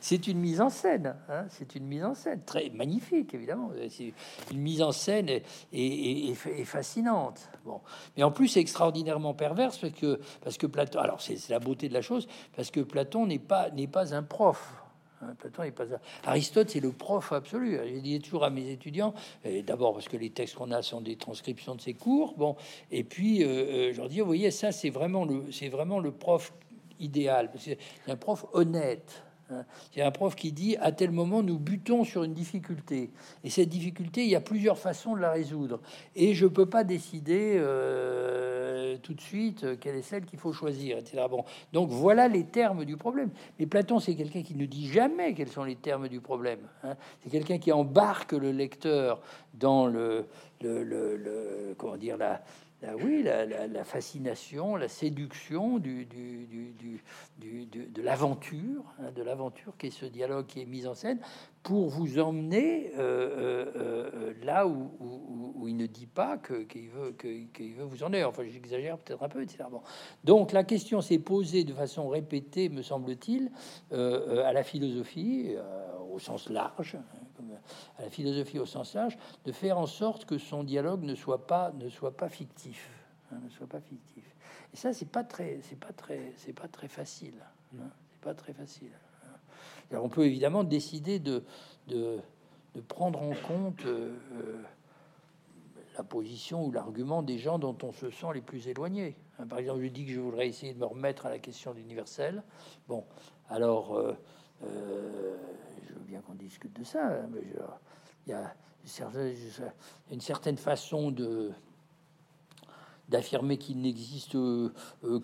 c'est 0.00 0.26
une 0.26 0.38
mise 0.38 0.60
en 0.60 0.70
scène. 0.70 1.16
Hein, 1.28 1.46
c'est 1.48 1.74
une 1.74 1.86
mise 1.86 2.04
en 2.04 2.14
scène 2.14 2.42
très 2.44 2.70
magnifique, 2.70 3.34
évidemment. 3.34 3.70
C'est 3.88 4.12
une 4.50 4.60
mise 4.60 4.82
en 4.82 4.92
scène 4.92 5.28
et, 5.28 5.42
et, 5.72 6.34
fascinante. 6.64 7.48
Bon, 7.64 7.80
mais 8.16 8.22
en 8.22 8.30
plus, 8.30 8.48
c'est 8.48 8.60
extraordinairement 8.60 9.34
perverse 9.34 9.78
parce 9.78 9.92
que 9.94 10.20
parce 10.42 10.58
que 10.58 10.66
Platon. 10.66 10.98
Alors, 10.98 11.20
c'est 11.20 11.48
la 11.48 11.58
beauté 11.58 11.88
de 11.88 11.94
la 11.94 12.02
chose 12.02 12.23
parce 12.56 12.70
que 12.70 12.80
Platon 12.80 13.26
n'est 13.26 13.38
pas, 13.38 13.70
n'est 13.70 13.86
pas 13.86 14.14
un 14.14 14.22
prof. 14.22 14.74
Hein, 15.22 15.34
Platon 15.38 15.62
n'est 15.62 15.70
pas 15.70 15.84
Aristote, 16.24 16.70
c'est 16.70 16.80
le 16.80 16.92
prof 16.92 17.32
absolu. 17.32 17.78
Je 17.84 18.00
dis 18.00 18.20
toujours 18.20 18.44
à 18.44 18.50
mes 18.50 18.70
étudiants, 18.70 19.14
d'abord 19.66 19.94
parce 19.94 20.08
que 20.08 20.16
les 20.16 20.30
textes 20.30 20.56
qu'on 20.56 20.70
a 20.70 20.82
sont 20.82 21.00
des 21.00 21.16
transcriptions 21.16 21.74
de 21.74 21.80
ses 21.80 21.94
cours, 21.94 22.34
bon, 22.36 22.56
et 22.90 23.04
puis 23.04 23.42
euh, 23.42 23.48
euh, 23.48 23.92
je 23.92 23.98
leur 23.98 24.08
dis, 24.08 24.20
vous 24.20 24.26
voyez, 24.26 24.50
ça 24.50 24.72
c'est 24.72 24.90
vraiment 24.90 25.24
le, 25.24 25.50
c'est 25.52 25.68
vraiment 25.68 25.98
le 25.98 26.12
prof 26.12 26.52
idéal, 27.00 27.50
c'est 27.58 27.78
un 28.08 28.16
prof 28.16 28.46
honnête. 28.52 29.22
Hein. 29.50 29.64
C'est 29.92 30.00
un 30.00 30.10
prof 30.10 30.34
qui 30.34 30.52
dit 30.52 30.76
à 30.80 30.90
tel 30.92 31.10
moment 31.10 31.42
nous 31.42 31.58
butons 31.58 32.04
sur 32.04 32.24
une 32.24 32.32
difficulté 32.32 33.10
et 33.42 33.50
cette 33.50 33.68
difficulté 33.68 34.22
il 34.24 34.30
y 34.30 34.36
a 34.36 34.40
plusieurs 34.40 34.78
façons 34.78 35.14
de 35.14 35.20
la 35.20 35.30
résoudre 35.32 35.80
et 36.16 36.32
je 36.32 36.46
peux 36.46 36.66
pas 36.66 36.82
décider 36.82 37.54
euh, 37.56 38.96
tout 39.02 39.12
de 39.12 39.20
suite 39.20 39.64
euh, 39.64 39.76
quelle 39.78 39.96
est 39.96 40.02
celle 40.02 40.24
qu'il 40.24 40.38
faut 40.38 40.52
choisir 40.52 40.96
etc. 40.96 41.24
Bon 41.28 41.44
donc 41.72 41.90
voilà 41.90 42.26
les 42.28 42.44
termes 42.44 42.84
du 42.84 42.96
problème. 42.96 43.30
Mais 43.58 43.66
Platon 43.66 44.00
c'est 44.00 44.14
quelqu'un 44.14 44.42
qui 44.42 44.54
ne 44.54 44.66
dit 44.66 44.88
jamais 44.88 45.34
quels 45.34 45.50
sont 45.50 45.64
les 45.64 45.76
termes 45.76 46.08
du 46.08 46.20
problème. 46.20 46.60
Hein. 46.82 46.96
C'est 47.22 47.30
quelqu'un 47.30 47.58
qui 47.58 47.70
embarque 47.72 48.32
le 48.32 48.50
lecteur 48.50 49.20
dans 49.52 49.86
le, 49.86 50.26
le, 50.62 50.82
le, 50.82 51.74
comment 51.76 51.96
dire 51.96 52.16
la 52.16 52.42
oui, 53.02 53.22
la, 53.22 53.84
fascination, 53.84 54.76
la 54.76 54.88
séduction 54.88 55.78
du, 55.78 56.06
de 57.38 58.02
l'aventure, 58.02 58.84
hein, 58.98 59.10
de 59.14 59.22
l'aventure 59.22 59.76
qui 59.78 59.86
est 59.86 59.90
ce 59.90 60.06
dialogue 60.06 60.46
qui 60.46 60.60
est 60.60 60.66
mis 60.66 60.86
en 60.86 60.94
scène 60.94 61.18
pour 61.62 61.88
vous 61.88 62.18
emmener 62.18 62.92
euh, 62.98 62.98
euh, 62.98 63.72
euh, 63.76 64.34
là 64.44 64.66
où, 64.66 65.64
il 65.66 65.76
ne 65.76 65.86
dit 65.86 66.06
pas 66.06 66.36
qu'il 66.36 66.90
veut, 66.90 67.12
qu'il 67.12 67.74
veut 67.74 67.84
vous 67.84 68.02
emmener. 68.02 68.22
Enfin, 68.22 68.42
j'exagère 68.46 68.98
peut-être 68.98 69.22
un 69.22 69.30
peu, 69.30 69.42
etc. 69.42 69.64
Donc 70.24 70.52
la 70.52 70.62
question 70.62 71.00
s'est 71.00 71.18
posée 71.18 71.64
de 71.64 71.72
façon 71.72 72.08
répétée, 72.08 72.68
me 72.68 72.82
semble-t-il, 72.82 73.50
à 73.90 74.52
la 74.52 74.62
philosophie 74.62 75.56
au 76.12 76.18
sens 76.18 76.50
large, 76.50 76.98
hein, 77.40 77.58
à 77.98 78.02
la 78.02 78.10
philosophie 78.10 78.58
au 78.58 78.66
sens 78.66 78.94
large, 78.94 79.16
de 79.44 79.52
faire 79.52 79.78
en 79.78 79.86
sorte 79.86 80.24
que 80.24 80.38
son 80.38 80.64
dialogue 80.64 81.02
ne 81.02 81.14
soit 81.14 81.46
pas, 81.46 81.72
ne 81.72 81.88
soit 81.88 82.16
pas 82.16 82.28
fictif, 82.28 82.90
hein, 83.32 83.36
ne 83.42 83.48
soit 83.50 83.66
pas 83.66 83.80
fictif. 83.80 84.24
Et 84.72 84.76
ça, 84.76 84.92
c'est 84.92 85.08
pas 85.08 85.24
très, 85.24 85.60
c'est 85.62 85.78
pas 85.78 85.92
très, 85.92 86.32
c'est 86.36 86.52
pas 86.52 86.68
très 86.68 86.88
facile. 86.88 87.40
Hein, 87.78 87.90
c'est 88.10 88.20
pas 88.20 88.34
très 88.34 88.52
facile. 88.52 88.90
Alors, 89.90 90.04
on 90.04 90.08
peut 90.08 90.24
évidemment 90.24 90.64
décider 90.64 91.18
de, 91.18 91.44
de, 91.86 92.18
de 92.74 92.80
prendre 92.80 93.22
en 93.22 93.32
compte 93.46 93.84
euh, 93.86 94.16
euh, 94.32 94.62
la 95.96 96.02
position 96.02 96.64
ou 96.64 96.72
l'argument 96.72 97.22
des 97.22 97.38
gens 97.38 97.58
dont 97.58 97.76
on 97.82 97.92
se 97.92 98.10
sent 98.10 98.26
les 98.34 98.40
plus 98.40 98.66
éloignés. 98.66 99.16
Par 99.48 99.58
exemple, 99.58 99.82
je 99.82 99.88
dis 99.88 100.06
que 100.06 100.12
je 100.12 100.20
voudrais 100.20 100.48
essayer 100.48 100.74
de 100.74 100.78
me 100.78 100.86
remettre 100.86 101.26
à 101.26 101.30
la 101.30 101.38
question 101.38 101.72
de 101.72 101.78
l'universel. 101.78 102.42
Bon, 102.88 103.04
alors. 103.48 103.96
Euh, 103.96 104.14
je 105.94 105.98
veux 105.98 106.04
bien 106.04 106.20
qu'on 106.22 106.34
discute 106.34 106.72
de 106.78 106.84
ça, 106.84 107.06
hein, 107.06 107.28
mais 107.32 107.40
il 108.26 108.30
y 108.30 108.34
a 108.34 108.54
une 110.10 110.20
certaine 110.20 110.56
façon 110.56 111.10
de 111.10 111.52
d'affirmer 113.10 113.58
qu'il 113.58 113.82
n'existe 113.82 114.34
euh, 114.34 114.70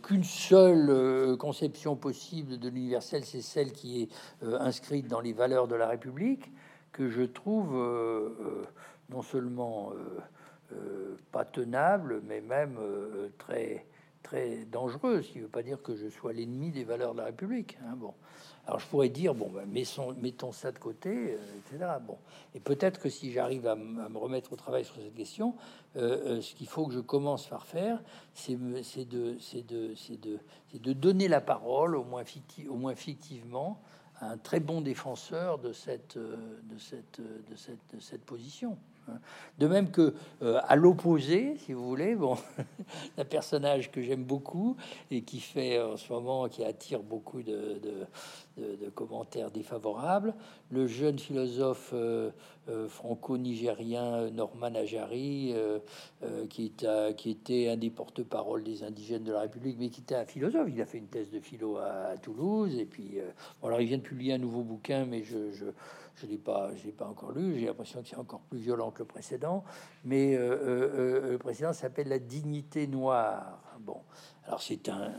qu'une 0.02 0.22
seule 0.22 0.90
euh, 0.90 1.36
conception 1.38 1.96
possible 1.96 2.58
de 2.58 2.68
l'universel, 2.68 3.24
c'est 3.24 3.40
celle 3.40 3.72
qui 3.72 4.02
est 4.02 4.08
euh, 4.42 4.58
inscrite 4.60 5.08
dans 5.08 5.20
les 5.20 5.32
valeurs 5.32 5.66
de 5.66 5.76
la 5.76 5.88
République, 5.88 6.52
que 6.92 7.08
je 7.08 7.22
trouve 7.22 7.72
non 9.08 9.22
seulement 9.22 9.92
pas 11.30 11.44
tenable, 11.44 12.20
mais 12.26 12.40
même 12.40 12.76
très 13.38 13.86
très 14.22 14.64
dangereuse. 14.66 15.26
Ce 15.26 15.32
qui 15.32 15.38
ne 15.38 15.44
veut 15.44 15.48
pas 15.48 15.62
dire 15.62 15.82
que 15.82 15.96
je 15.96 16.08
sois 16.08 16.32
l'ennemi 16.32 16.70
des 16.70 16.84
valeurs 16.84 17.12
de 17.12 17.18
la 17.18 17.26
République. 17.26 17.76
Hein, 17.84 17.96
bon. 17.96 18.14
Alors 18.66 18.78
je 18.78 18.86
pourrais 18.86 19.08
dire, 19.08 19.34
bon, 19.34 19.50
ben, 19.50 19.66
mettons, 20.20 20.52
ça 20.52 20.70
de 20.70 20.78
côté, 20.78 21.10
euh, 21.10 21.38
etc. 21.58 21.92
Bon. 22.06 22.18
Et 22.54 22.60
peut-être 22.60 23.00
que 23.00 23.08
si 23.08 23.32
j'arrive 23.32 23.66
à, 23.66 23.74
me 23.74 24.18
remettre 24.18 24.52
au 24.52 24.56
travail 24.56 24.84
sur 24.84 24.96
cette 24.96 25.14
question, 25.14 25.54
euh, 25.96 26.38
euh, 26.38 26.40
ce 26.40 26.54
qu'il 26.54 26.68
faut 26.68 26.86
que 26.86 26.92
je 26.92 27.00
commence 27.00 27.48
par 27.48 27.66
faire, 27.66 28.00
c'est 28.34 28.56
de, 28.56 30.92
donner 30.92 31.28
la 31.28 31.40
parole, 31.40 31.96
au 31.96 32.04
moins, 32.04 32.24
fictivement, 32.94 33.80
à 34.20 34.32
un 34.32 34.36
très 34.36 34.60
bon 34.60 34.82
défenseur 34.82 35.58
de 35.58 35.72
cette 35.72 36.18
position. 38.26 38.76
De 39.58 39.66
même 39.66 39.90
que 39.90 40.14
euh, 40.42 40.58
à 40.66 40.74
l'opposé, 40.74 41.56
si 41.58 41.74
vous 41.74 41.86
voulez, 41.86 42.14
bon, 42.14 42.38
un 43.18 43.24
personnage 43.26 43.90
que 43.90 44.00
j'aime 44.00 44.24
beaucoup 44.24 44.76
et 45.10 45.20
qui 45.20 45.38
fait 45.38 45.78
en 45.80 45.98
ce 45.98 46.10
moment, 46.12 46.48
qui 46.48 46.64
attire 46.64 47.02
beaucoup 47.02 47.42
de, 47.42 47.78
commentaires 48.94 49.50
défavorables, 49.50 50.34
le 50.70 50.86
jeune 50.86 51.18
philosophe 51.18 51.90
euh, 51.94 52.30
euh, 52.68 52.88
franco-nigérien 52.88 54.30
Norman 54.30 54.74
Ajari, 54.74 55.54
qui, 56.48 56.72
était 57.26 57.68
un 57.68 57.76
des 57.76 57.90
porte-parole 57.90 58.62
des 58.62 58.82
indigènes 58.82 59.24
de 59.24 59.32
la 59.32 59.40
République, 59.40 59.76
mais 59.78 59.90
qui 59.90 60.00
était 60.00 60.14
un 60.14 60.24
philosophe. 60.24 60.68
Il 60.72 60.80
a 60.80 60.86
fait 60.86 60.98
une 60.98 61.08
thèse 61.08 61.30
de 61.30 61.40
philo 61.40 61.76
à, 61.76 62.16
Toulouse 62.16 62.78
et 62.78 62.86
puis, 62.86 63.18
alors 63.62 63.80
il 63.80 63.88
vient 63.88 63.98
de 63.98 64.02
publier 64.02 64.34
un 64.34 64.38
nouveau 64.38 64.62
bouquin, 64.62 65.04
mais 65.04 65.22
je 65.22 65.72
je 66.16 66.26
ne 66.26 66.32
l'ai 66.32 66.38
pas, 66.38 66.70
pas 66.96 67.06
encore 67.06 67.32
lu. 67.32 67.58
J'ai 67.58 67.66
l'impression 67.66 68.02
que 68.02 68.08
c'est 68.08 68.16
encore 68.16 68.40
plus 68.40 68.58
violent 68.58 68.90
que 68.90 69.00
le 69.00 69.06
précédent. 69.06 69.64
Mais 70.04 70.34
euh, 70.34 70.40
euh, 70.40 70.90
euh, 70.94 71.30
le 71.32 71.38
précédent 71.38 71.72
s'appelle 71.72 72.08
La 72.08 72.18
dignité 72.18 72.86
noire. 72.86 73.60
Bon, 73.80 74.02
alors 74.44 74.60
c'est 74.60 74.88
un, 74.90 75.12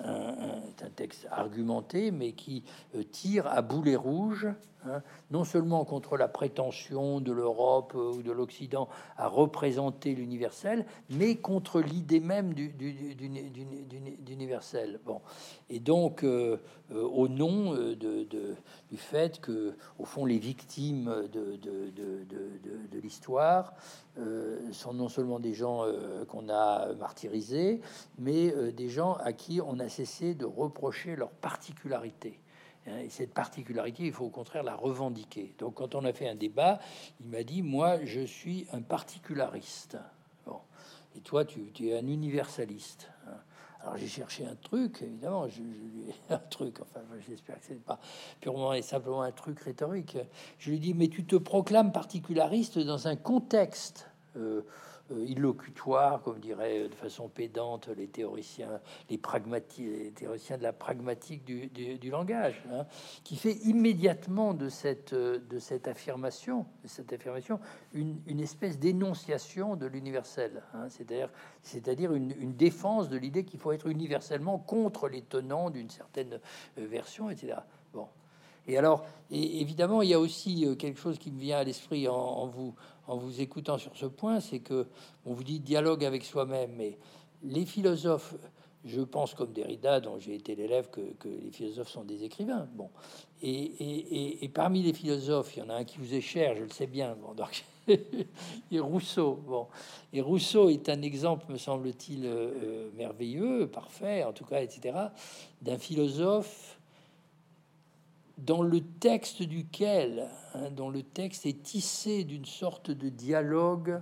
un, 0.84 0.90
texte 0.96 1.28
argumenté, 1.32 2.12
mais 2.12 2.34
qui 2.34 2.64
tire 3.12 3.48
à 3.48 3.64
boulet 3.64 3.96
rouge 3.96 4.48
Hein, 4.88 5.04
non 5.30 5.44
seulement 5.44 5.86
contre 5.86 6.18
la 6.18 6.28
prétention 6.28 7.22
de 7.22 7.32
l'Europe 7.32 7.94
euh, 7.96 8.14
ou 8.16 8.24
de 8.24 8.32
l'Occident 8.32 8.90
à 9.16 9.28
représenter 9.28 10.16
l'universel, 10.16 10.88
mais 11.12 11.36
contre 11.36 11.82
l'idée 11.82 12.20
même 12.20 12.56
d'universel. 14.26 15.00
Bon, 15.06 15.22
et 15.70 15.80
donc 15.80 16.24
euh, 16.24 16.58
euh, 16.92 17.04
au 17.04 17.28
nom 17.28 17.76
du 17.76 18.98
fait 18.98 19.40
que, 19.40 19.76
au 20.00 20.06
fond, 20.06 20.26
les 20.26 20.40
victimes 20.40 21.14
de 21.32 23.00
l'histoire 23.00 23.76
sont 24.72 24.94
non 24.94 25.10
seulement 25.10 25.40
des 25.40 25.54
gens 25.54 25.86
qu'on 26.28 26.50
a 26.50 26.94
martyrisés, 26.94 27.82
mais 28.18 28.52
des 28.74 28.90
gens 28.90 29.14
à 29.14 29.32
qui 29.32 29.62
on 29.62 29.80
a 29.80 29.90
cessé 29.90 30.34
de 30.34 30.46
reprocher 30.46 31.16
leur 31.16 31.30
particularité. 31.30 32.40
Hein, 32.88 33.00
et 33.04 33.10
cette 33.10 33.34
particularité, 33.34 34.04
il 34.04 34.12
faut 34.12 34.26
au 34.26 34.30
contraire 34.30 34.64
la 34.64 34.76
revendiquer. 34.76 35.54
Donc, 35.60 35.76
quand 35.76 35.96
on 35.96 36.04
a 36.06 36.14
fait 36.14 36.28
un 36.28 36.36
débat, 36.36 36.80
il 37.20 37.28
m'a 37.28 37.44
dit 37.44 37.62
Moi, 37.62 38.04
je 38.06 38.22
suis 38.22 38.68
un 38.74 38.82
particulariste. 38.82 39.98
Bon. 40.46 40.60
Et 41.16 41.20
toi, 41.20 41.46
tu, 41.46 41.72
es 41.82 41.98
un 41.98 42.08
universaliste. 42.08 43.10
Hein. 43.28 43.38
Alors, 43.82 43.98
j'ai 43.98 44.08
cherché 44.08 44.46
un 44.46 44.56
truc, 44.56 45.02
évidemment, 45.02 45.48
je, 45.48 45.62
un 46.34 46.38
truc, 46.38 46.80
enfin, 46.82 47.02
j'espère 47.28 47.60
que 47.60 47.66
c'est 47.68 47.84
pas 47.84 48.00
purement 48.40 48.74
et 48.74 48.82
simplement 48.82 49.22
un 49.22 49.32
truc 49.32 49.60
rhétorique. 49.60 50.18
Je 50.58 50.72
lui 50.72 50.80
dis 50.80 50.94
Mais 50.94 51.08
tu 51.08 51.24
te 51.24 51.36
proclames 51.36 51.92
particulariste 51.92 52.80
dans 52.80 53.08
un 53.08 53.16
contexte. 53.16 54.08
Euh, 54.38 54.62
illocutoire, 55.26 56.22
comme 56.22 56.40
dirait 56.40 56.88
de 56.90 56.96
façon 56.96 57.30
pédante 57.30 57.88
les 57.90 58.08
théoriciens, 58.08 58.80
les, 59.10 59.20
théoriciens 60.16 60.58
de 60.58 60.64
la 60.64 60.74
pragmatique 60.74 61.46
du, 61.46 62.10
langage, 62.10 62.64
hein, 62.72 62.86
qui 63.24 63.36
fait 63.36 63.54
immédiatement 63.64 64.54
de 64.54 64.70
cette, 64.70 65.14
de 65.14 65.60
cette 65.60 65.88
affirmation, 65.88 66.66
cette 66.86 67.14
affirmation 67.14 67.60
une, 67.94 68.40
espèce 68.40 68.80
d'énonciation 68.80 69.76
de 69.76 69.86
l'universel, 69.86 70.64
hein, 70.74 70.88
c'est-à-dire, 70.90 72.14
une, 72.14 72.34
une, 72.40 72.56
défense 72.56 73.10
de 73.10 73.18
l'idée 73.18 73.44
qu'il 73.46 73.60
faut 73.60 73.72
être 73.72 73.88
universellement 73.88 74.60
contre 74.60 75.08
les 75.08 75.22
tenants 75.22 75.70
d'une 75.70 75.90
certaine 75.90 76.40
euh, 76.78 76.88
version, 76.88 77.30
etc. 77.30 77.58
Bon. 77.94 78.08
Et 78.68 78.78
alors, 78.78 79.06
évidemment, 79.32 80.02
il 80.02 80.10
y 80.10 80.14
a 80.14 80.20
aussi 80.20 80.66
euh, 80.66 80.76
quelque 80.76 81.00
chose 81.00 81.18
qui 81.18 81.32
me 81.32 81.40
vient 81.40 81.58
à 81.58 81.64
l'esprit 81.64 82.08
en, 82.08 82.48
vous, 82.48 82.76
en 83.08 83.18
vous 83.18 83.42
écoutant 83.42 83.78
sur 83.78 83.96
ce 83.96 84.06
point, 84.06 84.40
c'est 84.40 84.60
que 84.60 84.88
on 85.26 85.34
vous 85.34 85.44
dit 85.44 85.60
dialogue 85.60 86.06
avec 86.06 86.24
soi-même, 86.24 86.72
mais 86.78 86.98
les 87.44 87.66
philosophes, 87.66 88.36
je 88.86 89.02
pense 89.02 89.34
comme 89.34 89.52
Derrida, 89.52 90.00
dont 90.00 90.20
j'ai 90.20 90.36
été 90.36 90.56
l'élève, 90.56 90.90
que, 90.90 91.02
les 91.26 91.52
philosophes 91.52 91.90
sont 91.90 92.04
des 92.04 92.24
écrivains. 92.24 92.68
Bon, 92.76 92.90
et, 93.42 94.50
parmi 94.54 94.84
les 94.84 94.94
philosophes, 94.94 95.56
il 95.56 95.60
y 95.60 95.64
en 95.64 95.70
a 95.70 95.76
un 95.76 95.84
qui 95.84 95.98
vous 95.98 96.14
est 96.14 96.22
cher, 96.22 96.56
je 96.56 96.64
le 96.64 96.70
sais 96.70 96.88
bien. 96.88 97.16
Donc 97.36 97.64
et 98.72 98.80
Rousseau. 98.80 99.40
Bon, 99.46 99.68
et 100.14 100.22
Rousseau 100.22 100.70
est 100.70 100.88
un 100.90 101.02
exemple, 101.02 101.46
me 101.52 101.58
semble-t-il, 101.58 102.26
euh, 102.26 102.30
euh, 102.30 102.90
merveilleux, 102.96 103.68
parfait, 103.68 104.24
en 104.24 104.34
tout 104.34 104.46
cas, 104.46 104.62
etc., 104.62 104.96
d'un 105.62 105.78
philosophe 105.78 106.78
dans 108.46 108.62
le 108.62 108.82
texte 108.82 109.44
duquel, 109.44 110.28
hein, 110.56 110.70
le 110.90 111.04
texte 111.04 111.46
est 111.46 111.62
tissé 111.62 112.24
d'une 112.24 112.46
sorte 112.46 112.92
de 112.92 113.10
dialogue 113.10 114.02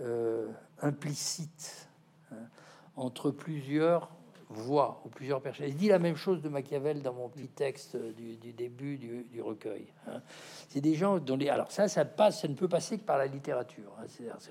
euh, 0.00 0.48
implicite 0.80 1.88
hein, 2.32 2.36
entre 2.96 3.30
plusieurs 3.30 4.10
voix 4.48 5.02
ou 5.04 5.08
plusieurs 5.08 5.40
personnes. 5.40 5.66
Il 5.68 5.76
dit 5.76 5.88
la 5.88 5.98
même 5.98 6.16
chose 6.16 6.42
de 6.42 6.48
Machiavel 6.48 7.02
dans 7.02 7.12
mon 7.12 7.28
petit 7.28 7.48
texte 7.48 7.96
du, 7.96 8.52
début 8.52 8.98
du, 8.98 9.40
recueil. 9.40 9.86
Hein. 10.08 10.20
C'est 10.68 10.80
des 10.80 10.94
gens 10.94 11.18
dont 11.18 11.36
les... 11.36 11.48
Alors 11.48 11.70
ça, 11.70 11.86
ça 11.86 12.04
passe, 12.04 12.40
ça 12.42 12.48
ne 12.48 12.54
peut 12.54 12.68
passer 12.68 12.98
que 12.98 13.04
par 13.04 13.18
la 13.18 13.26
littérature, 13.26 13.92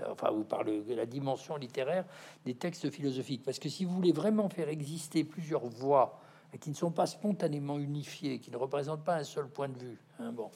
enfin, 0.09 0.31
ou 0.31 0.43
par 0.43 0.63
le, 0.63 0.83
la 0.87 1.05
dimension 1.05 1.57
littéraire 1.57 2.05
des 2.45 2.53
textes 2.53 2.89
philosophiques. 2.89 3.43
Parce 3.43 3.59
que 3.59 3.67
si 3.67 3.83
vous 3.83 3.93
voulez 3.93 4.13
vraiment 4.13 4.47
faire 4.49 4.69
exister 4.69 5.23
plusieurs 5.23 5.65
voix 5.65 6.21
qui 6.57 6.69
ne 6.69 6.75
sont 6.75 6.91
pas 6.91 7.05
spontanément 7.05 7.77
unifiés, 7.77 8.39
qui 8.39 8.51
ne 8.51 8.57
représentent 8.57 9.03
pas 9.03 9.15
un 9.15 9.23
seul 9.23 9.47
point 9.47 9.69
de 9.69 9.77
vue. 9.77 9.97
Hein, 10.19 10.31
bon, 10.31 10.49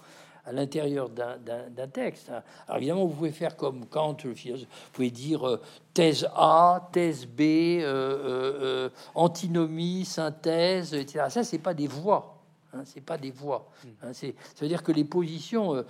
à 0.46 0.52
l'intérieur 0.52 1.10
d'un 1.10 1.88
texte. 1.88 2.30
Hein. 2.30 2.44
Alors 2.68 2.78
évidemment, 2.78 3.06
vous 3.06 3.16
pouvez 3.16 3.32
faire 3.32 3.56
comme 3.56 3.86
Kant, 3.86 4.18
le 4.24 4.36
philosophe, 4.36 4.68
vous 4.68 4.92
pouvez 4.92 5.12
dire 5.12 5.48
euh, 5.48 5.62
thèse 5.94 6.28
A, 6.36 6.90
thèse 6.92 7.26
B, 7.26 7.42
euh, 7.42 7.80
euh, 7.86 8.90
antinomie, 9.16 10.06
synthèse, 10.06 10.94
etc. 10.94 11.26
Ça, 11.30 11.44
c'est 11.44 11.60
pas 11.60 11.74
des 11.74 11.88
voix. 11.88 12.42
Hein, 12.74 12.82
c'est 12.86 13.02
pas 13.02 13.18
des 13.18 13.32
voix. 13.32 13.70
Hein, 14.02 14.12
c'est, 14.14 14.36
ça 14.56 14.62
veut 14.62 14.68
dire 14.68 14.84
que 14.84 14.92
les 14.92 15.06
positions 15.06 15.86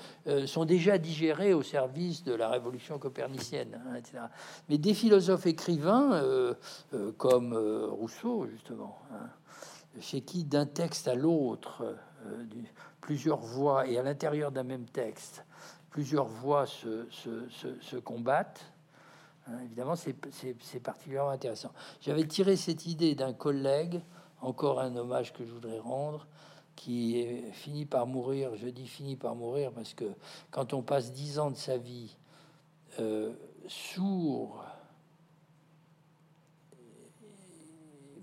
sont 0.46 0.66
déjà 0.66 0.98
digérées 0.98 1.54
au 1.54 1.64
service 1.64 2.24
de 2.24 2.34
la 2.34 2.50
révolution 2.50 3.00
copernicienne, 3.00 3.82
etc. 3.98 4.26
Mais 4.70 4.78
des 4.78 4.94
philosophes 4.94 5.48
écrivains 5.48 6.22
comme 7.18 7.54
Rousseau, 7.90 8.48
justement, 8.52 9.00
chez 10.00 10.22
qui 10.22 10.44
d'un 10.44 10.66
texte 10.66 11.08
à 11.08 11.16
l'autre, 11.16 11.96
plusieurs 13.02 13.40
voix, 13.40 13.88
et 13.88 13.98
à 13.98 14.04
l'intérieur 14.04 14.52
d'un 14.52 14.64
même 14.64 14.86
texte, 14.86 15.46
plusieurs 15.90 16.26
voix 16.26 16.66
se, 16.66 17.98
combattent, 17.98 18.66
évidemment, 19.64 19.96
c'est, 19.96 20.14
particulièrement 20.82 21.30
intéressant. 21.30 21.72
J'avais 22.02 22.26
tiré 22.26 22.56
cette 22.56 22.86
idée 22.86 23.14
d'un 23.14 23.34
collègue, 23.34 24.02
encore 24.42 24.80
un 24.80 24.96
hommage 24.96 25.34
que 25.34 25.46
je 25.46 25.52
voudrais 25.52 25.80
rendre, 25.80 26.28
qui 26.76 27.20
est 27.20 27.52
fini 27.52 27.86
par 27.86 28.08
mourir. 28.08 28.56
Je 28.56 28.68
dis 28.68 28.88
fini 28.88 29.16
par 29.16 29.36
mourir 29.36 29.72
parce 29.72 29.94
que 29.94 30.06
quand 30.52 30.74
on 30.74 30.82
passe 30.82 31.12
dix 31.12 31.40
ans 31.40 31.52
de 31.52 31.56
sa 31.56 31.78
vie 31.78 32.18
euh, 33.00 33.34
sourd, 33.68 34.64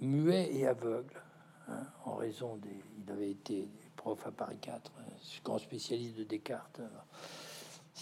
muet 0.00 0.48
et 0.52 0.66
aveugle, 0.66 1.22
hein, 1.70 1.86
en 2.04 2.16
raison 2.16 2.56
des. 2.56 2.82
Il 3.04 3.10
avait 3.12 3.30
été 3.30 3.68
prof 3.96 4.26
à 4.26 4.30
Paris 4.30 4.58
4, 4.60 4.92
hein, 4.98 5.02
grand 5.44 5.58
spécialiste 5.58 6.16
de 6.16 6.24
Descartes. 6.24 6.80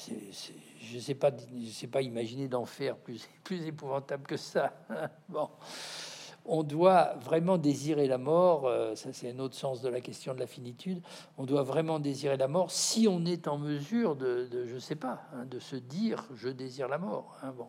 je 0.07 0.95
ne 0.95 1.01
sais 1.01 1.15
pas, 1.15 1.31
je 1.31 1.71
sais 1.71 1.87
pas 1.87 2.03
imaginer 2.03 2.49
d'enfer 2.49 2.97
plus, 2.97 3.29
plus 3.45 3.65
épouvantable 3.67 4.27
que 4.27 4.37
ça. 4.37 4.73
Hein. 4.91 5.09
bon 5.29 5.49
on 6.49 6.63
doit 6.63 7.15
vraiment 7.21 7.59
désirer 7.59 8.09
la 8.09 8.19
mort, 8.19 8.67
euh, 8.67 8.95
ça 8.95 9.13
c'est 9.13 9.31
un 9.31 9.39
autre 9.39 9.55
sens 9.55 9.83
de 9.83 9.89
la 9.89 10.01
question 10.01 10.35
de 10.35 10.41
la 10.41 10.47
finitude, 10.47 11.03
on 11.37 11.45
doit 11.45 11.63
vraiment 11.63 12.01
désirer 12.01 12.39
la 12.39 12.49
mort 12.49 12.71
si 12.71 13.07
on 13.07 13.25
est 13.27 13.47
en 13.47 13.59
mesure 13.59 14.17
de, 14.17 14.49
je 14.67 14.75
ne 14.75 14.81
sais 14.81 14.97
pas, 14.97 15.23
hein, 15.35 15.45
de 15.45 15.59
se 15.59 15.77
dire 15.77 16.27
je 16.35 16.49
désire 16.49 16.89
la 16.89 16.99
mort. 16.99 17.37
Bon. 17.57 17.69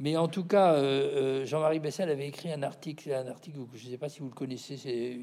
Mais 0.00 0.16
en 0.16 0.28
tout 0.28 0.44
cas, 0.44 0.72
euh, 0.72 1.42
euh, 1.42 1.46
Jean-Marie 1.46 1.78
Bessel 1.78 2.08
avait 2.08 2.26
écrit 2.26 2.50
un 2.50 2.62
article, 2.62 3.12
un 3.12 3.26
article, 3.26 3.58
je 3.74 3.84
ne 3.84 3.90
sais 3.90 3.98
pas 3.98 4.08
si 4.08 4.20
vous 4.20 4.28
le 4.28 4.34
connaissez, 4.34 4.78
c'est 4.78 5.18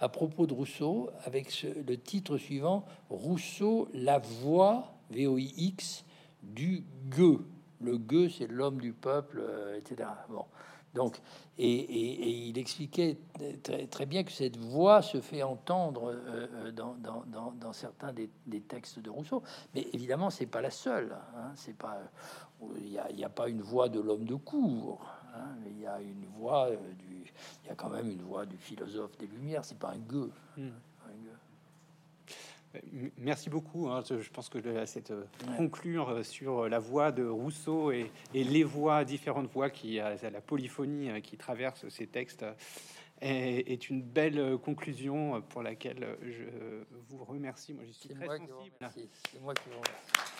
à 0.00 0.08
propos 0.08 0.46
de 0.46 0.54
Rousseau, 0.54 1.10
avec 1.26 1.66
le 1.86 1.98
titre 1.98 2.38
suivant 2.38 2.86
Rousseau, 3.10 3.88
la 3.92 4.18
voix, 4.18 4.94
VOIX, 5.10 6.04
du 6.42 6.84
gueux. 7.10 7.44
Le 7.80 7.98
gueux, 7.98 8.30
c'est 8.30 8.46
l'homme 8.46 8.80
du 8.80 8.94
peuple, 8.94 9.42
etc. 9.76 10.08
Bon. 10.30 10.46
Donc, 10.94 11.20
et, 11.58 12.48
il 12.48 12.58
expliquait 12.58 13.18
très, 13.90 14.06
bien 14.06 14.24
que 14.24 14.32
cette 14.32 14.56
voix 14.56 15.02
se 15.02 15.20
fait 15.20 15.42
entendre 15.42 16.12
euh, 16.12 16.46
euh, 16.66 16.72
dans, 16.72 17.72
certains 17.72 18.12
des, 18.12 18.60
textes 18.60 18.98
de 18.98 19.10
Rousseau, 19.10 19.42
mais 19.74 19.86
évidemment 19.92 20.30
c'est 20.30 20.46
pas 20.46 20.60
la 20.60 20.70
seule. 20.70 21.16
Hein. 21.36 21.52
c'est 21.54 21.76
pas, 21.76 21.98
il 22.76 23.16
n'y 23.16 23.24
a, 23.24 23.28
pas 23.28 23.48
une 23.48 23.62
voix 23.62 23.88
de 23.88 24.00
l'homme 24.00 24.24
de 24.24 24.34
cour. 24.34 25.06
Hein, 25.34 25.56
il 25.66 25.80
y 25.80 25.86
a 25.86 26.00
une 26.00 26.24
voix 26.38 26.70
du, 26.70 27.32
il 27.64 27.68
y 27.68 27.70
a 27.70 27.74
quand 27.74 27.90
même 27.90 28.10
une 28.10 28.22
voix 28.22 28.46
du 28.46 28.56
philosophe 28.56 29.16
des 29.18 29.26
Lumières. 29.26 29.64
C'est 29.64 29.78
pas 29.78 29.90
un 29.90 29.98
gueux. 29.98 30.30
Hmm. 30.56 30.70
Merci 33.16 33.50
beaucoup. 33.50 33.88
Hein. 33.88 34.02
Je 34.08 34.30
pense 34.30 34.48
que 34.48 34.58
cette 34.86 35.10
euh, 35.10 35.24
conclure 35.56 36.10
euh, 36.10 36.22
sur 36.22 36.68
la 36.68 36.78
voix 36.78 37.12
de 37.12 37.26
Rousseau 37.26 37.90
et, 37.92 38.10
les 38.34 38.64
voix, 38.64 39.04
différentes 39.04 39.50
voix 39.50 39.70
qui 39.70 39.98
a 40.00 40.16
la 40.30 40.40
polyphonie 40.40 41.10
euh, 41.10 41.20
qui 41.20 41.36
traverse 41.36 41.88
ces 41.88 42.06
textes 42.06 42.44
est, 43.20 43.90
une 43.90 44.02
belle 44.02 44.58
conclusion 44.58 45.42
pour 45.48 45.64
laquelle 45.64 46.06
je 46.22 46.44
vous 47.08 47.24
remercie. 47.24 47.74
Moi, 47.74 47.82
j'y 47.84 47.92
suis 47.92 48.10
très 48.10 48.26
sensible. 48.26 49.08
C'est 49.32 49.40
moi 49.40 49.54
qui 49.54 49.68
vous 49.70 49.80
remercie. 49.80 50.37